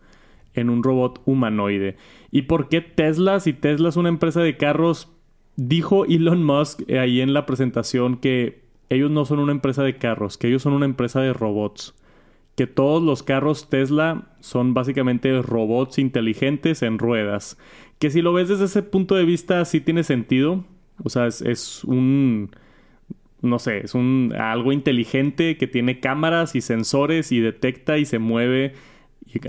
en 0.53 0.69
un 0.69 0.83
robot 0.83 1.21
humanoide. 1.25 1.97
¿Y 2.31 2.43
por 2.43 2.69
qué 2.69 2.81
Tesla? 2.81 3.39
Si 3.39 3.53
Tesla 3.53 3.89
es 3.89 3.97
una 3.97 4.09
empresa 4.09 4.41
de 4.41 4.57
carros, 4.57 5.11
dijo 5.55 6.05
Elon 6.05 6.43
Musk 6.43 6.81
eh, 6.87 6.99
ahí 6.99 7.21
en 7.21 7.33
la 7.33 7.45
presentación 7.45 8.17
que 8.17 8.63
ellos 8.89 9.11
no 9.11 9.25
son 9.25 9.39
una 9.39 9.51
empresa 9.51 9.83
de 9.83 9.97
carros, 9.97 10.37
que 10.37 10.47
ellos 10.47 10.61
son 10.61 10.73
una 10.73 10.85
empresa 10.85 11.21
de 11.21 11.33
robots. 11.33 11.95
Que 12.55 12.67
todos 12.67 13.01
los 13.01 13.23
carros 13.23 13.67
Tesla 13.69 14.27
son 14.39 14.75
básicamente 14.75 15.41
robots 15.41 15.97
inteligentes 15.97 16.83
en 16.83 16.99
ruedas. 16.99 17.57
Que 17.97 18.11
si 18.11 18.21
lo 18.21 18.31
ves 18.31 18.49
desde 18.49 18.65
ese 18.65 18.83
punto 18.83 19.15
de 19.15 19.25
vista, 19.25 19.65
sí 19.65 19.81
tiene 19.81 20.03
sentido. 20.03 20.63
O 21.03 21.09
sea, 21.09 21.25
es, 21.25 21.41
es 21.41 21.83
un 21.83 22.51
no 23.43 23.59
sé, 23.59 23.79
es 23.79 23.93
un 23.93 24.33
algo 24.39 24.71
inteligente 24.71 25.57
que 25.57 25.67
tiene 25.67 25.99
cámaras 25.99 26.55
y 26.55 26.61
sensores 26.61 27.31
y 27.33 27.41
detecta 27.41 27.97
y 27.97 28.05
se 28.05 28.17
mueve 28.17 28.73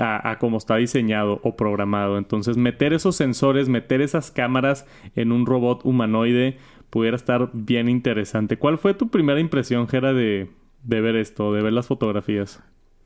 a, 0.00 0.30
a 0.30 0.38
como 0.38 0.56
está 0.58 0.76
diseñado 0.76 1.40
o 1.42 1.56
programado. 1.56 2.18
Entonces, 2.18 2.56
meter 2.56 2.92
esos 2.92 3.16
sensores, 3.16 3.68
meter 3.68 4.00
esas 4.00 4.30
cámaras 4.30 4.86
en 5.16 5.32
un 5.32 5.46
robot 5.46 5.80
humanoide 5.84 6.58
pudiera 6.90 7.16
estar 7.16 7.50
bien 7.52 7.88
interesante. 7.88 8.56
¿Cuál 8.56 8.78
fue 8.78 8.94
tu 8.94 9.08
primera 9.10 9.40
impresión, 9.40 9.88
Gera, 9.88 10.12
de, 10.12 10.50
de 10.84 11.00
ver 11.00 11.16
esto, 11.16 11.52
de 11.52 11.62
ver 11.62 11.72
las 11.72 11.86
fotografías? 11.88 12.60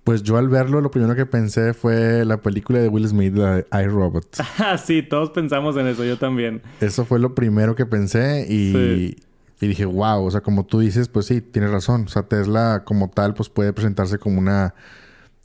Pues 0.05 0.23
yo 0.23 0.39
al 0.39 0.49
verlo, 0.49 0.81
lo 0.81 0.91
primero 0.91 1.15
que 1.15 1.27
pensé 1.27 1.75
fue 1.75 2.25
la 2.25 2.39
película 2.41 2.79
de 2.79 2.89
Will 2.89 3.07
Smith, 3.07 3.35
la 3.35 3.57
de 3.57 3.67
iRobot. 3.85 4.25
Ah, 4.59 4.79
sí, 4.79 5.03
todos 5.03 5.31
pensamos 5.31 5.77
en 5.77 5.87
eso, 5.87 6.03
yo 6.05 6.17
también. 6.17 6.63
Eso 6.81 7.05
fue 7.05 7.19
lo 7.19 7.35
primero 7.35 7.75
que 7.75 7.85
pensé 7.85 8.47
y, 8.49 8.73
Sí. 8.73 9.17
y 9.61 9.67
dije, 9.69 9.85
wow, 9.85 10.25
o 10.25 10.31
sea, 10.31 10.41
como 10.41 10.65
tú 10.65 10.81
dices, 10.81 11.09
pues 11.09 11.27
sí, 11.27 11.43
tienes 11.43 11.71
razón. 11.71 12.05
O 12.07 12.09
sea, 12.09 12.23
Tesla 12.23 12.85
como 12.87 13.11
tal, 13.11 13.35
pues 13.35 13.51
puede 13.51 13.75
presentarse 13.75 14.19
como 14.19 14.39
una, 14.39 14.75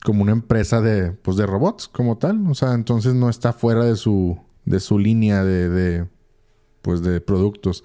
como 0.03 0.23
una 0.23 0.33
empresa 0.33 0.81
de, 0.81 1.11
pues 1.11 1.37
de 1.37 1.45
robots, 1.45 1.87
como 1.87 2.17
tal. 2.17 2.45
O 2.47 2.55
sea, 2.55 2.73
entonces 2.73 3.13
no 3.13 3.29
está 3.29 3.53
fuera 3.53 3.85
de 3.85 3.95
su, 3.95 4.39
de 4.65 4.79
su 4.79 4.99
línea 4.99 5.43
de, 5.43 5.69
de, 5.69 6.07
pues 6.81 7.01
de 7.01 7.21
productos. 7.21 7.83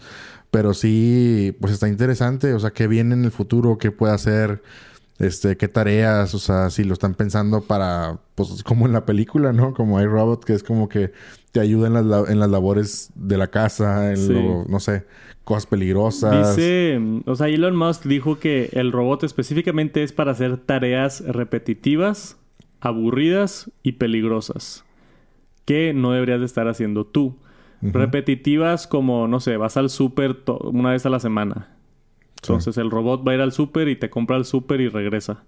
Pero 0.50 0.74
sí, 0.74 1.56
pues 1.60 1.72
está 1.72 1.88
interesante. 1.88 2.54
O 2.54 2.60
sea, 2.60 2.70
qué 2.70 2.86
viene 2.88 3.14
en 3.14 3.24
el 3.24 3.30
futuro, 3.30 3.78
qué 3.78 3.92
puede 3.92 4.14
hacer, 4.14 4.62
este, 5.18 5.56
qué 5.56 5.66
tareas, 5.68 6.32
o 6.34 6.38
sea, 6.38 6.70
si 6.70 6.84
lo 6.84 6.92
están 6.92 7.14
pensando 7.14 7.60
para, 7.62 8.18
pues 8.34 8.62
como 8.62 8.86
en 8.86 8.92
la 8.92 9.04
película, 9.04 9.52
¿no? 9.52 9.74
Como 9.74 10.00
iRobot, 10.00 10.44
que 10.44 10.52
es 10.52 10.62
como 10.62 10.88
que 10.88 11.12
te 11.52 11.60
ayuda 11.60 11.88
en 11.88 11.94
las, 11.94 12.04
la- 12.04 12.24
en 12.28 12.38
las 12.38 12.50
labores 12.50 13.10
de 13.16 13.36
la 13.36 13.48
casa, 13.48 14.10
en 14.10 14.16
Sí. 14.16 14.32
lo, 14.32 14.64
no 14.68 14.78
sé, 14.80 15.06
cosas 15.44 15.66
peligrosas. 15.66 16.56
Dice, 16.56 17.00
o 17.26 17.34
sea, 17.34 17.48
Elon 17.48 17.74
Musk 17.74 18.04
dijo 18.04 18.38
que 18.38 18.68
el 18.74 18.92
robot 18.92 19.24
específicamente 19.24 20.02
es 20.02 20.12
para 20.12 20.32
hacer 20.32 20.56
tareas 20.58 21.20
repetitivas, 21.26 22.36
aburridas 22.80 23.70
y 23.82 23.92
peligrosas. 23.92 24.84
Que 25.64 25.92
no 25.94 26.12
deberías 26.12 26.38
de 26.40 26.46
estar 26.46 26.68
haciendo 26.68 27.04
tú. 27.06 27.36
Repetitivas 27.82 28.86
como, 28.86 29.28
no 29.28 29.40
sé, 29.40 29.56
vas 29.56 29.76
al 29.76 29.90
súper 29.90 30.38
una 30.62 30.90
vez 30.90 31.06
a 31.06 31.10
la 31.10 31.20
semana. 31.20 31.68
Entonces 32.42 32.76
el 32.78 32.90
robot 32.90 33.26
va 33.26 33.32
a 33.32 33.34
ir 33.36 33.40
al 33.40 33.52
súper 33.52 33.88
y 33.88 33.96
te 33.96 34.10
compra 34.10 34.36
el 34.36 34.44
súper 34.44 34.80
y 34.80 34.88
regresa. 34.88 35.44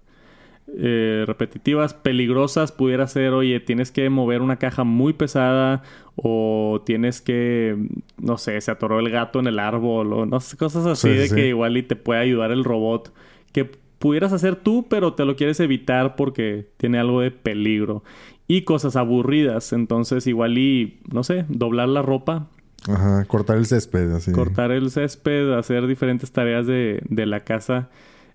Eh, 0.77 1.23
repetitivas, 1.27 1.93
peligrosas, 1.93 2.71
pudiera 2.71 3.05
ser, 3.07 3.33
oye, 3.33 3.59
tienes 3.59 3.91
que 3.91 4.09
mover 4.09 4.41
una 4.41 4.57
caja 4.57 4.83
muy 4.83 5.13
pesada 5.13 5.81
o 6.15 6.81
tienes 6.85 7.19
que, 7.21 7.75
no 8.17 8.37
sé, 8.37 8.59
se 8.61 8.71
atoró 8.71 8.99
el 8.99 9.09
gato 9.09 9.39
en 9.39 9.47
el 9.47 9.59
árbol 9.59 10.13
o 10.13 10.25
no 10.25 10.39
sé, 10.39 10.55
cosas 10.57 10.85
así 10.85 11.09
Sí, 11.09 11.15
de 11.15 11.27
sí. 11.27 11.35
que 11.35 11.47
igual 11.49 11.75
y 11.77 11.83
te 11.83 11.95
puede 11.95 12.21
ayudar 12.21 12.51
el 12.51 12.63
robot 12.63 13.13
que 13.51 13.65
pudieras 13.99 14.31
hacer 14.33 14.55
tú, 14.55 14.85
pero 14.89 15.13
te 15.13 15.25
lo 15.25 15.35
quieres 15.35 15.59
evitar 15.59 16.15
porque 16.15 16.67
tiene 16.77 16.99
algo 16.99 17.21
de 17.21 17.31
peligro. 17.31 18.03
Y 18.47 18.61
cosas 18.63 18.95
aburridas, 18.95 19.73
entonces 19.73 20.25
igual 20.27 20.57
y, 20.57 20.99
no 21.11 21.23
sé, 21.23 21.45
doblar 21.49 21.89
la 21.89 22.01
ropa, 22.01 22.47
Ajá, 22.89 23.25
cortar 23.25 23.57
el 23.57 23.65
césped, 23.65 24.11
así. 24.11 24.31
cortar 24.31 24.71
el 24.71 24.89
césped, 24.91 25.53
hacer 25.53 25.85
diferentes 25.87 26.31
tareas 26.31 26.65
de, 26.67 27.01
de 27.09 27.25
la 27.25 27.41
casa. 27.41 27.89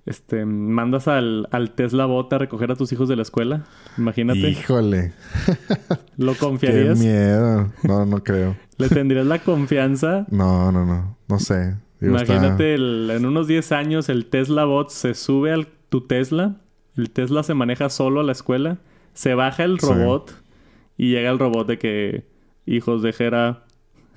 Este, 0.07 0.45
mandas 0.45 1.09
al, 1.09 1.49
al 1.51 1.73
Tesla 1.75 2.07
Bot 2.07 2.33
a 2.33 2.39
recoger 2.39 2.71
a 2.71 2.77
tus 2.77 2.93
hijos 2.93 3.09
de 3.09 3.17
la 3.17 3.23
escuela. 3.23 3.65
Imagínate. 3.99 4.39
Híjole, 4.51 5.13
¿Lo 6.17 6.33
qué 6.35 6.39
confiarías? 6.39 6.99
miedo. 7.01 7.73
No, 7.83 8.07
no 8.07 8.23
creo. 8.23 8.57
¿Le 8.79 8.89
tendrías 8.89 9.27
la 9.27 9.41
confianza? 9.41 10.25
No, 10.31 10.71
no, 10.71 10.85
no. 10.87 11.17
No 11.29 11.39
sé. 11.41 11.75
Digo, 12.01 12.17
está- 12.17 12.35
Imagínate, 12.37 12.75
el- 12.75 13.11
en 13.11 13.27
unos 13.27 13.49
10 13.49 13.73
años 13.73 14.09
el 14.09 14.27
Tesla 14.27 14.65
Bot 14.65 14.91
se 14.91 15.15
sube 15.15 15.53
al 15.53 15.67
tu 15.89 16.03
Tesla. 16.03 16.55
El 16.97 17.11
Tesla 17.11 17.43
se 17.43 17.55
maneja 17.55 17.89
solo 17.91 18.21
a 18.21 18.23
la 18.25 18.33
escuela. 18.33 18.79
Se 19.13 19.35
baja 19.35 19.65
el 19.65 19.81
Sí. 19.81 19.87
robot. 19.89 20.41
Y 20.97 21.11
llega 21.11 21.31
el 21.31 21.39
robot 21.41 21.67
de 21.67 21.79
que... 21.79 22.25
Hijos 22.65 23.03
de 23.03 23.13
Jera... 23.13 23.65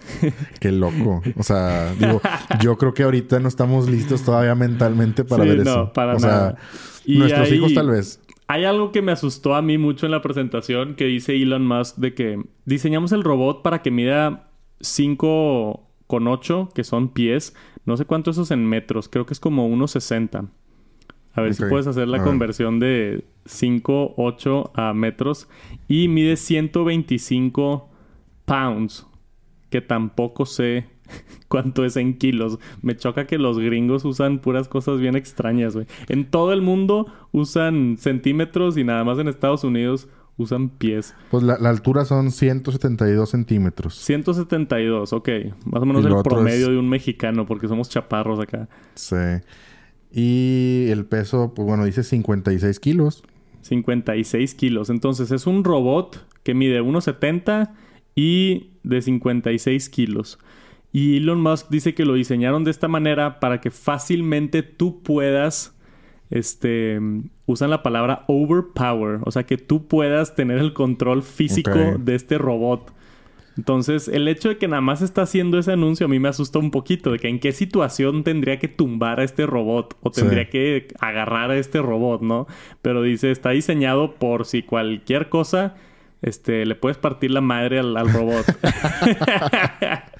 Qué 0.59 0.71
loco. 0.71 1.21
O 1.37 1.43
sea, 1.43 1.93
digo, 1.95 2.21
yo 2.61 2.77
creo 2.77 2.93
que 2.93 3.03
ahorita 3.03 3.39
no 3.39 3.47
estamos 3.47 3.89
listos 3.89 4.23
todavía 4.23 4.55
mentalmente 4.55 5.23
para 5.23 5.43
Sí, 5.43 5.49
ver 5.49 5.57
no, 5.65 5.71
eso. 5.71 5.93
para 5.93 6.15
o 6.15 6.19
nada. 6.19 6.51
sea, 6.57 7.01
Y 7.05 7.17
nuestros 7.19 7.51
hijos 7.51 7.73
tal 7.73 7.89
vez. 7.89 8.21
Hay 8.47 8.65
algo 8.65 8.91
que 8.91 9.01
me 9.03 9.11
asustó 9.11 9.53
a 9.55 9.61
mí 9.61 9.77
mucho 9.77 10.05
en 10.07 10.11
la 10.11 10.21
presentación 10.23 10.95
que 10.95 11.05
dice 11.05 11.35
Elon 11.35 11.65
Musk 11.67 11.97
de 11.97 12.13
que 12.15 12.41
diseñamos 12.65 13.11
el 13.11 13.23
robot 13.23 13.61
para 13.61 13.81
que 13.83 13.91
mida 13.91 14.49
5,8 14.81 16.73
que 16.73 16.83
son 16.83 17.09
pies. 17.09 17.55
No 17.85 17.97
sé 17.97 18.05
cuánto 18.05 18.31
eso 18.31 18.43
es 18.43 18.51
en 18.51 18.65
metros. 18.65 19.07
Creo 19.09 19.25
que 19.25 19.33
es 19.33 19.39
como 19.39 19.67
1,60. 19.69 20.49
A 21.33 21.41
ver 21.41 21.53
si 21.53 21.63
puedes 21.65 21.85
hacer 21.87 22.07
la 22.07 22.17
a 22.17 22.19
ver. 22.21 22.27
conversión 22.27 22.79
de 22.79 23.23
5,8 23.45 24.71
a 24.73 24.93
metros. 24.93 25.47
Y 25.87 26.07
mide 26.07 26.35
125 26.35 27.87
pounds. 28.45 29.05
Que 29.69 29.81
tampoco 29.81 30.45
sé 30.45 30.85
cuánto 31.47 31.85
es 31.85 31.95
en 31.97 32.17
kilos. 32.17 32.59
Me 32.81 32.95
choca 32.95 33.25
que 33.27 33.37
los 33.37 33.59
gringos 33.59 34.05
usan 34.05 34.39
puras 34.39 34.67
cosas 34.67 34.99
bien 34.99 35.15
extrañas, 35.15 35.73
güey. 35.75 35.85
En 36.07 36.25
todo 36.29 36.53
el 36.53 36.61
mundo 36.61 37.07
usan 37.31 37.97
centímetros 37.99 38.77
y 38.77 38.83
nada 38.83 39.03
más 39.03 39.19
en 39.19 39.27
Estados 39.27 39.63
Unidos 39.63 40.07
usan 40.37 40.69
pies. 40.69 41.15
Pues 41.31 41.43
la, 41.43 41.57
la 41.59 41.69
altura 41.69 42.05
son 42.05 42.31
172 42.31 43.29
centímetros. 43.29 43.95
172, 43.95 45.11
ok. 45.11 45.29
Más 45.65 45.81
o 45.83 45.85
menos 45.85 46.05
el 46.05 46.13
promedio 46.23 46.67
es- 46.67 46.71
de 46.71 46.77
un 46.77 46.87
mexicano 46.87 47.45
porque 47.45 47.67
somos 47.67 47.89
chaparros 47.89 48.39
acá. 48.39 48.69
Sí. 48.95 49.15
Y 50.11 50.87
el 50.89 51.05
peso, 51.05 51.53
pues 51.53 51.67
bueno, 51.67 51.85
dice 51.85 52.03
56 52.03 52.79
kilos. 52.79 53.23
56 53.61 54.55
kilos. 54.55 54.89
Entonces 54.89 55.31
es 55.31 55.45
un 55.45 55.63
robot 55.63 56.25
que 56.43 56.53
mide 56.53 56.81
1,70 56.81 57.71
y 58.19 58.71
de 58.83 59.01
56 59.01 59.87
kilos. 59.89 60.39
Y 60.91 61.17
Elon 61.17 61.41
Musk 61.41 61.69
dice 61.69 61.93
que 61.93 62.03
lo 62.03 62.15
diseñaron 62.15 62.65
de 62.65 62.71
esta 62.71 62.87
manera 62.89 63.39
para 63.39 63.61
que 63.61 63.71
fácilmente 63.71 64.61
tú 64.61 65.01
puedas, 65.03 65.77
este, 66.29 66.99
usan 67.45 67.69
la 67.69 67.81
palabra 67.81 68.25
overpower, 68.27 69.19
o 69.23 69.31
sea, 69.31 69.43
que 69.43 69.57
tú 69.57 69.87
puedas 69.87 70.35
tener 70.35 70.57
el 70.57 70.73
control 70.73 71.23
físico 71.23 71.79
de 71.99 72.15
este 72.15 72.37
robot. 72.37 72.91
Entonces, 73.55 74.07
el 74.07 74.27
hecho 74.27 74.49
de 74.49 74.57
que 74.57 74.67
nada 74.67 74.81
más 74.81 75.01
está 75.01 75.21
haciendo 75.23 75.57
ese 75.57 75.71
anuncio 75.73 76.05
a 76.05 76.09
mí 76.09 76.19
me 76.19 76.29
asusta 76.29 76.59
un 76.59 76.71
poquito, 76.71 77.11
de 77.11 77.19
que 77.19 77.27
en 77.29 77.39
qué 77.39 77.51
situación 77.51 78.23
tendría 78.23 78.57
que 78.59 78.67
tumbar 78.67 79.19
a 79.19 79.23
este 79.23 79.45
robot 79.45 79.95
o 80.01 80.11
Sí. 80.11 80.21
tendría 80.21 80.49
que 80.49 80.87
agarrar 80.99 81.51
a 81.51 81.57
este 81.57 81.81
robot, 81.81 82.21
¿no? 82.21 82.47
Pero 82.81 83.01
dice, 83.01 83.31
está 83.31 83.51
diseñado 83.51 84.15
por 84.15 84.45
si 84.45 84.63
cualquier 84.63 85.29
cosa, 85.29 85.75
este, 86.21 86.65
le 86.65 86.75
puedes 86.75 86.97
partir 86.97 87.31
la 87.31 87.41
madre 87.41 87.79
al, 87.79 87.95
al 87.95 88.11
robot. 88.11 88.45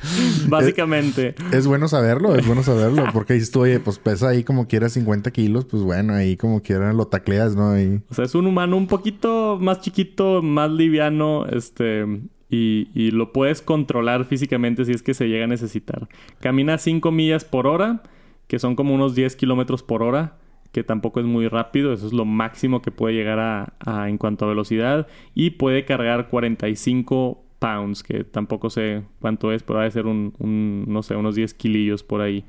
Básicamente. 0.48 1.36
Es 1.52 1.68
bueno 1.68 1.88
saberlo, 1.88 2.36
es 2.36 2.48
bueno 2.48 2.64
saberlo. 2.64 3.06
Porque 3.14 3.34
dices 3.34 3.52
tú, 3.52 3.62
oye, 3.62 3.80
pues 3.80 4.00
pesa 4.00 4.30
ahí 4.30 4.44
como 4.44 4.68
quiera 4.68 4.90
50 4.90 5.32
kilos. 5.32 5.66
Pues 5.66 5.84
bueno, 5.84 6.14
ahí 6.14 6.38
como 6.38 6.62
quiera 6.62 6.94
lo 6.94 7.08
tacleas, 7.08 7.56
¿no? 7.56 7.72
O 8.10 8.14
sea, 8.14 8.26
es 8.26 8.36
un 8.36 8.48
humano 8.48 8.78
un 8.78 8.88
poquito 8.88 9.58
más 9.60 9.82
chiquito, 9.82 10.42
más 10.42 10.72
liviano, 10.72 11.46
este, 11.48 12.06
y, 12.50 12.90
y 12.94 13.12
lo 13.12 13.34
puedes 13.34 13.62
controlar 13.62 14.26
físicamente 14.26 14.86
si 14.86 14.92
es 14.92 15.02
que 15.02 15.14
se 15.14 15.28
llega 15.28 15.46
a 15.46 15.48
necesitar. 15.48 16.08
Camina 16.40 16.78
5 16.78 17.12
millas 17.12 17.44
por 17.44 17.68
hora, 17.68 18.04
que 18.48 18.60
son 18.60 18.76
como 18.76 18.96
unos 18.96 19.16
10 19.16 19.36
kilómetros 19.36 19.84
por 19.84 20.02
hora, 20.02 20.38
que 20.72 20.84
tampoco 20.84 21.20
es 21.20 21.26
muy 21.26 21.48
rápido, 21.48 21.94
eso 21.94 22.06
es 22.06 22.14
lo 22.14 22.26
máximo 22.26 22.82
que 22.82 22.92
puede 22.92 23.16
llegar 23.16 23.40
a, 23.40 23.74
a- 23.80 24.10
en 24.10 24.18
cuanto 24.18 24.46
a 24.46 24.50
velocidad, 24.50 25.08
y 25.34 25.52
puede 25.52 25.86
cargar 25.86 26.28
45 26.30 27.44
pounds, 27.60 28.04
que 28.04 28.24
tampoco 28.24 28.70
sé 28.70 29.04
cuánto 29.20 29.52
es, 29.52 29.64
pero 29.64 29.80
ha 29.80 29.84
de 29.84 29.92
ser 29.92 30.06
un, 30.06 30.34
un, 30.40 30.86
no 30.88 31.04
sé, 31.04 31.16
unos 31.16 31.36
10 31.36 31.54
kilillos 31.54 32.04
por 32.04 32.22
ahí. 32.22 32.46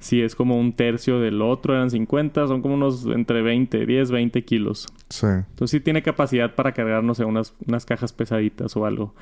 Si 0.00 0.20
es 0.20 0.34
como 0.34 0.58
un 0.60 0.74
tercio 0.74 1.18
del 1.18 1.40
otro, 1.40 1.72
eran 1.74 1.88
50, 1.90 2.46
son 2.46 2.60
como 2.60 2.74
unos 2.74 3.06
entre 3.06 3.40
20, 3.40 3.86
10, 3.86 4.10
20 4.10 4.44
kilos. 4.44 4.86
Sí. 5.08 5.26
Entonces 5.26 5.70
sí 5.70 5.80
tiene 5.80 6.02
capacidad 6.02 6.54
para 6.54 6.72
cargar, 6.72 7.02
no 7.02 7.14
sé, 7.14 7.24
unas, 7.24 7.54
unas 7.66 7.86
cajas 7.86 8.12
pesaditas 8.12 8.76
o 8.76 8.84
algo. 8.84 9.14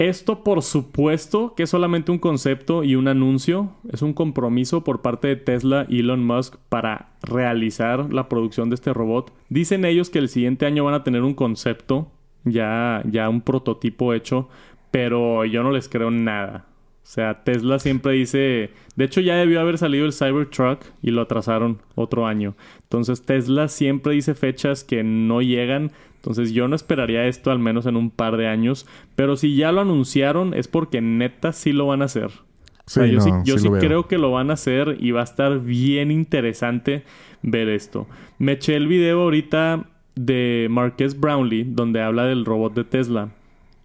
Esto, 0.00 0.42
por 0.44 0.62
supuesto, 0.62 1.52
que 1.54 1.64
es 1.64 1.70
solamente 1.70 2.10
un 2.10 2.18
concepto 2.18 2.84
y 2.84 2.94
un 2.94 3.06
anuncio. 3.06 3.72
Es 3.92 4.00
un 4.00 4.14
compromiso 4.14 4.82
por 4.82 5.02
parte 5.02 5.28
de 5.28 5.36
Tesla 5.36 5.84
y 5.90 6.00
Elon 6.00 6.24
Musk 6.24 6.56
para 6.70 7.10
realizar 7.22 8.10
la 8.10 8.26
producción 8.26 8.70
de 8.70 8.76
este 8.76 8.94
robot. 8.94 9.30
Dicen 9.50 9.84
ellos 9.84 10.08
que 10.08 10.18
el 10.18 10.30
siguiente 10.30 10.64
año 10.64 10.86
van 10.86 10.94
a 10.94 11.04
tener 11.04 11.20
un 11.20 11.34
concepto, 11.34 12.10
ya, 12.44 13.02
ya 13.04 13.28
un 13.28 13.42
prototipo 13.42 14.14
hecho, 14.14 14.48
pero 14.90 15.44
yo 15.44 15.62
no 15.62 15.70
les 15.70 15.90
creo 15.90 16.10
nada. 16.10 16.64
O 17.02 17.06
sea, 17.12 17.44
Tesla 17.44 17.78
siempre 17.78 18.14
dice... 18.14 18.70
De 18.96 19.04
hecho, 19.04 19.20
ya 19.20 19.34
debió 19.34 19.60
haber 19.60 19.76
salido 19.76 20.06
el 20.06 20.14
Cybertruck 20.14 20.80
y 21.02 21.10
lo 21.10 21.20
atrasaron 21.20 21.82
otro 21.94 22.26
año. 22.26 22.54
Entonces, 22.84 23.26
Tesla 23.26 23.68
siempre 23.68 24.14
dice 24.14 24.34
fechas 24.34 24.82
que 24.82 25.02
no 25.02 25.42
llegan. 25.42 25.92
Entonces, 26.20 26.52
yo 26.52 26.68
no 26.68 26.76
esperaría 26.76 27.26
esto 27.26 27.50
al 27.50 27.58
menos 27.58 27.86
en 27.86 27.96
un 27.96 28.10
par 28.10 28.36
de 28.36 28.46
años. 28.46 28.86
Pero 29.16 29.36
si 29.36 29.56
ya 29.56 29.72
lo 29.72 29.80
anunciaron, 29.80 30.52
es 30.52 30.68
porque 30.68 31.00
neta 31.00 31.52
sí 31.52 31.72
lo 31.72 31.86
van 31.86 32.02
a 32.02 32.04
hacer. 32.04 32.26
O 32.26 32.92
sea, 32.92 33.04
Sí, 33.04 33.12
yo 33.12 33.18
no, 33.18 33.24
sí, 33.24 33.30
yo 33.44 33.56
sí 33.58 33.70
creo 33.70 34.06
que 34.06 34.18
lo 34.18 34.30
van 34.30 34.50
a 34.50 34.54
hacer 34.54 34.98
y 35.00 35.12
va 35.12 35.22
a 35.22 35.24
estar 35.24 35.60
bien 35.60 36.10
interesante 36.10 37.04
ver 37.40 37.70
esto. 37.70 38.06
Me 38.38 38.52
eché 38.52 38.76
el 38.76 38.86
video 38.86 39.22
ahorita 39.22 39.86
de 40.14 40.66
Marques 40.70 41.18
Brownlee, 41.18 41.64
donde 41.64 42.02
habla 42.02 42.24
del 42.26 42.44
robot 42.44 42.74
de 42.74 42.84
Tesla. 42.84 43.30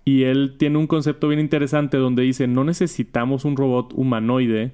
Y 0.04 0.24
él 0.24 0.56
tiene 0.58 0.78
un 0.78 0.88
concepto 0.88 1.30
bien 1.30 1.40
interesante 1.40 1.96
donde 1.98 2.24
dice, 2.24 2.48
no 2.48 2.66
necesitamos 2.66 3.46
un 3.46 3.56
robot 3.56 3.94
humanoide. 3.96 4.74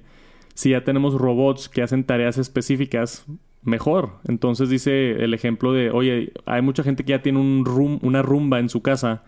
Si 0.54 0.70
ya 0.70 0.82
tenemos 0.82 1.14
robots 1.14 1.68
que 1.68 1.82
hacen 1.82 2.04
tareas 2.04 2.38
específicas, 2.38 3.24
mejor. 3.64 4.10
Entonces 4.26 4.68
dice 4.68 5.12
el 5.24 5.34
ejemplo 5.34 5.72
de, 5.72 5.90
oye, 5.90 6.32
hay 6.46 6.62
mucha 6.62 6.82
gente 6.82 7.04
que 7.04 7.10
ya 7.10 7.22
tiene 7.22 7.38
un 7.38 7.64
rum- 7.64 7.98
una 8.02 8.22
rumba 8.22 8.58
en 8.58 8.68
su 8.68 8.82
casa 8.82 9.22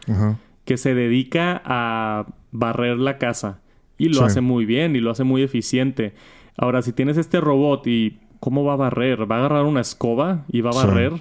que 0.65 0.77
se 0.77 0.95
dedica 0.95 1.63
a 1.65 2.27
barrer 2.53 2.99
la 2.99 3.19
casa 3.19 3.61
y 3.99 4.09
lo 4.09 4.21
Sí. 4.21 4.25
hace 4.25 4.41
muy 4.41 4.65
bien 4.65 4.97
y 4.97 5.01
lo 5.01 5.11
hace 5.11 5.25
muy 5.25 5.43
eficiente. 5.43 6.15
Ahora, 6.57 6.83
si 6.83 6.93
tienes 6.93 7.17
este 7.17 7.41
robot 7.41 7.87
y 7.87 8.19
¿cómo 8.41 8.65
va 8.65 8.73
a 8.75 8.77
barrer? 8.77 9.31
¿Va 9.31 9.37
a 9.37 9.39
agarrar 9.41 9.65
una 9.65 9.81
escoba 9.81 10.45
y 10.49 10.61
va 10.63 10.71
a 10.71 10.73
Sí. 10.75 10.87
barrer? 10.87 11.13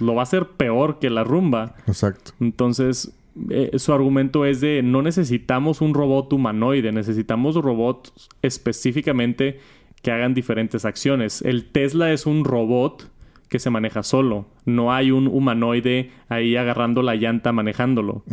Lo 0.00 0.14
va 0.14 0.20
a 0.20 0.24
hacer 0.24 0.46
peor 0.46 0.98
que 0.98 1.10
la 1.10 1.22
rumba. 1.24 1.74
Exacto. 1.86 2.32
Entonces, 2.40 3.12
eh, 3.50 3.70
su 3.76 3.92
argumento 3.92 4.44
es 4.44 4.60
de 4.60 4.82
no 4.82 5.02
necesitamos 5.02 5.80
un 5.80 5.94
robot 5.94 6.32
humanoide, 6.32 6.92
necesitamos 6.92 7.56
robots 7.56 8.12
específicamente 8.42 9.58
que 10.02 10.10
hagan 10.10 10.34
diferentes 10.34 10.84
acciones. 10.84 11.42
El 11.42 11.64
Tesla 11.66 12.12
es 12.12 12.26
un 12.26 12.44
robot 12.44 13.08
que 13.48 13.58
se 13.58 13.70
maneja 13.70 14.02
solo. 14.02 14.46
No 14.64 14.92
hay 14.94 15.10
un 15.10 15.26
humanoide 15.28 16.10
ahí 16.28 16.56
agarrando 16.56 17.02
la 17.02 17.14
llanta 17.16 17.52
manejándolo. 17.52 18.24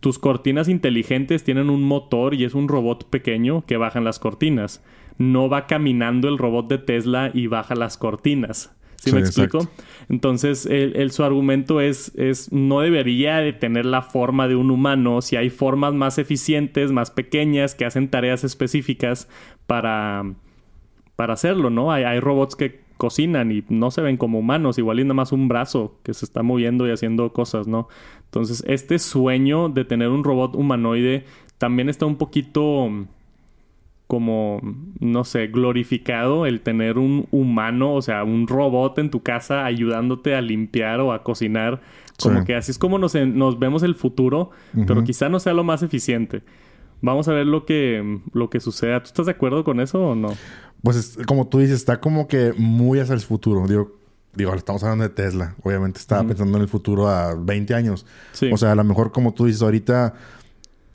Tus 0.00 0.18
cortinas 0.18 0.68
inteligentes 0.68 1.44
tienen 1.44 1.70
un 1.70 1.82
motor 1.82 2.34
y 2.34 2.44
es 2.44 2.54
un 2.54 2.68
robot 2.68 3.08
pequeño 3.08 3.64
que 3.66 3.76
bajan 3.78 4.04
las 4.04 4.18
cortinas. 4.18 4.84
No 5.18 5.48
va 5.48 5.66
caminando 5.66 6.28
el 6.28 6.36
robot 6.36 6.68
de 6.68 6.78
Tesla 6.78 7.30
y 7.32 7.46
baja 7.46 7.74
las 7.74 7.96
cortinas. 7.96 8.72
¿Sí, 8.96 9.10
Sí, 9.10 9.12
me 9.16 9.20
explico? 9.20 9.58
exacto. 9.58 9.82
Entonces, 10.10 10.66
el, 10.66 10.94
el- 10.96 11.10
su 11.10 11.22
argumento 11.24 11.80
es, 11.80 12.12
es 12.16 12.52
no 12.52 12.80
debería 12.80 13.38
de 13.38 13.52
tener 13.52 13.86
la 13.86 14.02
forma 14.02 14.46
de 14.48 14.56
un 14.56 14.70
humano 14.70 15.22
si 15.22 15.36
hay 15.36 15.48
formas 15.48 15.94
más 15.94 16.18
eficientes, 16.18 16.92
más 16.92 17.10
pequeñas, 17.10 17.74
que 17.74 17.84
hacen 17.86 18.08
tareas 18.10 18.42
específicas 18.44 19.28
para, 19.66 20.24
para 21.16 21.32
hacerlo, 21.34 21.70
¿no? 21.70 21.90
Hay, 21.92 22.04
hay 22.04 22.20
robots 22.20 22.54
que 22.56 22.80
cocinan 22.96 23.52
y 23.52 23.62
no 23.68 23.90
se 23.90 24.00
ven 24.00 24.16
como 24.16 24.38
humanos, 24.38 24.78
igual 24.78 25.00
y 25.00 25.04
nada 25.04 25.14
más 25.14 25.32
un 25.32 25.48
brazo 25.48 25.98
que 26.02 26.14
se 26.14 26.24
está 26.24 26.42
moviendo 26.42 26.86
y 26.86 26.90
haciendo 26.92 27.32
cosas, 27.32 27.66
¿no? 27.66 27.88
Entonces, 28.24 28.64
este 28.66 28.98
sueño 28.98 29.68
de 29.68 29.84
tener 29.84 30.08
un 30.08 30.24
robot 30.24 30.54
humanoide 30.54 31.24
también 31.58 31.88
está 31.88 32.06
un 32.06 32.16
poquito 32.16 32.90
como, 34.06 34.60
no 35.00 35.24
sé, 35.24 35.48
glorificado 35.48 36.46
el 36.46 36.60
tener 36.60 36.96
un 36.96 37.26
humano, 37.32 37.92
o 37.94 38.02
sea, 38.02 38.22
un 38.22 38.46
robot 38.46 38.98
en 38.98 39.10
tu 39.10 39.22
casa 39.22 39.64
ayudándote 39.64 40.36
a 40.36 40.40
limpiar 40.40 41.00
o 41.00 41.12
a 41.12 41.22
cocinar. 41.24 41.80
Como 42.22 42.38
Sí. 42.40 42.44
que 42.46 42.54
así 42.54 42.70
es 42.70 42.78
como 42.78 42.98
nos, 42.98 43.14
nos 43.14 43.58
vemos 43.58 43.82
el 43.82 43.94
futuro, 43.94 44.50
pero 44.86 45.02
quizá 45.04 45.28
no 45.28 45.38
sea 45.40 45.52
lo 45.54 45.64
más 45.64 45.82
eficiente. 45.82 46.42
Vamos 47.02 47.28
a 47.28 47.32
ver 47.34 47.46
lo 47.46 47.66
que, 47.66 48.20
lo 48.32 48.48
que 48.48 48.58
suceda. 48.60 49.00
¿Tú 49.00 49.06
estás 49.08 49.26
de 49.26 49.32
acuerdo 49.32 49.64
con 49.64 49.80
eso 49.80 50.00
o 50.00 50.14
no? 50.14 50.28
Pues 50.82 50.96
es- 50.96 51.18
como 51.26 51.46
tú 51.48 51.58
dices, 51.58 51.76
está 51.76 52.00
como 52.00 52.28
que 52.28 52.52
muy 52.56 53.00
hacia 53.00 53.14
el 53.14 53.20
futuro. 53.20 53.66
Digo, 53.66 53.96
digo, 54.34 54.54
estamos 54.54 54.82
hablando 54.82 55.04
de 55.04 55.10
Tesla. 55.10 55.54
Obviamente 55.62 55.98
estaba 55.98 56.22
pensando 56.26 56.56
en 56.58 56.62
el 56.62 56.68
futuro 56.68 57.08
a 57.08 57.34
20 57.34 57.74
años. 57.74 58.06
Sí. 58.32 58.50
O 58.52 58.56
sea, 58.56 58.72
a 58.72 58.74
lo 58.74 58.84
mejor 58.84 59.10
como 59.12 59.32
tú 59.34 59.46
dices 59.46 59.62
ahorita, 59.62 60.14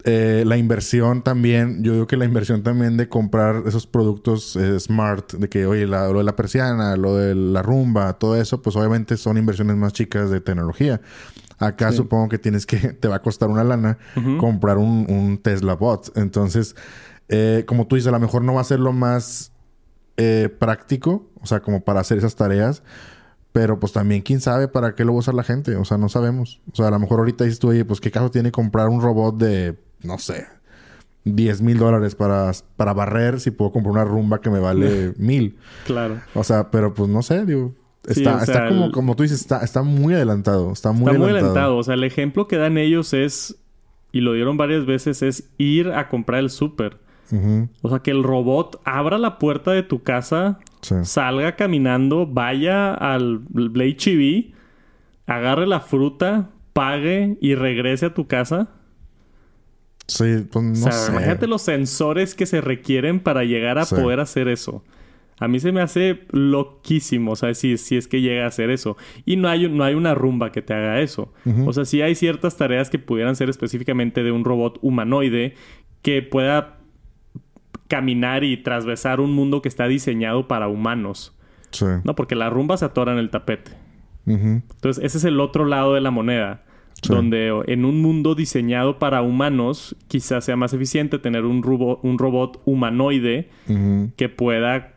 eh, 0.03 0.43
la 0.47 0.57
inversión 0.57 1.21
también, 1.21 1.83
yo 1.83 1.93
digo 1.93 2.07
que 2.07 2.17
la 2.17 2.25
inversión 2.25 2.63
también 2.63 2.97
de 2.97 3.07
comprar 3.07 3.63
esos 3.67 3.85
productos 3.85 4.55
eh, 4.55 4.79
smart, 4.79 5.33
de 5.33 5.47
que, 5.47 5.65
oye, 5.67 5.85
la- 5.85 6.07
lo 6.09 6.17
de 6.19 6.23
la 6.23 6.35
persiana, 6.35 6.95
lo 6.95 7.15
de 7.17 7.35
la 7.35 7.61
rumba, 7.61 8.13
todo 8.13 8.35
eso, 8.35 8.61
pues 8.63 8.75
obviamente 8.75 9.15
son 9.17 9.37
inversiones 9.37 9.75
más 9.77 9.93
chicas 9.93 10.31
de 10.31 10.41
tecnología. 10.41 11.01
Acá 11.59 11.91
supongo 11.91 12.29
que 12.29 12.39
tienes 12.39 12.65
que, 12.65 12.77
te 12.99 13.07
va 13.07 13.17
a 13.17 13.21
costar 13.21 13.49
una 13.49 13.63
lana 13.63 13.99
comprar 14.39 14.77
un, 14.79 15.39
Tesla 15.43 15.75
Bot. 15.75 16.11
Entonces, 16.17 16.75
eh, 17.29 17.63
como 17.67 17.85
tú 17.85 17.95
dices, 17.95 18.07
a 18.07 18.11
lo 18.11 18.19
mejor 18.19 18.43
no 18.43 18.55
va 18.55 18.61
a 18.61 18.63
ser 18.65 18.79
lo 18.79 18.93
más 18.93 19.50
eh, 20.17 20.49
práctico, 20.59 21.29
o 21.41 21.45
sea, 21.45 21.61
como 21.61 21.81
para 21.81 21.99
hacer 21.99 22.17
esas 22.17 22.35
tareas. 22.35 22.83
Pero 23.51 23.79
pues 23.79 23.91
también, 23.91 24.21
quién 24.21 24.39
sabe 24.39 24.67
para 24.69 24.95
qué 24.95 25.03
lo 25.03 25.11
va 25.11 25.17
a 25.17 25.19
usar 25.19 25.33
la 25.33 25.43
gente. 25.43 25.75
O 25.75 25.83
sea, 25.83 25.97
no 25.97 26.07
sabemos. 26.07 26.61
O 26.71 26.75
sea, 26.75 26.87
a 26.87 26.91
lo 26.91 26.99
mejor 26.99 27.19
ahorita 27.19 27.43
dices 27.43 27.59
tú, 27.59 27.69
oye, 27.69 27.83
pues 27.83 27.99
qué 27.99 28.09
caso 28.09 28.31
tiene 28.31 28.51
comprar 28.51 28.87
un 28.87 29.01
robot 29.01 29.37
de, 29.37 29.75
no 30.03 30.17
sé, 30.19 30.47
10 31.25 31.61
mil 31.61 31.77
dólares 31.77 32.15
para, 32.15 32.51
para 32.77 32.93
barrer 32.93 33.39
si 33.39 33.51
puedo 33.51 33.71
comprar 33.71 33.91
una 33.91 34.05
rumba 34.05 34.39
que 34.39 34.49
me 34.49 34.59
vale 34.59 35.13
mil. 35.17 35.57
Claro. 35.85 36.21
O 36.33 36.43
sea, 36.43 36.71
pero 36.71 36.93
pues 36.93 37.09
no 37.09 37.21
sé, 37.21 37.45
digo. 37.45 37.75
Está, 38.07 38.41
está 38.41 38.67
como, 38.67 38.91
como 38.91 39.15
tú 39.15 39.23
dices, 39.23 39.41
está, 39.41 39.59
está 39.59 39.83
muy 39.83 40.15
adelantado. 40.15 40.71
Está 40.71 40.91
muy 40.91 41.01
está 41.01 41.09
adelantado. 41.11 41.29
muy 41.29 41.39
adelantado. 41.39 41.77
O 41.77 41.83
sea, 41.83 41.93
el 41.93 42.03
ejemplo 42.03 42.47
que 42.47 42.57
dan 42.57 42.77
ellos 42.77 43.13
es, 43.13 43.57
y 44.11 44.21
lo 44.21 44.33
dieron 44.33 44.57
varias 44.57 44.85
veces, 44.85 45.21
es 45.21 45.49
ir 45.57 45.91
a 45.91 46.09
comprar 46.09 46.39
el 46.39 46.49
súper. 46.49 46.97
O 47.81 47.89
sea, 47.89 47.99
que 47.99 48.11
el 48.11 48.23
robot 48.23 48.81
abra 48.83 49.17
la 49.17 49.39
puerta 49.39 49.71
de 49.71 49.83
tu 49.83 50.03
casa, 50.03 50.59
salga 51.03 51.55
caminando, 51.55 52.27
vaya 52.27 52.93
al 52.93 53.39
Blade 53.49 53.95
TV, 53.95 54.51
agarre 55.27 55.67
la 55.67 55.79
fruta, 55.79 56.49
pague 56.73 57.37
y 57.41 57.55
regrese 57.55 58.07
a 58.07 58.13
tu 58.13 58.27
casa. 58.27 58.69
Sí, 60.07 60.45
pues 60.51 60.65
no 60.65 60.71
o 60.71 60.91
sea, 60.91 61.09
Imagínate 61.09 61.47
los 61.47 61.61
sensores 61.61 62.35
que 62.35 62.45
se 62.45 62.59
requieren 62.59 63.21
para 63.21 63.45
llegar 63.45 63.79
a 63.79 63.85
poder 63.85 64.19
hacer 64.19 64.47
eso. 64.47 64.83
A 65.39 65.47
mí 65.47 65.59
se 65.59 65.71
me 65.71 65.81
hace 65.81 66.25
loquísimo, 66.31 67.31
o 67.31 67.35
sea, 67.35 67.53
si, 67.55 67.77
si 67.77 67.97
es 67.97 68.07
que 68.07 68.21
llega 68.21 68.43
a 68.43 68.47
hacer 68.47 68.69
eso. 68.69 68.95
Y 69.25 69.37
no 69.37 69.47
hay, 69.47 69.67
no 69.69 69.83
hay 69.83 69.95
una 69.95 70.13
rumba 70.13 70.51
que 70.51 70.61
te 70.61 70.73
haga 70.73 71.01
eso. 71.01 71.33
O 71.65 71.73
sea, 71.73 71.85
sí 71.85 72.01
hay 72.01 72.13
ciertas 72.13 72.57
tareas 72.57 72.89
que 72.89 72.99
pudieran 72.99 73.35
ser 73.35 73.49
específicamente 73.49 74.21
de 74.21 74.31
un 74.31 74.43
robot 74.43 74.77
humanoide 74.81 75.55
que 76.03 76.21
pueda 76.21 76.80
caminar 77.91 78.45
y 78.45 78.55
trasvesar 78.55 79.19
un 79.19 79.33
mundo 79.33 79.61
que 79.61 79.67
está 79.67 79.85
diseñado 79.89 80.47
para 80.47 80.69
humanos. 80.69 81.35
Sí. 81.71 81.83
No, 82.05 82.15
porque 82.15 82.35
la 82.35 82.49
rumba 82.49 82.77
se 82.77 82.85
atora 82.85 83.11
en 83.11 83.17
el 83.17 83.29
tapete. 83.29 83.73
Entonces, 84.25 85.03
ese 85.03 85.17
es 85.17 85.25
el 85.25 85.41
otro 85.41 85.65
lado 85.65 85.93
de 85.93 85.99
la 85.99 86.09
moneda. 86.09 86.63
Donde 87.05 87.51
en 87.67 87.83
un 87.83 88.01
mundo 88.01 88.33
diseñado 88.33 88.97
para 88.97 89.21
humanos, 89.23 89.97
quizás 90.07 90.45
sea 90.45 90.55
más 90.55 90.71
eficiente 90.71 91.19
tener 91.19 91.43
un, 91.43 91.61
un 92.01 92.17
robot 92.17 92.61
humanoide 92.63 93.49
que 94.15 94.29
pueda 94.29 94.93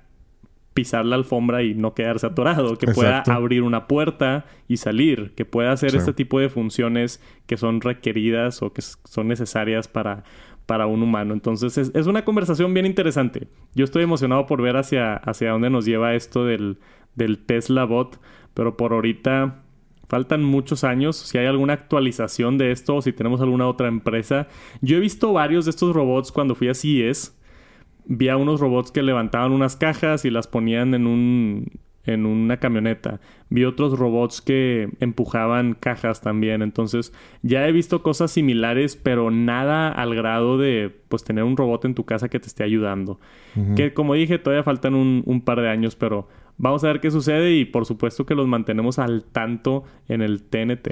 pisar 0.73 1.05
la 1.05 1.17
alfombra 1.17 1.65
y 1.65 1.75
no 1.75 1.95
quedarse 1.95 2.27
atorado, 2.27 2.77
que 2.77 2.89
pueda 2.89 3.23
abrir 3.27 3.63
una 3.63 3.89
puerta 3.89 4.45
y 4.69 4.77
salir, 4.77 5.33
que 5.35 5.45
pueda 5.45 5.73
hacer 5.73 5.97
este 5.97 6.13
tipo 6.13 6.39
de 6.39 6.49
funciones 6.49 7.21
que 7.47 7.57
son 7.57 7.81
requeridas 7.81 8.63
o 8.63 8.73
que 8.73 8.83
son 8.83 9.27
necesarias 9.27 9.89
para, 9.89 10.25
para 10.67 10.87
un 10.87 11.03
humano. 11.03 11.35
Entonces 11.35 11.77
es, 11.79 12.07
una 12.07 12.25
conversación 12.25 12.75
bien 12.75 12.87
interesante. 12.87 13.49
Yo 13.75 13.85
estoy 13.85 14.03
emocionado 14.03 14.47
por 14.47 14.63
ver 14.63 14.77
hacia, 14.77 15.15
hacia 15.17 15.51
dónde 15.51 15.71
nos 15.71 15.85
lleva 15.85 16.15
esto 16.15 16.45
del, 16.45 16.79
del 17.15 17.39
Tesla 17.39 17.85
Bot, 17.85 18.21
pero 18.55 18.77
por 18.77 18.93
ahorita 18.93 19.65
Faltan 20.07 20.45
muchos 20.45 20.85
años. 20.85 21.17
Si 21.17 21.39
hay 21.39 21.47
alguna 21.47 21.73
actualización 21.73 22.59
de 22.59 22.71
esto 22.73 22.97
o 22.97 23.03
si 23.03 23.13
tenemos 23.13 23.41
alguna 23.41 23.67
otra 23.67 23.89
empresa. 23.89 24.49
Yo 24.81 24.97
he 24.97 25.01
visto 25.01 25.33
varios 25.33 25.65
de 25.65 25.71
estos 25.71 25.95
robots 25.95 26.31
cuando 26.31 26.55
fui 26.55 26.69
a 26.69 26.75
CES. 26.75 27.37
Vi 28.07 28.29
a 28.29 28.37
unos 28.37 28.61
robots 28.61 28.91
que 28.91 29.03
levantaban 29.03 29.53
unas 29.53 29.77
cajas 29.77 30.25
y 30.25 30.31
las 30.31 30.47
ponían 30.47 30.95
en 30.95 31.07
un 31.07 31.73
en 32.07 32.27
una 32.27 32.59
camioneta. 32.59 33.21
Vi 33.49 33.65
otros 33.65 33.99
robots 33.99 34.41
que 34.41 34.89
empujaban 35.01 35.75
cajas 35.75 36.21
también. 36.21 36.63
Entonces, 36.63 37.13
ya 37.43 37.67
he 37.67 37.73
visto 37.73 38.03
cosas 38.03 38.31
similares, 38.31 38.97
pero 38.97 39.31
nada 39.31 39.89
al 39.89 40.15
grado 40.15 40.59
de 40.59 40.95
pues 41.09 41.25
tener 41.25 41.45
un 41.45 41.57
robot 41.57 41.85
en 41.85 41.95
tu 41.95 42.05
casa 42.05 42.29
que 42.29 42.41
te 42.41 42.47
esté 42.47 42.65
ayudando. 42.65 43.21
Que 43.77 43.95
como 43.95 44.15
dije, 44.15 44.39
todavía 44.39 44.65
faltan 44.65 44.95
un, 44.95 45.23
un 45.27 45.41
par 45.41 45.61
de 45.61 45.69
años, 45.69 45.95
pero 45.95 46.29
Vamos 46.57 46.85
a 46.85 46.89
ver 46.89 47.01
qué 47.01 47.11
sucede 47.11 47.53
y 47.53 47.65
por 47.65 47.85
supuesto 47.85 48.27
que 48.27 48.35
los 48.35 48.47
mantenemos 48.47 48.99
al 48.99 49.25
tanto 49.25 49.85
en 50.09 50.23
el 50.23 50.43
TNT. 50.43 50.91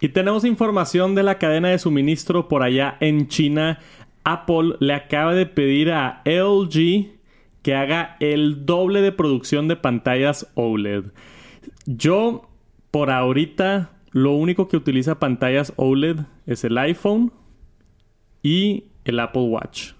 Y 0.00 0.08
tenemos 0.10 0.44
información 0.44 1.14
de 1.14 1.22
la 1.22 1.38
cadena 1.38 1.68
de 1.68 1.78
suministro 1.78 2.48
por 2.48 2.62
allá 2.62 2.96
en 3.00 3.28
China. 3.28 3.78
Apple 4.24 4.76
le 4.80 4.94
acaba 4.94 5.34
de 5.34 5.46
pedir 5.46 5.92
a 5.92 6.22
LG 6.24 7.19
que 7.62 7.74
haga 7.74 8.16
el 8.20 8.66
doble 8.66 9.02
de 9.02 9.12
producción 9.12 9.68
de 9.68 9.76
pantallas 9.76 10.50
OLED. 10.54 11.04
Yo, 11.86 12.48
por 12.90 13.10
ahorita, 13.10 13.90
lo 14.12 14.32
único 14.32 14.68
que 14.68 14.76
utiliza 14.76 15.18
pantallas 15.18 15.72
OLED 15.76 16.20
es 16.46 16.64
el 16.64 16.78
iPhone 16.78 17.32
y 18.42 18.84
el 19.04 19.20
Apple 19.20 19.42
Watch. 19.42 19.92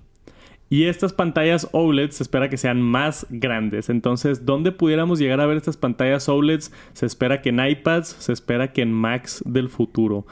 Y 0.72 0.84
estas 0.84 1.12
pantallas 1.12 1.68
OLED 1.72 2.10
se 2.10 2.22
espera 2.22 2.48
que 2.48 2.56
sean 2.56 2.80
más 2.80 3.26
grandes. 3.28 3.90
Entonces, 3.90 4.46
¿dónde 4.46 4.70
pudiéramos 4.70 5.18
llegar 5.18 5.40
a 5.40 5.46
ver 5.46 5.56
estas 5.56 5.76
pantallas 5.76 6.28
OLEDs? 6.28 6.72
Se 6.92 7.06
espera 7.06 7.42
que 7.42 7.48
en 7.48 7.58
iPads, 7.58 8.08
se 8.20 8.32
espera 8.32 8.72
que 8.72 8.82
en 8.82 8.92
Macs 8.92 9.42
del 9.44 9.68
futuro. 9.68 10.26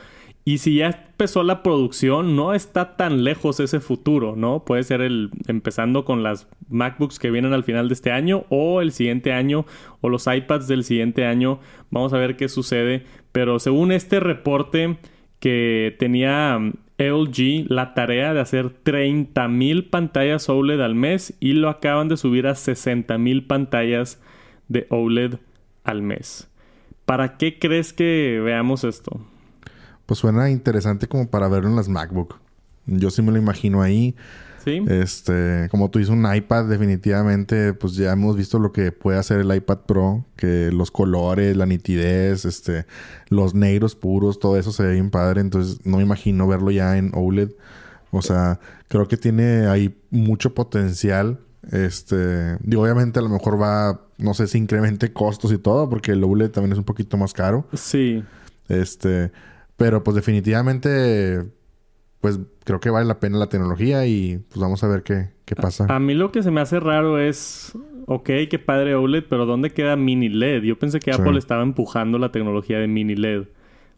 Y 0.49 0.57
si 0.57 0.77
ya 0.77 0.87
empezó 0.87 1.43
la 1.43 1.63
producción, 1.63 2.35
no 2.35 2.55
está 2.55 2.97
tan 2.97 3.23
lejos 3.23 3.61
ese 3.61 3.81
futuro, 3.81 4.35
¿no? 4.35 4.65
Puede 4.65 4.83
ser 4.83 5.03
el 5.03 5.29
empezando 5.47 6.07
con 6.07 6.23
las 6.23 6.49
MacBooks 6.71 7.19
que 7.19 7.31
vienen 7.31 7.53
al 7.53 7.65
final 7.65 7.89
de 7.89 7.93
este 7.93 8.13
año 8.13 8.47
o 8.49 8.81
el 8.81 8.93
siguiente 8.93 9.35
año 9.35 9.67
o 10.01 10.09
los 10.09 10.27
iPads 10.27 10.67
del 10.67 10.85
siguiente 10.85 11.27
año. 11.27 11.61
Vamos 11.91 12.15
a 12.15 12.17
ver 12.17 12.39
qué 12.39 12.49
sucede. 12.49 13.05
Pero 13.31 13.59
según 13.59 13.93
este 13.93 14.21
reporte 14.21 14.97
que 15.39 15.95
tenía 15.99 16.59
LG 16.97 17.67
la 17.69 17.93
tarea 17.93 18.33
de 18.33 18.41
hacer 18.41 18.73
30.000 18.85 19.91
pantallas 19.91 20.49
OLED 20.49 20.81
al 20.81 20.95
mes 20.95 21.37
y 21.41 21.53
lo 21.53 21.69
acaban 21.69 22.09
de 22.09 22.17
subir 22.17 22.47
a 22.47 22.53
60.000 22.53 23.47
pantallas 23.47 24.19
de 24.69 24.87
OLED 24.89 25.35
al 25.85 26.01
mes. 26.01 26.51
¿Para 27.05 27.37
qué 27.37 27.59
crees 27.59 27.93
que 27.93 28.41
veamos 28.43 28.85
esto? 28.85 29.21
Pues 30.09 30.21
suena 30.21 30.49
interesante 30.49 31.07
como 31.07 31.29
para 31.29 31.49
verlo 31.49 31.69
en 31.69 31.77
las 31.77 31.91
MacBook. 31.91 32.37
Yo 32.87 33.11
sí 33.11 33.21
me 33.21 33.31
lo 33.31 33.37
imagino 33.37 33.83
ahí. 33.83 34.17
Este, 34.65 35.69
como 35.71 35.91
tú 35.91 35.99
dices, 35.99 36.15
un 36.15 36.27
iPad, 36.35 36.65
definitivamente, 36.65 37.75
pues 37.75 37.95
ya 37.95 38.13
hemos 38.13 38.35
visto 38.35 38.59
lo 38.59 38.73
que 38.73 38.91
puede 38.91 39.19
hacer 39.19 39.41
el 39.41 39.55
iPad 39.55 39.81
Pro, 39.87 40.25
que 40.37 40.71
los 40.73 40.91
colores, 40.91 41.59
la 41.59 41.67
nitidez, 41.67 42.47
este, 42.47 42.87
los 43.29 43.55
negros 43.55 43.97
puros, 43.97 44.39
todo 44.39 44.57
eso 44.57 44.73
se 44.73 44.83
ve 44.83 44.93
bien 44.95 45.11
padre. 45.11 45.43
Entonces, 45.43 45.85
no 45.85 45.99
me 45.99 46.05
imagino 46.05 46.49
verlo 46.49 46.71
ya 46.71 46.97
en 46.97 47.13
OLED. 47.15 47.51
O 48.11 48.23
sea, 48.23 48.61
creo 48.89 49.09
que 49.09 49.19
tiene 49.19 49.67
ahí 49.67 49.95
mucho 50.09 50.55
potencial. 50.55 51.39
Este, 51.71 52.57
digo, 52.63 52.83
obviamente 52.83 53.19
a 53.19 53.23
lo 53.23 53.29
mejor 53.29 53.61
va, 53.61 54.01
no 54.17 54.33
sé 54.33 54.47
si 54.47 54.57
incremente 54.57 55.13
costos 55.13 55.53
y 55.53 55.59
todo, 55.59 55.91
porque 55.91 56.13
el 56.13 56.25
OLED 56.25 56.51
también 56.51 56.73
es 56.73 56.79
un 56.79 56.85
poquito 56.85 57.19
más 57.19 57.35
caro. 57.35 57.67
Sí. 57.75 58.25
Este, 58.71 59.33
pero 59.79 60.03
pues 60.03 60.17
definitivamente 60.17 61.45
pues 62.21 62.41
creo 62.65 62.81
que 62.81 62.91
vale 62.91 63.07
la 63.07 63.21
pena 63.21 63.39
la 63.39 63.49
tecnología 63.49 64.05
y 64.07 64.41
pues 64.49 64.61
vamos 64.61 64.83
a 64.83 64.89
ver 64.89 65.05
qué, 65.05 65.29
qué 65.45 65.55
pasa. 65.55 65.87
A, 65.89 66.01
mí 66.01 66.15
lo 66.15 66.33
que 66.33 66.43
se 66.43 66.51
me 66.51 66.61
hace 66.61 66.81
raro 66.81 67.19
es, 67.19 67.79
ok, 68.07 68.29
qué 68.51 68.59
padre 68.59 68.97
OLED, 68.97 69.25
pero 69.31 69.47
¿dónde 69.47 69.71
queda 69.71 69.95
mini 69.95 70.29
LED? 70.29 70.65
Yo 70.65 70.79
pensé 70.79 70.99
que 70.99 71.13
Apple 71.13 71.39
estaba 71.39 71.63
empujando 71.63 72.19
la 72.19 72.33
tecnología 72.33 72.81
de 72.81 72.89
mini 72.89 73.15
LED, 73.15 73.45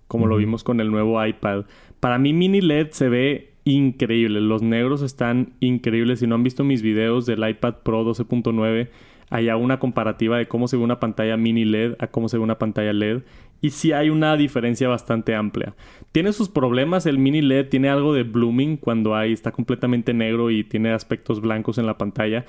como 0.06 0.26
lo 0.26 0.36
vimos 0.36 0.62
con 0.64 0.80
el 0.80 0.90
nuevo 0.90 1.24
iPad. 1.24 1.64
Para 1.98 2.18
mí 2.18 2.34
mini 2.34 2.60
LED 2.60 2.90
se 2.90 3.08
ve 3.08 3.54
increíble, 3.64 4.42
los 4.42 4.60
negros 4.60 5.00
están 5.00 5.54
increíbles. 5.60 6.20
Si 6.20 6.26
no 6.26 6.34
han 6.34 6.42
visto 6.42 6.62
mis 6.62 6.82
videos 6.82 7.24
del 7.24 7.48
iPad 7.48 7.76
Pro 7.82 8.04
12.9, 8.04 8.90
hay 9.30 9.48
una 9.48 9.78
comparativa 9.78 10.36
de 10.36 10.48
cómo 10.48 10.68
se 10.68 10.76
ve 10.76 10.82
una 10.82 11.00
pantalla 11.00 11.36
mini 11.36 11.64
LED 11.64 11.94
a 12.00 12.08
cómo 12.08 12.28
se 12.28 12.36
ve 12.36 12.42
una 12.42 12.58
pantalla 12.58 12.92
LED 12.92 13.22
y 13.60 13.70
sí 13.70 13.92
hay 13.92 14.10
una 14.10 14.36
diferencia 14.36 14.88
bastante 14.88 15.34
amplia. 15.34 15.74
Tiene 16.12 16.32
sus 16.32 16.48
problemas, 16.48 17.06
el 17.06 17.18
mini 17.18 17.42
LED 17.42 17.68
tiene 17.68 17.88
algo 17.88 18.12
de 18.12 18.24
blooming 18.24 18.76
cuando 18.76 19.14
hay, 19.14 19.32
está 19.32 19.52
completamente 19.52 20.14
negro 20.14 20.50
y 20.50 20.64
tiene 20.64 20.92
aspectos 20.92 21.40
blancos 21.40 21.78
en 21.78 21.86
la 21.86 21.98
pantalla, 21.98 22.44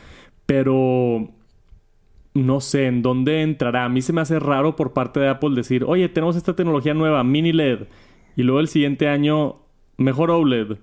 pero 0.45 1.29
no 2.33 2.61
sé 2.61 2.87
en 2.87 3.01
dónde 3.01 3.41
entrará. 3.41 3.85
A 3.85 3.89
mí 3.89 4.01
se 4.01 4.13
me 4.13 4.21
hace 4.21 4.39
raro 4.39 4.75
por 4.75 4.93
parte 4.93 5.19
de 5.19 5.29
Apple 5.29 5.51
decir, 5.55 5.83
oye, 5.83 6.09
tenemos 6.09 6.35
esta 6.35 6.55
tecnología 6.55 6.93
nueva, 6.93 7.23
mini 7.23 7.51
LED, 7.51 7.87
y 8.35 8.43
luego 8.43 8.59
el 8.59 8.69
siguiente 8.69 9.07
año, 9.07 9.55
mejor 9.97 10.31
OLED. 10.31 10.77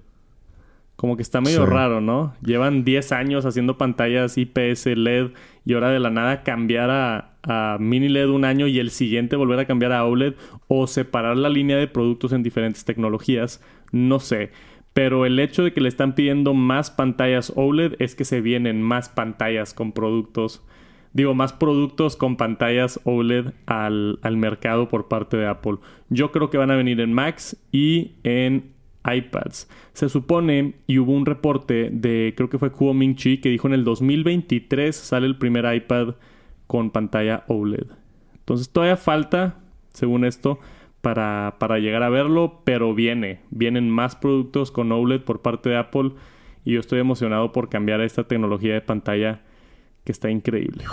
Como 0.98 1.14
que 1.14 1.22
está 1.22 1.40
medio 1.40 1.64
raro, 1.64 2.00
¿no? 2.00 2.34
Llevan 2.42 2.82
10 2.82 3.12
años 3.12 3.46
haciendo 3.46 3.78
pantallas 3.78 4.36
IPS 4.36 4.86
LED 4.96 5.30
y 5.64 5.74
ahora 5.74 5.92
de 5.92 6.00
la 6.00 6.10
nada 6.10 6.42
cambiar 6.42 6.90
a, 6.90 7.36
a 7.44 7.76
mini 7.78 8.08
LED 8.08 8.30
un 8.30 8.44
año 8.44 8.66
y 8.66 8.80
el 8.80 8.90
siguiente 8.90 9.36
volver 9.36 9.60
a 9.60 9.64
cambiar 9.64 9.92
a 9.92 10.04
OLED 10.04 10.34
o 10.66 10.88
separar 10.88 11.36
la 11.36 11.50
línea 11.50 11.76
de 11.76 11.86
productos 11.86 12.32
en 12.32 12.42
diferentes 12.42 12.84
tecnologías, 12.84 13.62
no 13.92 14.18
sé. 14.18 14.50
Pero 14.92 15.24
el 15.24 15.38
hecho 15.38 15.62
de 15.62 15.72
que 15.72 15.80
le 15.80 15.88
están 15.88 16.16
pidiendo 16.16 16.52
más 16.52 16.90
pantallas 16.90 17.52
OLED 17.54 17.94
es 18.00 18.16
que 18.16 18.24
se 18.24 18.40
vienen 18.40 18.82
más 18.82 19.08
pantallas 19.08 19.74
con 19.74 19.92
productos 19.92 20.64
digo, 21.12 21.32
más 21.32 21.52
productos 21.52 22.16
con 22.16 22.36
pantallas 22.36 22.98
OLED 23.04 23.52
al, 23.66 24.18
al 24.22 24.36
mercado 24.36 24.88
por 24.88 25.06
parte 25.06 25.36
de 25.36 25.46
Apple. 25.46 25.76
Yo 26.08 26.32
creo 26.32 26.50
que 26.50 26.58
van 26.58 26.72
a 26.72 26.76
venir 26.76 27.00
en 27.00 27.12
Macs 27.12 27.56
y 27.70 28.16
en 28.24 28.72
iPads. 29.10 29.68
Se 29.92 30.08
supone, 30.08 30.74
y 30.86 30.98
hubo 30.98 31.12
un 31.12 31.26
reporte 31.26 31.90
de, 31.90 32.34
creo 32.36 32.48
que 32.48 32.58
fue 32.58 32.72
Kuo 32.72 32.94
Ming 32.94 33.16
Chi, 33.16 33.38
que 33.38 33.48
dijo 33.48 33.66
en 33.68 33.74
el 33.74 33.84
2023 33.84 34.94
sale 34.94 35.26
el 35.26 35.38
primer 35.38 35.72
iPad 35.72 36.14
con 36.66 36.90
pantalla 36.90 37.44
OLED. 37.48 37.86
Entonces 38.34 38.70
todavía 38.70 38.96
falta, 38.96 39.60
según 39.92 40.24
esto, 40.24 40.58
para, 41.00 41.56
para 41.58 41.78
llegar 41.78 42.02
a 42.02 42.08
verlo, 42.08 42.62
pero 42.64 42.94
viene. 42.94 43.40
Vienen 43.50 43.90
más 43.90 44.16
productos 44.16 44.70
con 44.70 44.92
OLED 44.92 45.22
por 45.22 45.42
parte 45.42 45.70
de 45.70 45.76
Apple 45.76 46.12
y 46.64 46.72
yo 46.72 46.80
estoy 46.80 47.00
emocionado 47.00 47.52
por 47.52 47.68
cambiar 47.68 48.00
esta 48.00 48.24
tecnología 48.24 48.74
de 48.74 48.80
pantalla 48.80 49.42
que 50.04 50.12
está 50.12 50.30
increíble. 50.30 50.84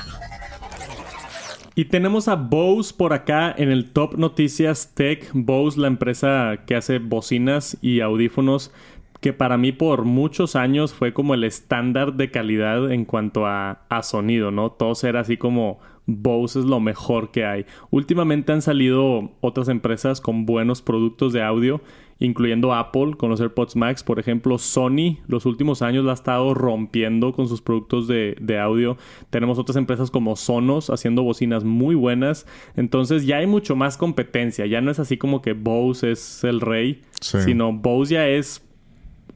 Y 1.78 1.86
tenemos 1.86 2.30
a 2.30 2.36
Bose 2.36 2.94
por 2.98 3.12
acá 3.12 3.54
en 3.58 3.70
el 3.70 3.92
Top 3.92 4.16
Noticias 4.16 4.94
Tech. 4.96 5.30
Bose, 5.34 5.78
la 5.78 5.88
empresa 5.88 6.64
que 6.66 6.74
hace 6.78 7.00
bocinas 7.00 7.78
y 7.82 8.00
audífonos, 8.00 8.72
que 9.20 9.34
para 9.34 9.58
mí 9.58 9.74
por 9.74 10.06
muchos 10.06 10.56
años 10.56 10.94
fue 10.94 11.14
como 11.14 11.34
el 11.34 11.44
estándar 11.44 12.14
de 12.14 12.32
calidad 12.32 12.90
en 12.94 13.04
cuanto 13.04 13.46
a, 13.46 13.82
a 13.90 14.04
sonido, 14.04 14.52
¿no? 14.52 14.72
Todo 14.72 14.94
era 15.04 15.20
así 15.20 15.36
como 15.36 15.80
Bose 16.06 16.60
es 16.60 16.66
lo 16.66 16.80
mejor 16.80 17.32
que 17.32 17.46
hay. 17.46 17.66
Últimamente 17.90 18.52
han 18.52 18.62
salido 18.62 19.32
otras 19.42 19.70
empresas 19.70 20.22
con 20.22 20.46
buenos 20.46 20.82
productos 20.82 21.34
de 21.34 21.44
audio 21.44 21.82
incluyendo 22.20 22.74
Apple 22.74 23.16
con 23.18 23.30
los 23.30 23.42
AirPods 23.42 23.76
Max. 23.76 24.04
Por 24.04 24.20
ejemplo, 24.20 24.58
Sony 24.58 25.18
los 25.28 25.46
últimos 25.46 25.82
años 25.82 26.06
la 26.06 26.12
ha 26.12 26.14
estado 26.14 26.54
rompiendo 26.54 27.34
con 27.34 27.48
sus 27.48 27.62
productos 27.62 28.08
de, 28.08 28.60
audio. 28.60 28.98
Tenemos 29.30 29.60
otras 29.60 29.76
empresas 29.76 30.12
como 30.12 30.36
Sonos 30.36 30.90
haciendo 30.90 31.24
bocinas 31.24 31.64
muy 31.64 31.96
buenas. 31.96 32.46
Entonces 32.76 33.26
ya 33.26 33.38
hay 33.38 33.48
mucho 33.48 33.76
más 33.76 33.98
competencia. 33.98 34.66
Ya 34.66 34.82
no 34.82 34.92
es 34.92 35.00
así 35.00 35.18
como 35.18 35.42
que 35.42 35.54
Bose 35.54 36.12
es 36.12 36.44
el 36.44 36.62
rey, 36.62 37.02
sino 37.20 37.74
Bose 37.74 38.14
ya 38.14 38.28
es 38.28 38.64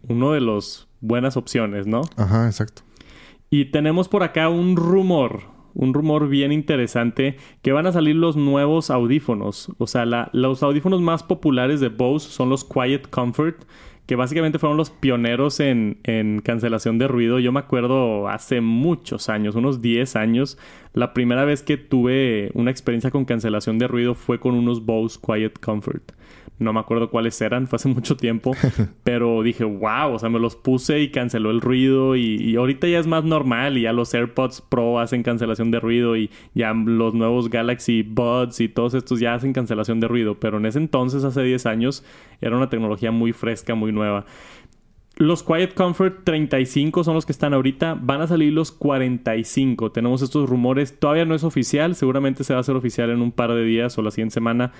uno 0.08 0.32
de 0.32 0.42
los 0.42 0.88
buenas 1.02 1.38
opciones, 1.38 1.86
¿no? 1.86 2.02
Ajá, 2.16 2.48
exacto. 2.48 2.84
Y 3.50 3.66
tenemos 3.66 4.08
por 4.08 4.24
acá 4.24 4.48
un 4.48 4.76
rumor 4.76 5.59
un 5.80 5.94
rumor 5.94 6.28
bien 6.28 6.52
interesante 6.52 7.38
que 7.62 7.72
van 7.72 7.88
a 7.88 7.94
salir 7.94 8.18
los 8.18 8.36
nuevos 8.36 8.92
audífonos. 8.92 9.72
O 9.78 9.88
sea, 9.88 10.06
los 10.34 10.62
audífonos 10.62 11.02
más 11.02 11.24
populares 11.24 11.80
de 11.80 11.88
Bose 11.88 12.30
son 12.30 12.50
los 12.50 12.66
Quiet 12.66 13.10
Comfort, 13.10 13.64
que 14.10 14.16
básicamente 14.16 14.58
fueron 14.58 14.76
los 14.76 14.90
pioneros 14.90 15.60
en, 15.60 16.00
en, 16.02 16.42
cancelación 16.42 16.98
de 16.98 17.08
ruido. 17.08 17.38
Yo 17.38 17.52
me 17.52 17.60
acuerdo 17.60 18.28
hace 18.28 18.60
muchos 18.60 19.30
años, 19.30 19.54
unos 19.54 19.84
10 19.84 20.16
años, 20.16 20.58
la 20.94 21.14
primera 21.14 21.46
vez 21.46 21.62
que 21.62 21.78
tuve 21.78 22.50
una 22.56 22.72
experiencia 22.72 23.12
con 23.12 23.26
cancelación 23.26 23.78
de 23.78 23.88
ruido 23.88 24.16
fue 24.16 24.40
con 24.40 24.56
unos 24.56 24.84
Bose 24.84 25.20
Quiet 25.24 25.60
Comfort. 25.60 26.14
No 26.60 26.74
me 26.74 26.82
acuerdo 26.82 27.10
cuáles 27.10 27.40
eran, 27.40 27.68
fue 27.68 27.78
hace 27.78 27.88
mucho 27.88 28.18
tiempo. 28.18 28.52
pero 29.04 29.42
dije, 29.44 29.64
wow, 29.64 30.14
o 30.14 30.20
sea, 30.20 30.30
me 30.30 30.40
los 30.40 30.58
puse 30.58 31.00
y 31.00 31.10
canceló 31.10 31.52
el 31.52 31.62
ruido. 31.62 32.18
Y, 32.18 32.56
ahorita 32.56 32.88
ya 32.88 33.00
es 33.00 33.08
más 33.08 33.24
normal 33.24 33.78
y 33.78 33.84
ya 33.84 33.94
los 33.94 34.14
AirPods 34.14 34.62
Pro 34.62 35.00
hacen 35.00 35.24
cancelación 35.24 35.72
de 35.72 35.80
ruido 35.80 36.18
y 36.18 36.30
ya 36.54 36.74
los 36.74 37.14
nuevos 37.14 37.50
Galaxy 37.50 38.04
Buds 38.04 38.60
y 38.60 38.68
todos 38.68 38.94
estos 38.94 39.22
ya 39.22 39.36
hacen 39.36 39.54
cancelación 39.54 40.02
de 40.02 40.10
ruido. 40.10 40.40
Pero 40.40 40.58
en 40.58 40.66
ese 40.66 40.80
entonces, 40.80 41.24
hace 41.24 41.44
10 41.44 41.66
años, 41.66 42.04
era 42.42 42.58
una 42.58 42.70
tecnología 42.70 43.12
muy 43.12 43.32
fresca, 43.32 43.74
muy 43.74 43.94
Los 45.16 45.44
Quiet 45.44 45.74
Comfort 45.74 46.24
35 46.24 47.04
son 47.04 47.14
los 47.14 47.26
que 47.26 47.34
están 47.34 47.54
ahorita. 47.54 47.98
Van 48.02 48.22
a 48.22 48.28
salir 48.28 48.54
los 48.54 48.72
45. 48.72 49.92
Tenemos 49.92 50.22
estos 50.22 50.50
rumores. 50.50 50.98
Todavía 50.98 51.26
no 51.26 51.36
es 51.36 51.44
oficial. 51.44 51.96
Seguramente 51.96 52.46
se 52.46 52.54
va 52.54 52.60
a 52.60 52.62
hacer 52.62 52.76
oficial 52.76 53.10
en 53.10 53.22
un 53.22 53.34
par 53.34 53.54
de 53.54 53.64
días 53.64 53.98
o 53.98 54.02
la 54.02 54.12
siguiente 54.12 54.34
semana. 54.34 54.72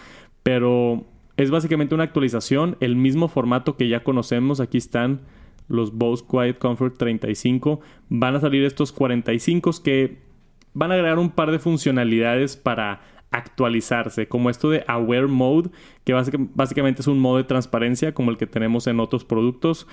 Pero 0.44 1.06
es 1.36 1.52
básicamente 1.52 1.94
una 1.94 2.06
actualización, 2.06 2.78
el 2.80 2.96
mismo 2.96 3.28
formato 3.28 3.76
que 3.76 3.90
ya 3.90 4.04
conocemos. 4.04 4.62
Aquí 4.62 4.78
están 4.78 5.22
los 5.68 5.94
Bose 5.94 6.24
Quiet 6.30 6.58
Comfort 6.58 6.98
35. 6.98 7.82
Van 8.08 8.36
a 8.36 8.40
salir 8.40 8.64
estos 8.64 8.92
45 8.92 9.72
que 9.84 10.20
van 10.74 10.92
a 10.92 10.96
agregar 10.96 11.20
un 11.20 11.32
par 11.32 11.52
de 11.52 11.60
funcionalidades 11.60 12.56
para 12.56 13.02
actualizarse, 13.32 14.28
como 14.28 14.50
esto 14.50 14.70
de 14.70 14.84
Aware 14.88 15.28
Mode, 15.28 15.70
que 16.04 16.14
básicamente 16.54 17.02
es 17.02 17.08
un 17.08 17.20
modo 17.20 17.38
de 17.38 17.44
transparencia 17.44 18.14
como 18.14 18.32
el 18.32 18.38
que 18.38 18.48
tenemos 18.48 18.88
en 18.88 19.00
otros 19.00 19.24
productos 19.24 19.88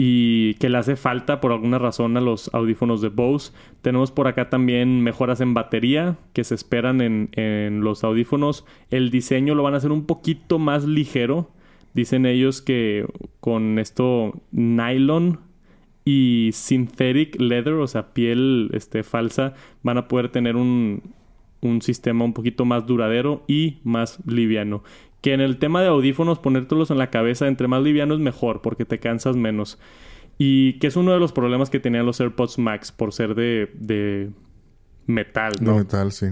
y 0.00 0.54
que 0.54 0.68
le 0.68 0.78
hace 0.78 0.94
falta 0.96 1.40
por 1.40 1.50
alguna 1.52 1.78
razón 1.78 2.16
a 2.16 2.20
los 2.20 2.54
audífonos 2.54 3.00
de 3.02 3.08
Bose. 3.08 3.52
Tenemos 3.82 4.12
por 4.12 4.28
acá 4.28 4.48
también 4.48 5.02
mejoras 5.02 5.40
en 5.40 5.54
batería 5.54 6.16
que 6.32 6.44
se 6.44 6.54
esperan 6.54 7.00
en, 7.00 7.80
los 7.80 8.04
audífonos. 8.04 8.64
El 8.90 9.10
diseño 9.10 9.54
lo 9.56 9.64
van 9.64 9.74
a 9.74 9.78
hacer 9.78 9.90
un 9.90 10.06
poquito 10.06 10.58
más 10.58 10.84
ligero. 10.84 11.50
Dicen 11.94 12.26
ellos 12.26 12.62
que 12.62 13.06
con 13.40 13.80
esto 13.80 14.40
nylon 14.52 15.40
y 16.04 16.50
synthetic 16.52 17.40
leather, 17.40 17.74
o 17.74 17.86
sea, 17.88 18.14
piel 18.14 18.70
este, 18.72 19.02
falsa, 19.02 19.54
van 19.82 19.98
a 19.98 20.06
poder 20.06 20.28
tener 20.28 20.54
un, 20.54 21.02
un 21.60 21.82
sistema 21.82 22.24
un 22.24 22.34
poquito 22.34 22.64
más 22.64 22.86
duradero 22.86 23.42
y 23.48 23.78
más 23.84 24.18
liviano 24.26 24.82
que 25.20 25.34
en 25.34 25.40
el 25.40 25.58
tema 25.58 25.82
de 25.82 25.88
audífonos 25.88 26.38
ponértelos 26.38 26.90
en 26.90 26.98
la 26.98 27.10
cabeza 27.10 27.46
entre 27.48 27.68
más 27.68 27.82
liviano 27.82 28.14
es 28.14 28.20
mejor 28.20 28.62
porque 28.62 28.84
te 28.84 28.98
cansas 28.98 29.36
menos. 29.36 29.78
Y 30.38 30.78
que 30.78 30.86
es 30.86 30.96
uno 30.96 31.12
de 31.12 31.18
los 31.18 31.32
problemas 31.32 31.70
que 31.70 31.80
tenían 31.80 32.06
los 32.06 32.20
AirPods 32.20 32.58
Max 32.58 32.92
por 32.92 33.12
ser 33.12 33.34
de, 33.34 33.72
de 33.74 34.30
metal, 35.06 35.52
¿no? 35.60 35.72
De 35.72 35.78
metal, 35.78 36.12
sí. 36.12 36.26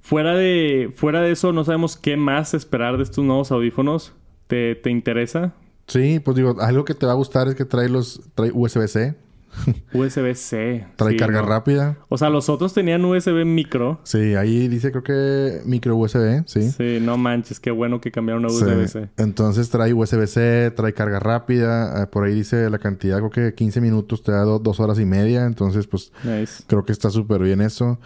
Fuera 0.00 0.34
de, 0.34 0.92
fuera 0.94 1.22
de 1.22 1.32
eso, 1.32 1.52
no 1.52 1.64
sabemos 1.64 1.96
qué 1.96 2.16
más 2.16 2.52
esperar 2.52 2.98
de 2.98 3.04
estos 3.04 3.24
nuevos 3.24 3.50
audífonos. 3.50 4.14
¿Te, 4.46 4.74
te 4.74 4.90
interesa? 4.90 5.54
Sí, 5.86 6.20
pues 6.20 6.36
digo, 6.36 6.60
algo 6.60 6.84
que 6.84 6.94
te 6.94 7.06
va 7.06 7.12
a 7.12 7.16
gustar 7.16 7.48
es 7.48 7.54
que 7.54 7.64
trae 7.64 7.88
los 7.88 8.20
trae 8.34 8.50
USB-C. 8.52 9.16
USB-C. 9.92 10.86
Trae 10.96 11.16
carga 11.16 11.42
rápida. 11.42 11.98
O 12.08 12.18
sea, 12.18 12.30
los 12.30 12.48
otros 12.48 12.74
tenían 12.74 13.04
USB 13.04 13.44
micro. 13.44 14.00
Sí, 14.04 14.34
ahí 14.34 14.68
dice 14.68 14.90
creo 14.90 15.02
que 15.02 15.60
micro 15.64 15.96
USB, 15.96 16.44
sí. 16.46 16.70
Sí, 16.70 16.98
no 17.00 17.16
manches, 17.16 17.60
qué 17.60 17.70
bueno 17.70 18.00
que 18.00 18.10
cambiaron 18.10 18.44
a 18.44 18.48
USB-C. 18.48 19.10
Entonces 19.16 19.70
trae 19.70 19.92
USB-C, 19.92 20.72
trae 20.76 20.92
carga 20.92 21.18
rápida. 21.18 22.02
Eh, 22.02 22.06
por 22.06 22.24
ahí 22.24 22.34
dice 22.34 22.70
la 22.70 22.78
cantidad, 22.78 23.18
creo 23.18 23.30
que 23.30 23.54
15 23.54 23.80
minutos 23.80 24.22
te 24.22 24.32
da 24.32 24.44
dos 24.44 24.80
horas 24.80 24.98
y 24.98 25.04
media. 25.04 25.44
Entonces, 25.44 25.86
pues 25.86 26.12
creo 26.66 26.84
que 26.84 26.92
está 26.92 27.10
súper 27.10 27.42
bien 27.42 27.60
eso. 27.60 27.98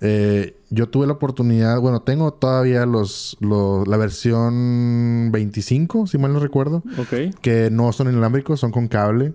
Eh, 0.00 0.56
yo 0.70 0.88
tuve 0.88 1.06
la 1.06 1.14
oportunidad, 1.14 1.80
bueno, 1.80 2.02
tengo 2.02 2.32
todavía 2.32 2.84
los, 2.84 3.36
la 3.40 3.96
versión 3.96 5.30
25, 5.30 6.06
si 6.06 6.18
mal 6.18 6.32
no 6.32 6.40
recuerdo. 6.40 6.82
Ok. 6.98 7.36
Que 7.40 7.70
no 7.70 7.92
son 7.92 8.08
inalámbricos, 8.08 8.60
son 8.60 8.72
con 8.72 8.88
cable. 8.88 9.34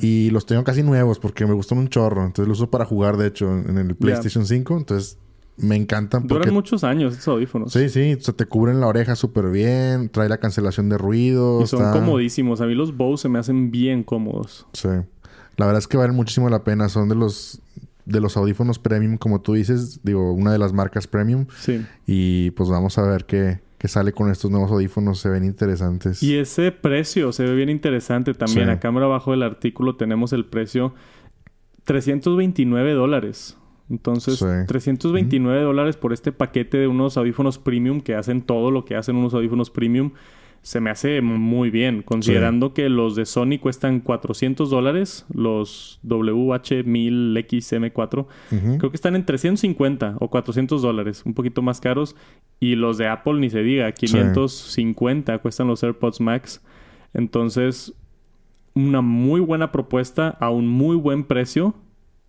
Y 0.00 0.30
los 0.30 0.46
tengo 0.46 0.64
casi 0.64 0.82
nuevos 0.82 1.18
porque 1.18 1.46
me 1.46 1.52
gustan 1.52 1.78
un 1.78 1.88
chorro. 1.88 2.24
Entonces 2.24 2.48
los 2.48 2.58
uso 2.58 2.70
para 2.70 2.84
jugar, 2.84 3.16
de 3.16 3.28
hecho, 3.28 3.50
en 3.50 3.76
el 3.76 3.94
PlayStation 3.94 4.46
5. 4.46 4.76
Entonces 4.78 5.18
me 5.58 5.76
encantan 5.76 6.22
porque... 6.22 6.34
Duran 6.34 6.54
muchos 6.54 6.84
años 6.84 7.12
estos 7.12 7.28
audífonos. 7.28 7.72
Sí, 7.72 7.88
sí. 7.88 8.16
Se 8.20 8.32
te 8.32 8.46
cubren 8.46 8.80
la 8.80 8.86
oreja 8.86 9.14
súper 9.14 9.50
bien. 9.50 10.08
Trae 10.08 10.28
la 10.28 10.38
cancelación 10.38 10.88
de 10.88 10.98
ruido. 10.98 11.60
Y 11.62 11.66
son 11.66 11.92
comodísimos. 11.92 12.60
A 12.60 12.66
mí 12.66 12.74
los 12.74 12.96
Bose 12.96 13.22
se 13.22 13.28
me 13.28 13.38
hacen 13.38 13.70
bien 13.70 14.04
cómodos. 14.04 14.66
Sí. 14.72 14.88
La 15.56 15.66
verdad 15.66 15.80
es 15.80 15.88
que 15.88 15.96
valen 15.96 16.14
muchísimo 16.14 16.48
la 16.48 16.62
pena. 16.62 16.88
Son 16.88 17.08
de 17.08 17.16
los 17.16 17.60
de 18.08 18.20
los 18.20 18.36
audífonos 18.36 18.78
premium, 18.78 19.18
como 19.18 19.42
tú 19.42 19.52
dices, 19.52 20.00
digo, 20.02 20.32
una 20.32 20.50
de 20.50 20.58
las 20.58 20.72
marcas 20.72 21.06
premium. 21.06 21.46
Sí. 21.58 21.84
Y 22.06 22.50
pues 22.52 22.70
vamos 22.70 22.96
a 22.98 23.02
ver 23.02 23.26
qué, 23.26 23.60
sale 23.84 24.12
con 24.12 24.30
estos 24.30 24.50
nuevos 24.50 24.70
audífonos. 24.70 25.20
Se 25.20 25.28
ven 25.28 25.44
interesantes. 25.44 26.22
Y 26.22 26.36
ese 26.36 26.72
precio 26.72 27.32
se 27.32 27.44
ve 27.44 27.54
bien 27.54 27.68
interesante 27.68 28.32
también. 28.32 28.70
A 28.70 28.80
cámara 28.80 29.06
abajo 29.06 29.32
del 29.32 29.42
artículo 29.42 29.96
tenemos 29.96 30.32
el 30.32 30.46
precio 30.46 30.94
329 31.84 32.92
dólares. 32.94 33.56
Entonces, 33.90 34.38
329 34.66 35.62
dólares 35.62 35.96
por 35.96 36.12
este 36.12 36.32
paquete 36.32 36.78
de 36.78 36.88
unos 36.88 37.16
audífonos 37.16 37.58
premium 37.58 38.00
que 38.00 38.14
hacen 38.14 38.42
todo 38.42 38.70
lo 38.70 38.84
que 38.84 38.96
hacen 38.96 39.16
unos 39.16 39.32
audífonos 39.32 39.70
premium 39.70 40.12
se 40.62 40.80
me 40.80 40.90
hace 40.90 41.20
muy 41.22 41.70
bien, 41.70 42.02
considerando 42.02 42.74
que 42.74 42.88
los 42.88 43.14
de 43.16 43.26
Sony 43.26 43.58
cuestan 43.60 44.00
400 44.00 44.70
dólares, 44.70 45.26
los 45.32 46.00
WH-1000XM4, 46.04 48.26
creo 48.78 48.90
que 48.90 48.96
están 48.96 49.14
en 49.16 49.24
350 49.24 50.16
o 50.20 50.28
400 50.28 50.82
dólares, 50.82 51.22
un 51.24 51.34
poquito 51.34 51.62
más 51.62 51.80
caros, 51.80 52.16
y 52.60 52.74
los 52.74 52.98
de 52.98 53.06
Apple 53.08 53.34
ni 53.34 53.50
se 53.50 53.62
diga, 53.62 53.92
550 53.92 55.38
cuestan 55.38 55.68
los 55.68 55.82
AirPods 55.82 56.20
Max. 56.20 56.62
Entonces, 57.14 57.94
una 58.74 59.00
muy 59.00 59.40
buena 59.40 59.72
propuesta 59.72 60.36
a 60.40 60.50
un 60.50 60.68
muy 60.68 60.96
buen 60.96 61.24
precio 61.24 61.74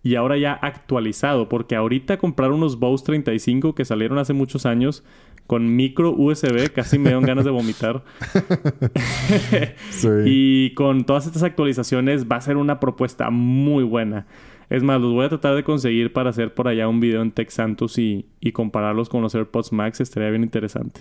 y 0.02 0.14
ahora 0.14 0.38
ya 0.38 0.54
actualizado, 0.54 1.48
porque 1.48 1.76
ahorita 1.76 2.18
comprar 2.18 2.52
unos 2.52 2.78
Bose 2.78 3.04
35 3.04 3.74
que 3.74 3.84
salieron 3.84 4.18
hace 4.18 4.32
muchos 4.32 4.64
años 4.64 5.04
con 5.50 5.74
micro 5.74 6.14
USB, 6.16 6.72
casi 6.72 6.96
me 6.96 7.08
dieron 7.08 7.24
ganas 7.24 7.44
de 7.44 7.50
vomitar. 7.50 8.04
Y 10.24 10.72
con 10.74 11.02
todas 11.02 11.26
estas 11.26 11.42
actualizaciones 11.42 12.30
va 12.30 12.36
a 12.36 12.40
ser 12.40 12.56
una 12.56 12.78
propuesta 12.78 13.30
muy 13.30 13.82
buena. 13.82 14.28
Es 14.68 14.84
más, 14.84 15.00
los 15.00 15.12
voy 15.12 15.26
a 15.26 15.28
tratar 15.28 15.56
de 15.56 15.64
conseguir 15.64 16.12
para 16.12 16.30
hacer 16.30 16.54
por 16.54 16.68
allá 16.68 16.86
un 16.86 17.00
video 17.00 17.20
en 17.20 17.32
Tech 17.32 17.50
Santos 17.50 17.98
y, 17.98 18.26
y 18.38 18.52
compararlos 18.52 19.08
con 19.08 19.22
los 19.22 19.34
AirPods 19.34 19.72
Max. 19.72 20.00
Estaría 20.00 20.30
bien 20.30 20.44
interesante. 20.44 21.00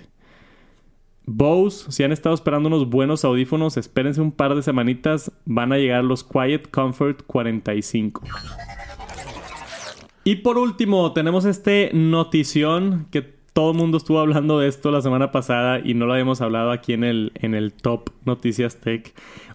Bose, 1.28 1.91
si 1.91 2.02
han 2.02 2.12
estado 2.12 2.34
esperando 2.34 2.70
unos 2.70 2.89
buenos 2.89 3.24
audífonos, 3.24 3.78
espérense 3.78 4.20
un 4.20 4.32
par 4.32 4.56
de 4.56 4.64
semanitas. 4.64 5.32
Van 5.45 5.74
a 5.74 5.78
llegar 5.78 6.04
los 6.04 6.24
Quiet 6.24 6.72
Comfort 6.72 7.22
45. 7.28 8.24
Y 10.24 10.38
por 10.38 10.58
último, 10.58 11.14
tenemos 11.14 11.45
este 11.45 11.91
notición 11.93 13.06
que 13.12 13.38
todo 13.60 13.72
el 13.72 13.78
mundo 13.78 13.97
estuvo 13.97 14.22
hablando 14.22 14.57
de 14.57 14.70
esto 14.70 14.89
la 14.89 15.01
semana 15.01 15.34
pasada 15.34 15.82
y 15.84 15.93
no 15.93 16.05
lo 16.05 16.14
habíamos 16.14 16.39
hablado 16.39 16.72
aquí 16.72 16.93
en 16.93 17.03
el, 17.03 17.34
en 17.36 17.53
el 17.53 17.74
Top 17.74 18.10
Noticias 18.24 18.78
Tech. 18.78 19.14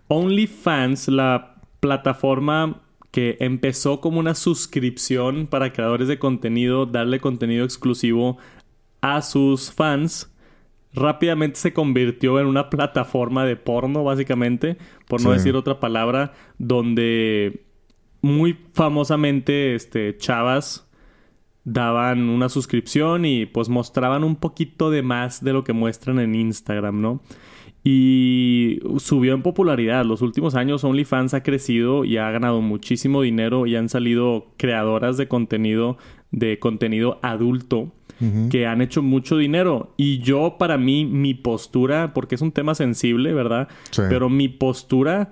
OnlyFans, 0.08 1.08
la 1.08 1.54
plataforma 1.80 2.82
que 3.10 3.38
empezó 3.40 4.02
como 4.02 4.20
una 4.20 4.34
suscripción 4.34 5.46
para 5.46 5.72
creadores 5.72 6.06
de 6.06 6.18
contenido, 6.18 6.84
darle 6.84 7.18
contenido 7.18 7.64
exclusivo 7.64 8.36
a 9.00 9.22
sus 9.22 9.72
fans, 9.72 10.30
rápidamente 10.92 11.58
se 11.58 11.72
convirtió 11.72 12.38
en 12.38 12.46
una 12.46 12.68
plataforma 12.68 13.46
de 13.46 13.56
porno, 13.56 14.04
básicamente, 14.04 14.76
por 15.08 15.22
no 15.22 15.32
decir 15.32 15.56
otra 15.56 15.80
palabra, 15.80 16.34
donde 16.58 17.64
muy 18.20 18.54
famosamente, 18.74 19.74
este, 19.74 20.14
chavas 20.18 20.83
daban 21.64 22.28
una 22.28 22.48
suscripción 22.48 23.24
y 23.24 23.46
pues 23.46 23.68
mostraban 23.68 24.22
un 24.22 24.36
poquito 24.36 24.90
de 24.90 25.02
más 25.02 25.42
de 25.42 25.52
lo 25.52 25.64
que 25.64 25.72
muestran 25.72 26.18
en 26.18 26.34
Instagram, 26.34 27.00
¿no? 27.00 27.20
Y 27.82 28.80
subió 28.96 29.34
en 29.34 29.42
popularidad. 29.42 30.04
Los 30.06 30.22
últimos 30.22 30.54
años 30.54 30.84
OnlyFans 30.84 31.34
ha 31.34 31.42
crecido 31.42 32.04
y 32.04 32.16
ha 32.16 32.30
ganado 32.30 32.62
muchísimo 32.62 33.20
dinero 33.20 33.66
y 33.66 33.76
han 33.76 33.90
salido 33.90 34.46
creadoras 34.56 35.18
de 35.18 35.28
contenido, 35.28 35.98
de 36.30 36.58
contenido 36.58 37.18
adulto, 37.22 37.92
que 38.50 38.66
han 38.66 38.80
hecho 38.80 39.02
mucho 39.02 39.36
dinero. 39.36 39.92
Y 39.98 40.20
yo, 40.20 40.56
para 40.58 40.78
mí, 40.78 41.04
mi 41.04 41.34
postura, 41.34 42.14
porque 42.14 42.36
es 42.36 42.40
un 42.40 42.52
tema 42.52 42.74
sensible, 42.74 43.34
¿verdad? 43.34 43.68
Pero 43.94 44.30
mi 44.30 44.48
postura 44.48 45.30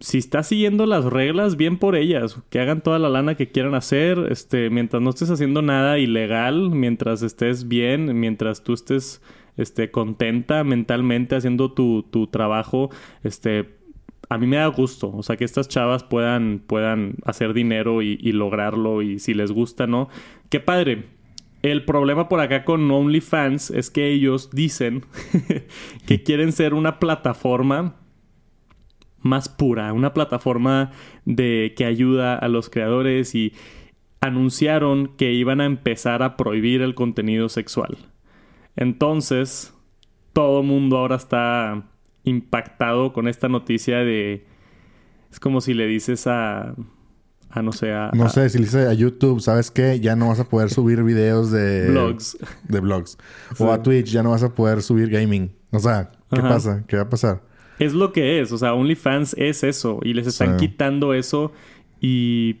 si 0.00 0.18
estás 0.18 0.48
siguiendo 0.48 0.86
las 0.86 1.04
reglas, 1.04 1.56
bien 1.56 1.78
por 1.78 1.96
ellas. 1.96 2.38
Que 2.50 2.60
hagan 2.60 2.82
toda 2.82 2.98
la 2.98 3.08
lana 3.08 3.34
que 3.34 3.50
quieran 3.50 3.74
hacer. 3.74 4.28
Este, 4.30 4.70
mientras 4.70 5.02
no 5.02 5.10
estés 5.10 5.30
haciendo 5.30 5.62
nada 5.62 5.98
ilegal, 5.98 6.70
mientras 6.70 7.22
estés 7.22 7.68
bien, 7.68 8.18
mientras 8.18 8.62
tú 8.62 8.74
estés 8.74 9.22
este, 9.56 9.90
contenta 9.90 10.64
mentalmente 10.64 11.36
haciendo 11.36 11.72
tu, 11.72 12.02
tu 12.02 12.26
trabajo, 12.26 12.90
este, 13.22 13.76
a 14.28 14.38
mí 14.38 14.46
me 14.46 14.56
da 14.56 14.66
gusto. 14.66 15.10
O 15.14 15.22
sea, 15.22 15.36
que 15.36 15.44
estas 15.44 15.68
chavas 15.68 16.04
puedan, 16.04 16.62
puedan 16.66 17.14
hacer 17.24 17.54
dinero 17.54 18.02
y, 18.02 18.18
y 18.20 18.32
lograrlo. 18.32 19.02
Y 19.02 19.18
si 19.18 19.34
les 19.34 19.50
gusta, 19.50 19.86
¿no? 19.86 20.08
Qué 20.50 20.60
padre. 20.60 21.16
El 21.62 21.84
problema 21.84 22.28
por 22.28 22.40
acá 22.40 22.64
con 22.64 22.88
OnlyFans 22.88 23.70
es 23.70 23.90
que 23.90 24.10
ellos 24.12 24.50
dicen 24.52 25.04
que 26.06 26.22
quieren 26.24 26.52
ser 26.52 26.74
una 26.74 26.98
plataforma 26.98 27.96
más 29.26 29.48
pura, 29.48 29.92
una 29.92 30.14
plataforma 30.14 30.92
de 31.24 31.74
que 31.76 31.84
ayuda 31.84 32.36
a 32.36 32.48
los 32.48 32.70
creadores 32.70 33.34
y 33.34 33.52
anunciaron 34.20 35.08
que 35.16 35.32
iban 35.32 35.60
a 35.60 35.66
empezar 35.66 36.22
a 36.22 36.36
prohibir 36.36 36.82
el 36.82 36.94
contenido 36.94 37.48
sexual. 37.48 37.98
Entonces, 38.76 39.72
todo 40.32 40.60
el 40.60 40.66
mundo 40.66 40.98
ahora 40.98 41.16
está 41.16 41.84
impactado 42.24 43.12
con 43.12 43.28
esta 43.28 43.48
noticia 43.48 43.98
de 43.98 44.44
es 45.30 45.40
como 45.40 45.60
si 45.60 45.74
le 45.74 45.86
dices 45.86 46.26
a 46.26 46.74
a 47.50 47.62
no 47.62 47.72
sé 47.72 47.92
a, 47.92 48.10
no 48.12 48.28
sé 48.28 48.50
si 48.50 48.58
le 48.58 48.64
dices 48.64 48.86
a 48.88 48.92
YouTube 48.92 49.40
sabes 49.40 49.70
qué 49.70 50.00
ya 50.00 50.16
no 50.16 50.28
vas 50.28 50.40
a 50.40 50.48
poder 50.48 50.70
subir 50.70 51.04
videos 51.04 51.50
de 51.50 51.88
blogs. 51.88 52.36
de 52.68 52.80
blogs. 52.80 53.16
O 53.58 53.72
a 53.72 53.82
Twitch 53.82 54.10
ya 54.10 54.22
no 54.22 54.30
vas 54.30 54.42
a 54.42 54.54
poder 54.54 54.82
subir 54.82 55.08
gaming. 55.08 55.52
O 55.70 55.78
sea 55.78 56.10
qué 56.30 56.40
pasa 56.42 56.84
qué 56.86 56.96
va 56.96 57.04
a 57.04 57.08
pasar 57.08 57.42
es 57.78 57.94
lo 57.94 58.12
que 58.12 58.40
es. 58.40 58.52
O 58.52 58.58
sea, 58.58 58.74
OnlyFans 58.74 59.34
es 59.38 59.64
eso. 59.64 60.00
Y 60.02 60.14
les 60.14 60.26
están 60.26 60.56
quitando 60.56 61.14
eso. 61.14 61.52
Y 62.00 62.56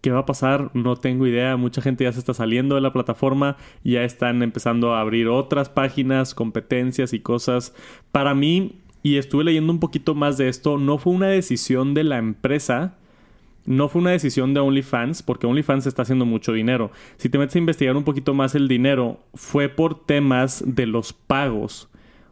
¿Qué 0.00 0.10
va 0.10 0.20
a 0.20 0.26
pasar? 0.26 0.70
No 0.72 0.96
tengo 0.96 1.26
idea. 1.26 1.56
Mucha 1.56 1.82
gente 1.82 2.04
ya 2.04 2.12
se 2.12 2.20
está 2.20 2.32
saliendo 2.32 2.74
de 2.74 2.80
la 2.80 2.92
plataforma, 2.92 3.58
ya 3.84 4.02
están 4.02 4.42
empezando 4.42 4.94
a 4.94 5.00
abrir 5.00 5.28
otras 5.28 5.68
páginas, 5.68 6.34
competencias 6.34 7.12
y 7.12 7.20
cosas. 7.20 7.74
Para 8.10 8.34
mí, 8.34 8.78
y 9.02 9.16
estuve 9.16 9.44
leyendo 9.44 9.72
un 9.72 9.80
poquito 9.80 10.14
más 10.14 10.38
de 10.38 10.48
esto, 10.48 10.78
no 10.78 10.96
fue 10.96 11.12
una 11.12 11.26
decisión 11.26 11.92
de 11.92 12.04
la 12.04 12.16
empresa, 12.16 12.94
no 13.66 13.90
fue 13.90 14.00
una 14.00 14.12
decisión 14.12 14.54
de 14.54 14.60
OnlyFans, 14.60 15.22
porque 15.22 15.46
OnlyFans 15.46 15.86
está 15.86 16.02
haciendo 16.02 16.24
mucho 16.24 16.54
dinero. 16.54 16.90
Si 17.18 17.28
te 17.28 17.36
metes 17.36 17.56
a 17.56 17.58
investigar 17.58 17.94
un 17.94 18.04
poquito 18.04 18.32
más 18.32 18.54
el 18.54 18.68
dinero, 18.68 19.20
fue 19.34 19.68
por 19.68 20.06
temas 20.06 20.64
de 20.66 20.86
los 20.86 21.12
pagos. 21.12 21.89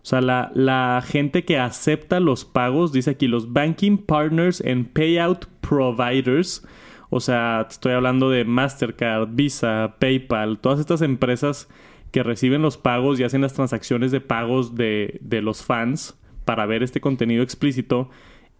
O 0.08 0.10
sea, 0.10 0.22
la, 0.22 1.04
gente 1.06 1.44
que 1.44 1.58
acepta 1.58 2.18
los 2.18 2.46
pagos, 2.46 2.92
dice 2.92 3.10
aquí 3.10 3.26
los 3.26 3.52
banking 3.52 3.98
partners 3.98 4.62
and 4.66 4.90
payout 4.94 5.44
providers. 5.60 6.66
O 7.10 7.20
sea, 7.20 7.66
estoy 7.68 7.92
hablando 7.92 8.30
de 8.30 8.46
Mastercard, 8.46 9.28
Visa, 9.32 9.96
PayPal, 9.98 10.60
todas 10.60 10.80
estas 10.80 11.02
empresas 11.02 11.68
que 12.10 12.22
reciben 12.22 12.62
los 12.62 12.78
pagos 12.78 13.20
y 13.20 13.24
hacen 13.24 13.42
las 13.42 13.52
transacciones 13.52 14.10
de 14.10 14.22
pagos 14.22 14.74
de, 14.74 15.18
de 15.20 15.42
los 15.42 15.62
fans 15.62 16.18
para 16.46 16.64
ver 16.64 16.82
este 16.82 17.02
contenido 17.02 17.42
explícito. 17.42 18.08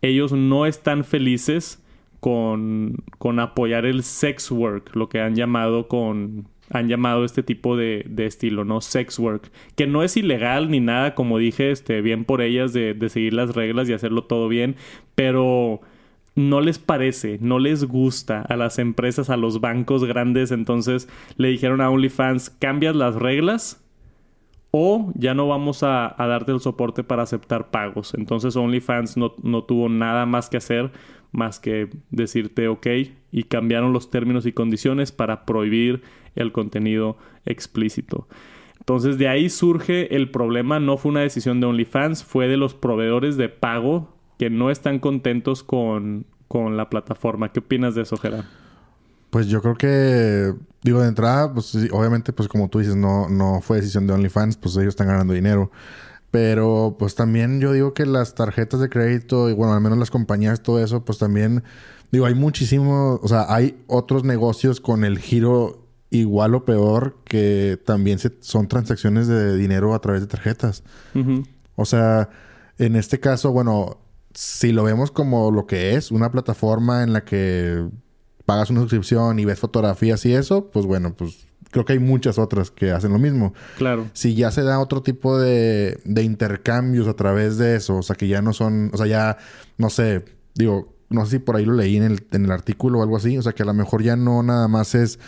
Ellos 0.03 0.33
no 0.33 0.67
están 0.67 1.03
felices 1.03 1.83
con, 2.21 2.97
con 3.17 3.41
apoyar 3.41 3.87
el 3.87 4.03
sex 4.03 4.51
work, 4.51 4.95
lo 4.95 5.09
que 5.09 5.23
han 5.23 5.35
llamado 5.35 5.89
con 5.89 6.47
han 6.71 6.89
llamado 6.89 7.25
este 7.25 7.43
tipo 7.43 7.77
de, 7.77 8.05
estilo, 8.19 8.65
¿no? 8.65 8.81
Sex 8.81 9.19
work. 9.19 9.51
Que 9.75 9.87
no 9.87 10.03
es 10.03 10.17
ilegal 10.17 10.71
ni 10.71 10.81
nada, 10.81 11.15
como 11.15 11.39
dije, 11.39 11.71
este, 11.71 12.01
bien 12.03 12.25
por 12.25 12.43
ellas 12.43 12.73
de, 12.73 12.97
seguir 13.09 13.35
las 13.35 13.55
reglas 13.55 13.89
y 13.89 13.93
hacerlo 13.93 14.25
todo 14.25 14.49
bien, 14.49 14.77
pero 15.15 15.81
no 16.35 16.61
les 16.61 16.79
parece, 16.79 17.39
no 17.41 17.59
les 17.59 17.85
gusta 17.85 18.43
a 18.43 18.57
las 18.57 18.79
empresas, 18.79 19.31
a 19.31 19.37
los 19.37 19.61
bancos 19.61 20.05
grandes, 20.05 20.53
entonces 20.53 21.09
le 21.37 21.49
dijeron 21.49 21.81
a 21.81 21.91
OnlyFans, 21.91 22.51
cambias 22.51 22.95
las 22.95 23.17
reglas 23.17 23.85
o 24.71 25.13
ya 25.15 25.35
no 25.35 25.49
vamos 25.49 25.83
a, 25.83 26.15
darte 26.19 26.53
el 26.53 26.61
soporte 26.61 27.03
para 27.03 27.23
aceptar 27.23 27.71
pagos. 27.71 28.15
Entonces 28.15 28.55
OnlyFans 28.55 29.17
no, 29.17 29.35
no 29.43 29.65
tuvo 29.65 29.89
nada 29.89 30.27
más 30.27 30.49
que 30.49 30.59
hacer 30.59 30.93
más 31.33 31.61
que 31.61 31.89
decirte 32.11 32.69
ok 32.69 32.87
y 33.31 33.45
cambiaron 33.45 33.93
los 33.93 34.11
términos 34.11 34.47
y 34.47 34.53
condiciones 34.53 35.13
para 35.13 35.45
prohibir 35.45 36.03
el 36.35 36.53
contenido 36.53 37.17
explícito. 37.45 38.29
Entonces 38.79 39.19
de 39.19 39.29
ahí 39.29 39.51
surge 39.51 40.17
el 40.17 40.31
problema, 40.31 40.81
no 40.81 40.97
fue 40.97 41.11
una 41.11 41.21
decisión 41.21 41.61
de 41.61 41.67
OnlyFans, 41.67 42.25
fue 42.25 42.49
de 42.49 42.57
los 42.57 42.75
proveedores 42.75 43.37
de 43.37 43.49
pago 43.49 44.15
que 44.39 44.51
no 44.51 44.71
están 44.71 44.99
contentos 44.99 45.63
con, 45.63 46.25
con 46.47 46.77
la 46.77 46.89
plataforma. 46.89 47.53
¿Qué 47.53 47.61
opinas 47.61 47.95
de 47.95 48.03
eso, 48.03 48.17
Gerard? 48.17 48.45
Pues 49.31 49.49
yo 49.49 49.61
creo 49.61 49.75
que, 49.75 50.55
digo, 50.83 51.03
de 51.03 51.09
entrada, 51.09 51.53
pues 51.53 51.77
obviamente, 51.93 52.33
pues 52.33 52.49
como 52.49 52.71
tú 52.71 52.79
dices, 52.79 52.97
no, 52.97 53.29
no 53.29 53.61
fue 53.61 53.77
decisión 53.77 54.07
de 54.07 54.15
OnlyFans, 54.15 54.57
pues 54.57 54.75
ellos 54.77 54.89
están 54.89 55.09
ganando 55.09 55.35
dinero. 55.35 55.71
Pero 56.31 56.97
pues 56.99 57.15
también 57.15 57.61
yo 57.61 57.73
digo 57.73 57.95
que 57.95 58.07
las 58.07 58.35
tarjetas 58.35 58.81
de 58.81 58.89
crédito 58.89 59.51
y 59.51 59.55
bueno, 59.55 59.75
al 59.75 59.81
menos 59.81 59.99
las 59.99 60.11
compañías, 60.11 60.63
todo 60.63 60.83
eso, 60.83 61.05
pues 61.05 61.19
también, 61.19 61.63
digo, 62.11 62.27
hay 62.27 62.35
muchísimo, 62.35 63.19
o 63.23 63.29
sea, 63.29 63.47
hay 63.53 63.83
otros 63.87 64.25
negocios 64.25 64.81
con 64.81 65.05
el 65.05 65.19
giro 65.19 65.88
igual 66.11 66.55
o 66.55 66.65
peor 66.65 67.19
que 67.25 67.79
también 67.85 68.19
son 68.41 68.69
transacciones 68.69 69.29
de 69.29 69.57
dinero 69.57 69.95
a 69.95 70.01
través 70.01 70.21
de 70.23 70.27
tarjetas. 70.27 70.83
O 71.77 71.85
sea, 71.85 72.31
en 72.79 72.97
este 72.97 73.21
caso, 73.21 73.53
bueno, 73.53 73.99
si 74.35 74.73
lo 74.73 74.85
vemos 74.85 75.11
como 75.11 75.51
lo 75.51 75.67
que 75.67 75.95
es, 75.95 76.11
una 76.11 76.31
plataforma 76.31 77.03
en 77.03 77.13
la 77.13 77.25
que 77.25 77.87
pagas 78.47 78.71
una 78.71 78.81
suscripción 78.81 79.39
y 79.39 79.45
ves 79.45 79.59
fotografías 79.59 80.25
y 80.25 80.33
eso, 80.33 80.71
pues 80.71 80.87
bueno, 80.87 81.15
pues 81.15 81.47
creo 81.71 81.85
que 81.85 81.95
hay 81.95 81.99
muchas 81.99 82.39
otras 82.39 82.71
que 82.71 82.91
hacen 82.91 83.13
lo 83.13 83.19
mismo. 83.19 83.53
Claro. 83.77 84.07
Si 84.15 84.35
ya 84.35 84.51
se 84.51 84.63
da 84.63 84.81
otro 84.81 85.03
tipo 85.03 85.39
de, 85.39 86.01
de 86.05 86.23
intercambios 86.23 87.09
a 87.09 87.15
través 87.15 87.59
de 87.59 87.77
eso, 87.77 87.97
o 87.97 88.03
sea, 88.03 88.17
que 88.17 88.29
ya 88.29 88.41
no 88.41 88.53
son, 88.53 88.91
o 88.95 88.97
sea, 88.97 89.07
ya, 89.07 89.37
no 89.77 89.91
sé, 89.91 90.25
digo, 90.55 90.95
no 91.11 91.25
sé 91.25 91.33
si 91.33 91.39
por 91.39 91.57
ahí 91.57 91.65
lo 91.65 91.75
leí 91.75 91.97
en 91.97 92.05
el, 92.05 92.27
en 92.33 92.45
el 92.45 92.51
artículo 92.51 93.01
o 93.01 93.03
algo 93.03 93.17
así, 93.17 93.37
o 93.39 93.43
sea, 93.43 93.53
que 93.53 93.63
a 93.63 93.67
lo 93.67 93.75
mejor 93.75 94.03
ya 94.03 94.17
no 94.17 94.43
nada 94.43 94.69
más 94.69 94.95
es, 94.95 95.19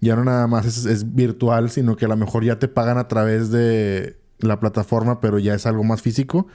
ya 0.00 0.16
no 0.16 0.24
nada 0.24 0.46
más 0.46 0.66
es, 0.66 0.86
es 0.86 1.14
virtual, 1.14 1.70
sino 1.70 1.96
que 1.96 2.04
a 2.04 2.08
lo 2.08 2.16
mejor 2.16 2.44
ya 2.44 2.58
te 2.58 2.68
pagan 2.68 2.98
a 2.98 3.08
través 3.08 3.50
de 3.50 4.18
la 4.38 4.60
plataforma, 4.60 5.20
pero 5.20 5.38
ya 5.38 5.54
es 5.54 5.66
algo 5.66 5.84
más 5.84 6.02
físico 6.02 6.46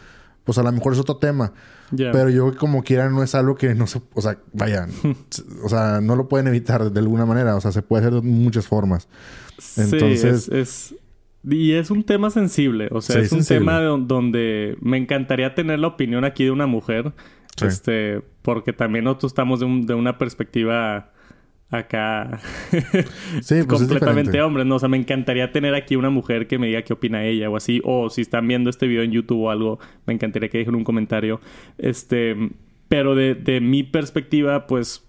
pues 0.43 0.57
a 0.57 0.63
lo 0.63 0.71
mejor 0.71 0.93
es 0.93 0.99
otro 0.99 1.17
tema. 1.17 1.53
Pero 1.95 2.29
yo 2.29 2.55
como 2.55 2.83
quiera 2.83 3.09
no 3.09 3.21
es 3.21 3.35
algo 3.35 3.55
que 3.55 3.75
no 3.75 3.85
se... 3.85 4.01
O 4.13 4.21
sea, 4.21 4.37
vayan. 4.53 4.89
o 5.63 5.69
sea, 5.69 5.99
no 6.01 6.15
lo 6.15 6.29
pueden 6.29 6.47
evitar 6.47 6.89
de 6.89 6.99
alguna 6.99 7.25
manera. 7.25 7.55
O 7.55 7.61
sea, 7.61 7.71
se 7.71 7.81
puede 7.81 8.05
hacer 8.05 8.21
de 8.21 8.21
muchas 8.21 8.67
formas. 8.67 9.07
Entonces... 9.77 10.45
Sí, 10.45 10.55
es, 10.55 10.95
Y 11.43 11.73
es 11.73 11.91
un 11.91 12.03
tema 12.03 12.29
sensible. 12.29 12.87
O 12.91 13.01
sea, 13.01 13.19
es 13.19 13.31
un 13.31 13.45
tema 13.45 13.81
donde 13.81 14.77
me 14.81 14.97
encantaría 14.97 15.53
tener 15.53 15.79
la 15.79 15.87
opinión 15.87 16.23
aquí 16.23 16.45
de 16.45 16.51
una 16.51 16.65
mujer. 16.65 17.13
Este... 17.61 18.21
Porque 18.41 18.73
también 18.73 19.05
nosotros 19.05 19.31
estamos 19.31 19.59
de, 19.59 19.67
de 19.85 19.93
una 19.93 20.17
perspectiva 20.17 21.11
acá 21.71 22.39
Sí, 22.69 22.79
pues 23.41 23.59
es 23.59 23.65
completamente 23.65 24.41
hombre, 24.41 24.65
¿no? 24.65 24.75
O 24.75 24.79
sea, 24.79 24.89
me 24.89 24.97
encantaría 24.97 25.51
tener 25.51 25.73
aquí 25.73 25.95
una 25.95 26.09
mujer 26.09 26.47
que 26.47 26.59
me 26.59 26.67
diga 26.67 26.83
qué 26.83 26.93
opina 26.93 27.23
ella 27.23 27.49
o 27.49 27.55
así. 27.55 27.81
O 27.83 28.09
si 28.09 28.21
están 28.21 28.47
viendo 28.47 28.69
este 28.69 28.87
video 28.87 29.03
en 29.03 29.11
YouTube 29.11 29.41
o 29.41 29.49
algo, 29.49 29.79
me 30.05 30.13
encantaría 30.13 30.49
que 30.49 30.59
dejen 30.59 30.75
un 30.75 30.83
comentario. 30.83 31.39
Este, 31.77 32.35
pero 32.87 33.15
de, 33.15 33.35
de 33.35 33.61
mi 33.61 33.83
perspectiva, 33.83 34.67
pues... 34.67 35.07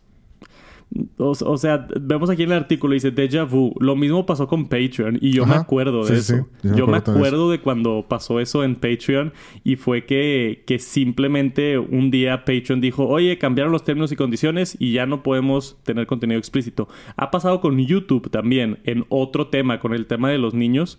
O, 1.17 1.31
o 1.31 1.57
sea, 1.57 1.87
vemos 2.01 2.29
aquí 2.29 2.43
en 2.43 2.51
el 2.53 2.59
artículo, 2.59 2.93
dice 2.95 3.11
Deja 3.11 3.45
Vu. 3.45 3.75
Lo 3.81 3.97
mismo 3.97 4.27
pasó 4.27 4.47
con 4.47 4.69
Patreon 4.69 5.19
y 5.21 5.33
yo 5.33 5.47
me 5.47 5.55
acuerdo 5.55 6.05
de 6.05 6.21
Sí, 6.21 6.35
eso. 6.35 6.49
sí. 6.61 6.69
Yo 6.69 6.71
me 6.71 6.77
Yo 6.77 6.87
me 6.87 6.97
acuerdo 6.99 7.01
también 7.03 7.23
de 7.23 7.29
acuerdo 7.29 7.51
de 7.51 7.61
cuando 7.61 8.07
pasó 8.09 8.41
eso 8.41 8.63
en 8.65 8.75
Patreon 8.75 9.33
y 9.65 9.77
fue 9.77 10.05
que, 10.05 10.65
que 10.67 10.79
simplemente 10.79 11.79
un 11.79 12.11
día 12.11 12.45
Patreon 12.45 12.81
dijo, 12.81 13.07
oye, 13.09 13.39
cambiaron 13.39 13.73
los 13.73 13.85
términos 13.85 14.13
y 14.13 14.17
condiciones 14.17 14.77
y 14.79 14.93
ya 14.93 15.07
no 15.07 15.23
podemos 15.23 15.79
tener 15.85 16.07
contenido 16.07 16.39
explícito. 16.39 16.89
Ha 17.17 17.31
pasado 17.31 17.61
con 17.61 17.79
YouTube 17.79 18.31
también, 18.31 18.79
en 18.85 19.05
otro 19.09 19.47
tema, 19.49 19.81
con 19.81 19.95
el 19.95 20.07
tema 20.07 20.29
de 20.31 20.39
los 20.39 20.53
niños, 20.53 20.99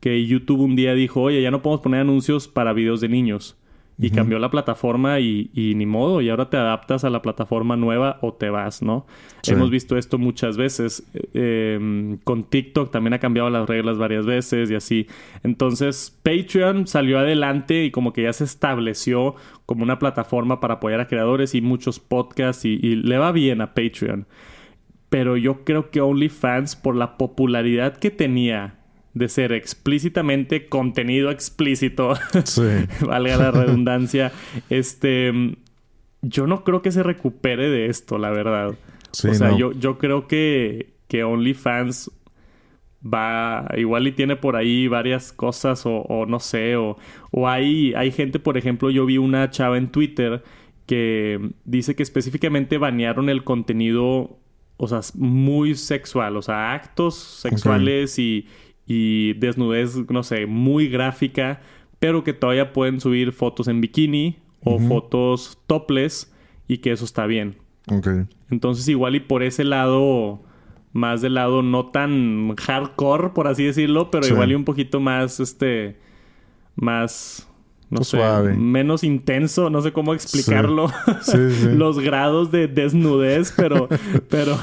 que 0.00 0.26
YouTube 0.26 0.60
un 0.60 0.76
día 0.76 0.94
dijo, 0.94 1.22
oye, 1.22 1.42
ya 1.42 1.50
no 1.50 1.62
podemos 1.62 1.82
poner 1.82 2.00
anuncios 2.02 2.46
para 2.46 2.72
videos 2.72 3.00
de 3.00 3.08
niños. 3.08 3.56
Y 3.96 4.10
cambió 4.10 4.40
la 4.40 4.50
plataforma 4.50 5.20
y, 5.20 5.50
y 5.54 5.76
ni 5.76 5.86
modo, 5.86 6.20
y 6.20 6.28
ahora 6.28 6.50
te 6.50 6.56
adaptas 6.56 7.04
a 7.04 7.10
la 7.10 7.22
plataforma 7.22 7.76
nueva 7.76 8.18
o 8.22 8.34
te 8.34 8.50
vas, 8.50 8.82
¿no? 8.82 9.06
Sí. 9.42 9.52
Hemos 9.52 9.70
visto 9.70 9.96
esto 9.96 10.18
muchas 10.18 10.56
veces. 10.56 11.08
Eh, 11.32 12.18
con 12.24 12.42
TikTok 12.42 12.90
también 12.90 13.14
ha 13.14 13.20
cambiado 13.20 13.50
las 13.50 13.68
reglas 13.68 13.96
varias 13.96 14.26
veces 14.26 14.68
y 14.70 14.74
así. 14.74 15.06
Entonces, 15.44 16.18
Patreon 16.24 16.88
salió 16.88 17.20
adelante 17.20 17.84
y 17.84 17.92
como 17.92 18.12
que 18.12 18.22
ya 18.22 18.32
se 18.32 18.44
estableció 18.44 19.36
como 19.64 19.84
una 19.84 20.00
plataforma 20.00 20.60
para 20.60 20.74
apoyar 20.74 21.00
a 21.00 21.06
creadores 21.06 21.54
y 21.54 21.60
muchos 21.60 22.00
podcasts 22.00 22.64
y, 22.64 22.80
y 22.82 22.96
le 22.96 23.18
va 23.18 23.30
bien 23.30 23.60
a 23.60 23.74
Patreon. 23.74 24.26
Pero 25.08 25.36
yo 25.36 25.64
creo 25.64 25.92
que 25.92 26.00
OnlyFans, 26.00 26.74
por 26.74 26.96
la 26.96 27.16
popularidad 27.16 27.96
que 27.96 28.10
tenía 28.10 28.80
de 29.14 29.28
ser 29.28 29.52
explícitamente 29.52 30.68
contenido 30.68 31.30
explícito, 31.30 32.14
Sí. 32.44 32.62
valga 33.06 33.36
la 33.36 33.50
redundancia, 33.52 34.32
este, 34.70 35.56
yo 36.22 36.46
no 36.46 36.64
creo 36.64 36.82
que 36.82 36.92
se 36.92 37.02
recupere 37.02 37.68
de 37.70 37.86
esto, 37.86 38.18
la 38.18 38.30
verdad. 38.30 38.74
Sí, 39.12 39.28
o 39.28 39.34
sea, 39.34 39.50
no. 39.50 39.58
yo, 39.58 39.72
yo 39.72 39.98
creo 39.98 40.26
que, 40.26 40.94
que 41.06 41.22
OnlyFans 41.22 42.10
va, 43.04 43.68
igual 43.76 44.08
y 44.08 44.12
tiene 44.12 44.34
por 44.34 44.56
ahí 44.56 44.88
varias 44.88 45.32
cosas 45.32 45.86
o, 45.86 46.02
o 46.02 46.26
no 46.26 46.40
sé, 46.40 46.76
o, 46.76 46.96
o 47.30 47.48
hay, 47.48 47.94
hay 47.94 48.10
gente, 48.10 48.40
por 48.40 48.58
ejemplo, 48.58 48.90
yo 48.90 49.06
vi 49.06 49.18
una 49.18 49.50
chava 49.50 49.78
en 49.78 49.88
Twitter 49.88 50.42
que 50.86 51.52
dice 51.64 51.94
que 51.94 52.02
específicamente 52.02 52.78
banearon 52.78 53.28
el 53.28 53.44
contenido, 53.44 54.38
o 54.76 54.88
sea, 54.88 55.00
muy 55.14 55.76
sexual, 55.76 56.36
o 56.36 56.42
sea, 56.42 56.72
actos 56.74 57.14
sexuales 57.14 58.18
y, 58.18 58.46
y 58.86 59.32
desnudez, 59.34 59.96
no 60.10 60.22
sé, 60.22 60.46
muy 60.46 60.88
gráfica, 60.88 61.60
pero 61.98 62.22
que 62.24 62.32
todavía 62.32 62.72
pueden 62.72 63.00
subir 63.00 63.32
fotos 63.32 63.68
en 63.68 63.80
bikini 63.80 64.36
o 64.62 64.78
fotos 64.78 65.58
topless 65.66 66.32
y 66.68 66.78
que 66.78 66.92
eso 66.92 67.04
está 67.04 67.26
bien. 67.26 67.56
Ok. 67.90 68.08
Entonces 68.50 68.88
igual 68.88 69.14
y 69.14 69.20
por 69.20 69.42
ese 69.42 69.64
lado, 69.64 70.42
más 70.92 71.20
del 71.22 71.34
lado 71.34 71.62
no 71.62 71.86
tan 71.86 72.54
hardcore, 72.56 73.30
por 73.30 73.46
así 73.46 73.64
decirlo, 73.64 74.10
pero 74.10 74.24
Sí. 74.24 74.32
igual 74.32 74.52
y 74.52 74.54
un 74.54 74.64
poquito 74.64 75.00
más, 75.00 75.40
este, 75.40 75.96
más, 76.76 77.48
no 77.94 78.00
Pues 78.00 78.08
sé, 78.08 78.16
suave. 78.18 78.54
menos 78.54 79.04
intenso, 79.04 79.70
no 79.70 79.80
sé 79.80 79.92
cómo 79.92 80.12
explicarlo, 80.14 80.88
Sí, 81.22 81.38
sí. 81.50 81.68
los 81.74 81.98
grados 82.00 82.50
de 82.52 82.68
desnudez, 82.68 83.54
pero, 83.56 83.88
pero 84.28 84.58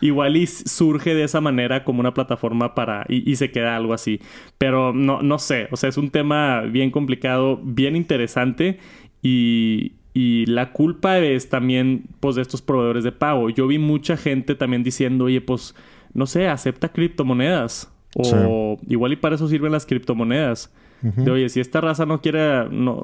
igual 0.00 0.36
y 0.36 0.46
surge 0.46 1.14
de 1.14 1.24
esa 1.24 1.40
manera 1.40 1.84
como 1.84 2.00
una 2.00 2.12
plataforma 2.12 2.74
para, 2.74 3.06
y, 3.08 3.30
y 3.30 3.36
se 3.36 3.50
queda 3.50 3.76
algo 3.76 3.94
así. 3.94 4.20
Pero 4.58 4.92
no, 4.92 5.22
no 5.22 5.38
sé, 5.38 5.68
o 5.70 5.76
sea, 5.76 5.88
es 5.88 5.96
un 5.96 6.10
tema 6.10 6.60
bien 6.62 6.90
complicado, 6.90 7.58
bien 7.62 7.96
interesante 7.96 8.78
y, 9.22 9.92
y 10.14 10.44
la 10.46 10.72
culpa 10.72 11.18
es 11.18 11.48
también, 11.48 12.04
pues, 12.20 12.36
de 12.36 12.42
estos 12.42 12.60
proveedores 12.60 13.04
de 13.04 13.12
pago. 13.12 13.48
Yo 13.50 13.66
vi 13.66 13.78
mucha 13.78 14.16
gente 14.18 14.54
también 14.54 14.82
diciendo, 14.82 15.24
oye, 15.24 15.40
pues, 15.40 15.74
no 16.12 16.26
sé, 16.26 16.48
acepta 16.48 16.90
criptomonedas. 16.90 17.88
O 18.14 18.78
igual 18.88 19.14
y 19.14 19.16
para 19.16 19.36
eso 19.36 19.48
sirven 19.48 19.72
las 19.72 19.86
criptomonedas. 19.86 20.70
De, 21.02 21.30
oye, 21.30 21.48
si 21.48 21.60
esta 21.60 21.80
raza 21.80 22.06
no 22.06 22.20
quiere, 22.20 22.68
no, 22.70 22.94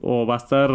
o 0.00 0.26
va 0.26 0.34
a 0.34 0.38
estar, 0.38 0.70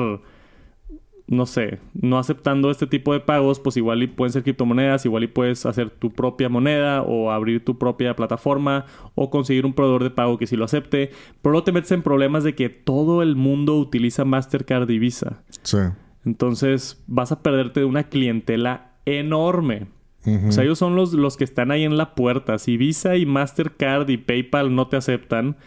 no 1.27 1.45
sé, 1.45 1.79
no 1.93 2.19
aceptando 2.19 2.69
este 2.69 2.87
tipo 2.87 3.13
de 3.13 3.21
pagos, 3.21 3.59
pues 3.59 3.77
igual 3.77 4.03
y 4.03 4.07
pueden 4.07 4.33
ser 4.33 4.43
criptomonedas, 4.43 5.05
igual 5.05 5.23
y 5.23 5.27
puedes 5.27 5.65
hacer 5.65 5.89
tu 5.89 6.11
propia 6.11 6.49
moneda 6.49 7.01
o 7.01 7.31
abrir 7.31 7.63
tu 7.63 7.77
propia 7.77 8.15
plataforma 8.15 8.85
o 9.15 9.29
conseguir 9.29 9.65
un 9.65 9.73
proveedor 9.73 10.03
de 10.03 10.11
pago 10.11 10.37
que 10.37 10.47
sí 10.47 10.57
lo 10.57 10.65
acepte. 10.65 11.11
Pero 11.41 11.53
luego 11.53 11.63
te 11.63 11.71
metes 11.71 11.91
en 11.93 12.01
problemas 12.01 12.43
de 12.43 12.53
que 12.53 12.69
todo 12.69 13.21
el 13.21 13.35
mundo 13.35 13.77
utiliza 13.77 14.25
Mastercard 14.25 14.89
y 14.89 14.99
Visa. 14.99 15.43
Sí. 15.61 15.77
Entonces 16.25 17.03
vas 17.07 17.31
a 17.31 17.41
perderte 17.41 17.81
de 17.81 17.85
una 17.85 18.03
clientela 18.03 18.91
enorme. 19.05 19.87
O 20.25 20.53
sea, 20.53 20.63
ellos 20.63 20.79
son 20.79 20.95
los, 20.95 21.11
los 21.11 21.35
que 21.35 21.43
están 21.43 21.69
ahí 21.69 21.83
en 21.83 21.97
la 21.97 22.15
puerta. 22.15 22.57
Si 22.57 22.77
Visa 22.77 23.17
y 23.17 23.25
Mastercard 23.25 24.07
y 24.09 24.15
PayPal 24.15 24.73
no 24.73 24.87
te 24.87 24.95
aceptan, 24.95 25.57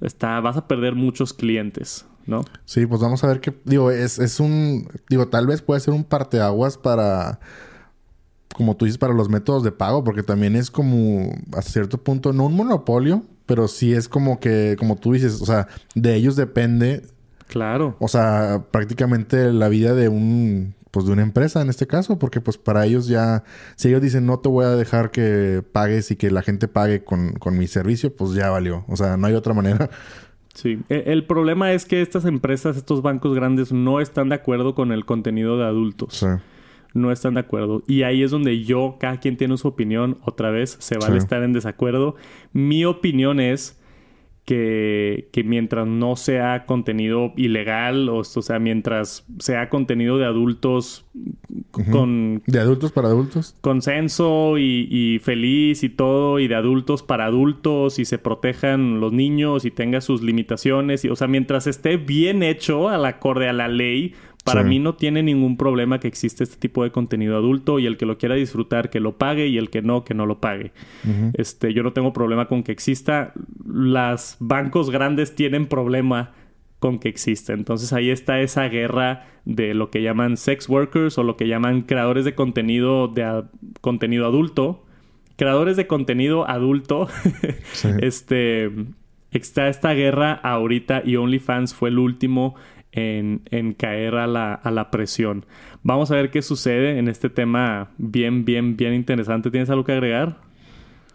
está, 0.00 0.40
vas 0.40 0.56
a 0.56 0.68
perder 0.68 0.94
muchos 0.94 1.32
clientes, 1.32 2.06
¿no? 2.26 2.44
Sí, 2.64 2.86
pues 2.86 3.00
vamos 3.00 3.24
a 3.24 3.26
ver 3.28 3.40
qué... 3.40 3.54
Digo, 3.64 3.90
es, 3.90 4.18
es 4.18 4.40
un... 4.40 4.88
Digo, 5.08 5.28
tal 5.28 5.46
vez 5.46 5.62
puede 5.62 5.80
ser 5.80 5.94
un 5.94 6.04
parteaguas 6.04 6.78
para... 6.78 7.40
Como 8.54 8.76
tú 8.76 8.84
dices, 8.84 8.98
para 8.98 9.14
los 9.14 9.28
métodos 9.28 9.62
de 9.62 9.72
pago. 9.72 10.04
Porque 10.04 10.22
también 10.22 10.56
es 10.56 10.70
como... 10.70 11.32
Hasta 11.56 11.70
cierto 11.70 11.98
punto, 11.98 12.32
no 12.32 12.46
un 12.46 12.54
monopolio. 12.54 13.22
Pero 13.46 13.66
sí 13.66 13.92
es 13.92 14.08
como 14.08 14.40
que... 14.40 14.76
Como 14.78 14.96
tú 14.96 15.12
dices, 15.12 15.40
o 15.40 15.46
sea... 15.46 15.68
De 15.94 16.14
ellos 16.14 16.36
depende... 16.36 17.02
Claro. 17.46 17.96
O 17.98 18.08
sea, 18.08 18.66
prácticamente 18.70 19.50
la 19.52 19.68
vida 19.68 19.94
de 19.94 20.10
un... 20.10 20.74
Pues 20.90 21.06
de 21.06 21.12
una 21.12 21.22
empresa 21.22 21.60
en 21.62 21.68
este 21.68 21.86
caso. 21.86 22.18
Porque 22.18 22.40
pues 22.40 22.58
para 22.58 22.84
ellos 22.86 23.06
ya... 23.08 23.44
Si 23.76 23.88
ellos 23.88 24.02
dicen 24.02 24.26
no 24.26 24.38
te 24.40 24.48
voy 24.48 24.64
a 24.64 24.70
dejar 24.70 25.10
que 25.10 25.62
pagues 25.72 26.10
y 26.10 26.16
que 26.16 26.30
la 26.30 26.42
gente 26.42 26.68
pague 26.68 27.04
con, 27.04 27.32
con 27.34 27.58
mi 27.58 27.66
servicio, 27.66 28.14
pues 28.14 28.32
ya 28.32 28.50
valió. 28.50 28.84
O 28.88 28.96
sea, 28.96 29.16
no 29.16 29.26
hay 29.26 29.34
otra 29.34 29.54
manera. 29.54 29.90
Sí. 30.54 30.80
E- 30.88 31.04
El 31.06 31.24
problema 31.24 31.72
es 31.72 31.84
que 31.84 32.02
estas 32.02 32.24
empresas, 32.24 32.76
estos 32.76 33.00
bancos 33.02 33.34
grandes, 33.34 33.70
no 33.72 34.00
están 34.00 34.28
de 34.30 34.34
acuerdo 34.34 34.74
con 34.74 34.90
el 34.92 35.04
contenido 35.04 35.56
de 35.58 35.64
adultos. 35.64 36.14
Sí. 36.14 36.26
No 36.94 37.12
están 37.12 37.34
de 37.34 37.40
acuerdo. 37.40 37.82
Y 37.86 38.02
ahí 38.02 38.22
es 38.24 38.30
donde 38.32 38.64
yo, 38.64 38.96
cada 38.98 39.20
quien 39.20 39.36
tiene 39.36 39.56
su 39.58 39.68
opinión, 39.68 40.18
otra 40.24 40.50
vez 40.50 40.76
se 40.80 40.96
vale 40.98 41.12
Sí. 41.12 41.18
estar 41.18 41.42
en 41.44 41.52
desacuerdo. 41.52 42.16
Mi 42.52 42.84
opinión 42.86 43.38
es 43.40 43.77
que, 44.48 45.28
que 45.30 45.44
mientras 45.44 45.86
no 45.86 46.16
sea 46.16 46.64
contenido 46.64 47.34
ilegal, 47.36 48.08
o, 48.08 48.20
o 48.20 48.24
sea, 48.24 48.58
mientras 48.58 49.26
sea 49.40 49.68
contenido 49.68 50.16
de 50.16 50.24
adultos 50.24 51.04
con 51.92 52.42
De 52.46 52.58
adultos 52.58 52.90
para 52.90 53.08
adultos. 53.08 53.54
consenso 53.60 54.56
y, 54.56 54.88
y 54.90 55.18
feliz 55.18 55.84
y 55.84 55.90
todo, 55.90 56.38
y 56.38 56.48
de 56.48 56.54
adultos 56.54 57.02
para 57.02 57.26
adultos, 57.26 57.98
y 57.98 58.06
se 58.06 58.16
protejan 58.16 59.00
los 59.00 59.12
niños 59.12 59.66
y 59.66 59.70
tenga 59.70 60.00
sus 60.00 60.22
limitaciones. 60.22 61.04
Y, 61.04 61.10
o 61.10 61.16
sea, 61.16 61.28
mientras 61.28 61.66
esté 61.66 61.98
bien 61.98 62.42
hecho, 62.42 62.88
al 62.88 63.04
acorde 63.04 63.50
a 63.50 63.52
la 63.52 63.68
ley, 63.68 64.14
para 64.48 64.62
Sí. 64.62 64.68
mí 64.68 64.78
no 64.78 64.94
tiene 64.94 65.22
ningún 65.22 65.56
problema 65.56 66.00
que 66.00 66.08
existe 66.08 66.44
este 66.44 66.56
tipo 66.56 66.82
de 66.84 66.90
contenido 66.90 67.36
adulto 67.36 67.78
y 67.78 67.86
el 67.86 67.96
que 67.96 68.06
lo 68.06 68.18
quiera 68.18 68.34
disfrutar 68.34 68.90
que 68.90 69.00
lo 69.00 69.16
pague 69.18 69.46
y 69.46 69.58
el 69.58 69.70
que 69.70 69.82
no, 69.82 70.04
que 70.04 70.14
no 70.14 70.26
lo 70.26 70.40
pague. 70.40 70.72
Este, 71.34 71.72
yo 71.74 71.82
no 71.82 71.92
tengo 71.92 72.12
problema 72.12 72.46
con 72.48 72.62
que 72.62 72.72
exista. 72.72 73.32
Las 73.66 74.36
bancos 74.40 74.90
grandes 74.90 75.34
tienen 75.34 75.66
problema 75.66 76.32
con 76.78 76.98
que 76.98 77.08
exista. 77.08 77.52
Entonces 77.52 77.92
ahí 77.92 78.10
está 78.10 78.40
esa 78.40 78.68
guerra 78.68 79.26
de 79.44 79.74
lo 79.74 79.90
que 79.90 80.02
llaman 80.02 80.36
sex 80.36 80.68
workers 80.68 81.18
o 81.18 81.22
lo 81.22 81.36
que 81.36 81.48
llaman 81.48 81.82
creadores 81.82 82.24
de 82.24 82.34
contenido 82.34 83.08
de 83.08 83.24
a- 83.24 83.44
contenido 83.80 84.26
adulto. 84.26 84.84
Creadores 85.36 85.76
de 85.76 85.86
contenido 85.86 86.48
adulto. 86.48 87.08
Sí. 87.72 87.88
Este 88.00 88.70
está 89.30 89.68
esta 89.68 89.92
guerra 89.92 90.32
ahorita 90.32 91.02
y 91.04 91.16
OnlyFans 91.16 91.74
fue 91.74 91.90
el 91.90 91.98
último 91.98 92.54
en, 92.92 93.42
en 93.50 93.74
caer 93.74 94.14
a 94.16 94.26
la, 94.26 94.54
a 94.54 94.70
la 94.70 94.90
presión. 94.90 95.44
Vamos 95.82 96.10
a 96.10 96.14
ver 96.16 96.30
qué 96.30 96.42
sucede 96.42 96.98
en 96.98 97.08
este 97.08 97.30
tema 97.30 97.88
bien, 97.98 98.44
bien, 98.44 98.76
bien 98.76 98.94
interesante. 98.94 99.50
¿Tienes 99.50 99.70
algo 99.70 99.84
que 99.84 99.92
agregar? 99.92 100.38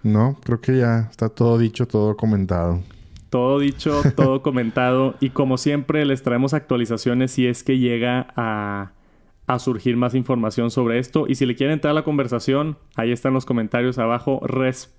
No, 0.03 0.37
creo 0.43 0.59
que 0.61 0.77
ya 0.77 1.07
está 1.11 1.29
todo 1.29 1.57
dicho, 1.57 1.87
todo 1.87 2.15
comentado. 2.17 2.81
Todo 3.29 3.59
dicho, 3.59 4.01
todo 4.15 4.41
comentado. 4.41 5.15
Y 5.19 5.29
como 5.31 5.57
siempre, 5.57 6.05
les 6.05 6.23
traemos 6.23 6.53
actualizaciones 6.53 7.31
si 7.31 7.47
es 7.47 7.63
que 7.63 7.77
llega 7.79 8.27
a, 8.35 8.91
a 9.47 9.59
surgir 9.59 9.95
más 9.97 10.13
información 10.15 10.71
sobre 10.71 10.99
esto. 10.99 11.25
Y 11.27 11.35
si 11.35 11.45
le 11.45 11.55
quieren 11.55 11.73
entrar 11.73 11.91
a 11.91 11.95
la 11.95 12.03
conversación, 12.03 12.77
ahí 12.95 13.11
están 13.11 13.33
los 13.33 13.45
comentarios 13.45 13.97
abajo. 13.97 14.39
Res- 14.45 14.93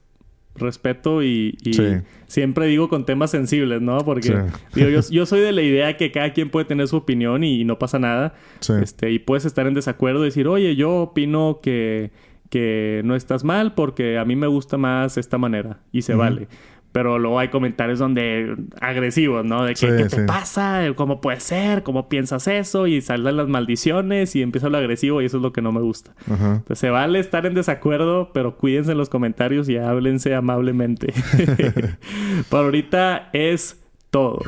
respeto 0.57 1.23
y, 1.23 1.57
y 1.63 1.75
Sí. 1.75 1.83
siempre 2.27 2.67
digo 2.67 2.89
con 2.89 3.05
temas 3.05 3.31
sensibles, 3.31 3.81
¿no? 3.83 3.99
Porque 3.99 4.29
Sí. 4.29 4.35
digo, 4.75 4.89
yo, 4.89 5.01
yo 5.11 5.27
soy 5.27 5.41
de 5.41 5.53
la 5.53 5.63
idea 5.63 5.97
que 5.97 6.13
cada 6.13 6.33
quien 6.33 6.51
puede 6.51 6.65
tener 6.67 6.87
su 6.89 6.97
opinión 6.97 7.43
y, 7.45 7.65
no 7.65 7.79
pasa 7.79 7.99
nada. 7.99 8.35
Sí. 8.61 8.73
Este, 8.83 9.11
y 9.11 9.19
puedes 9.19 9.45
estar 9.45 9.67
en 9.67 9.75
desacuerdo 9.75 10.23
y 10.23 10.27
decir, 10.27 10.47
oye, 10.49 10.77
yo 10.77 10.95
opino 11.03 11.61
que, 11.63 12.11
que 12.51 13.01
no 13.05 13.17
estás 13.17 13.43
mal 13.43 13.75
porque 13.75 14.17
a 14.19 14.25
mí 14.25 14.37
me 14.37 14.47
gusta 14.47 14.77
más 14.77 15.17
esta 15.19 15.39
manera 15.39 15.81
y 15.91 16.03
se 16.03 16.15
vale. 16.15 16.47
Pero 16.95 17.19
luego 17.19 17.41
hay 17.41 17.49
comentarios 17.49 17.99
donde 17.99 18.55
agresivos, 18.81 19.45
¿no? 19.45 19.65
De 19.65 19.75
que, 19.75 19.97
¿qué 19.97 20.05
te 20.05 20.23
pasa? 20.23 20.85
¿Cómo 20.95 21.21
puede 21.21 21.41
ser? 21.41 21.83
¿Cómo 21.83 22.09
piensas 22.09 22.47
eso? 22.47 22.87
Y 22.87 23.01
salen 23.01 23.37
las 23.37 23.49
maldiciones 23.49 24.37
y 24.37 24.43
empieza 24.43 24.69
lo 24.69 24.79
agresivo 24.79 25.21
y 25.21 25.25
eso 25.25 25.39
es 25.39 25.43
lo 25.43 25.53
que 25.53 25.61
no 25.61 25.73
me 25.73 25.81
gusta. 25.81 26.13
Entonces 26.29 26.79
se 26.79 26.91
vale 26.91 27.19
estar 27.19 27.47
en 27.47 27.55
desacuerdo, 27.55 28.31
pero 28.33 28.59
cuídense 28.59 28.93
en 28.93 28.99
los 28.99 29.09
comentarios 29.09 29.69
y 29.69 29.77
háblense 29.77 30.37
amablemente. 30.37 31.13
Por 32.49 32.67
ahorita 32.67 33.29
es 33.33 33.83
todo. 34.11 34.39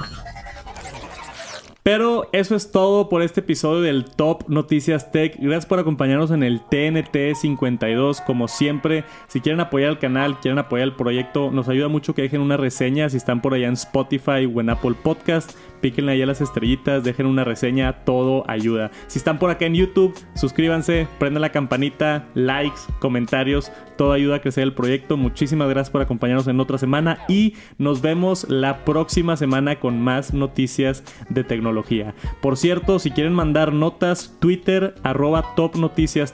Pero 1.86 2.28
eso 2.32 2.56
es 2.56 2.72
todo 2.72 3.08
por 3.08 3.22
este 3.22 3.38
episodio 3.38 3.80
del 3.80 4.06
Top 4.06 4.48
Noticias 4.48 5.12
Tech. 5.12 5.36
Gracias 5.38 5.66
por 5.66 5.78
acompañarnos 5.78 6.32
en 6.32 6.42
el 6.42 6.60
TNT 6.62 7.36
52. 7.36 8.22
Como 8.22 8.48
siempre, 8.48 9.04
si 9.28 9.40
quieren 9.40 9.60
apoyar 9.60 9.90
el 9.90 10.00
canal, 10.00 10.40
quieren 10.40 10.58
apoyar 10.58 10.88
el 10.88 10.96
proyecto, 10.96 11.52
nos 11.52 11.68
ayuda 11.68 11.86
mucho 11.86 12.12
que 12.12 12.22
dejen 12.22 12.40
una 12.40 12.56
reseña 12.56 13.08
si 13.08 13.16
están 13.16 13.40
por 13.40 13.54
allá 13.54 13.68
en 13.68 13.74
Spotify 13.74 14.52
o 14.52 14.60
en 14.60 14.70
Apple 14.70 14.96
Podcast 15.00 15.56
píquenle 15.80 16.12
ahí 16.12 16.22
a 16.22 16.26
las 16.26 16.40
estrellitas, 16.40 17.04
dejen 17.04 17.26
una 17.26 17.44
reseña, 17.44 18.04
todo 18.04 18.44
ayuda. 18.48 18.90
Si 19.06 19.18
están 19.18 19.38
por 19.38 19.50
acá 19.50 19.66
en 19.66 19.74
YouTube, 19.74 20.14
suscríbanse, 20.34 21.08
prendan 21.18 21.42
la 21.42 21.52
campanita, 21.52 22.26
likes, 22.34 22.80
comentarios, 22.98 23.70
todo 23.96 24.12
ayuda 24.12 24.36
a 24.36 24.40
crecer 24.40 24.64
el 24.64 24.74
proyecto. 24.74 25.16
Muchísimas 25.16 25.68
gracias 25.68 25.90
por 25.90 26.02
acompañarnos 26.02 26.48
en 26.48 26.60
otra 26.60 26.78
semana 26.78 27.18
y 27.28 27.54
nos 27.78 28.02
vemos 28.02 28.48
la 28.48 28.84
próxima 28.84 29.36
semana 29.36 29.80
con 29.80 30.00
más 30.00 30.34
noticias 30.34 31.02
de 31.28 31.44
tecnología. 31.44 32.14
Por 32.40 32.56
cierto, 32.56 32.98
si 32.98 33.10
quieren 33.10 33.32
mandar 33.32 33.72
notas, 33.72 34.36
Twitter, 34.40 34.94
arroba 35.02 35.54
Top 35.54 35.76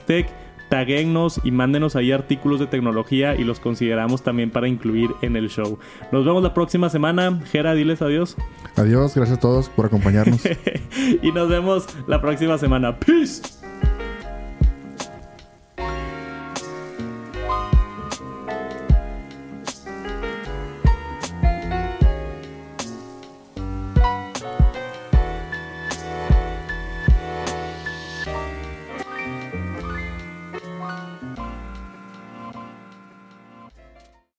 Tech 0.05 0.42
taguennos 0.73 1.39
y 1.43 1.51
mándenos 1.51 1.95
ahí 1.95 2.11
artículos 2.11 2.59
de 2.59 2.65
tecnología 2.65 3.35
y 3.35 3.43
los 3.43 3.59
consideramos 3.59 4.23
también 4.23 4.49
para 4.49 4.67
incluir 4.67 5.11
en 5.21 5.35
el 5.35 5.49
show. 5.49 5.77
Nos 6.11 6.25
vemos 6.25 6.41
la 6.41 6.55
próxima 6.55 6.89
semana. 6.89 7.39
Gera, 7.51 7.75
diles 7.75 8.01
adiós. 8.01 8.35
Adiós, 8.75 9.13
gracias 9.13 9.37
a 9.37 9.39
todos 9.39 9.69
por 9.69 9.85
acompañarnos. 9.85 10.41
y 11.21 11.31
nos 11.31 11.47
vemos 11.47 11.85
la 12.07 12.19
próxima 12.19 12.57
semana. 12.57 12.97
Peace. 12.97 13.62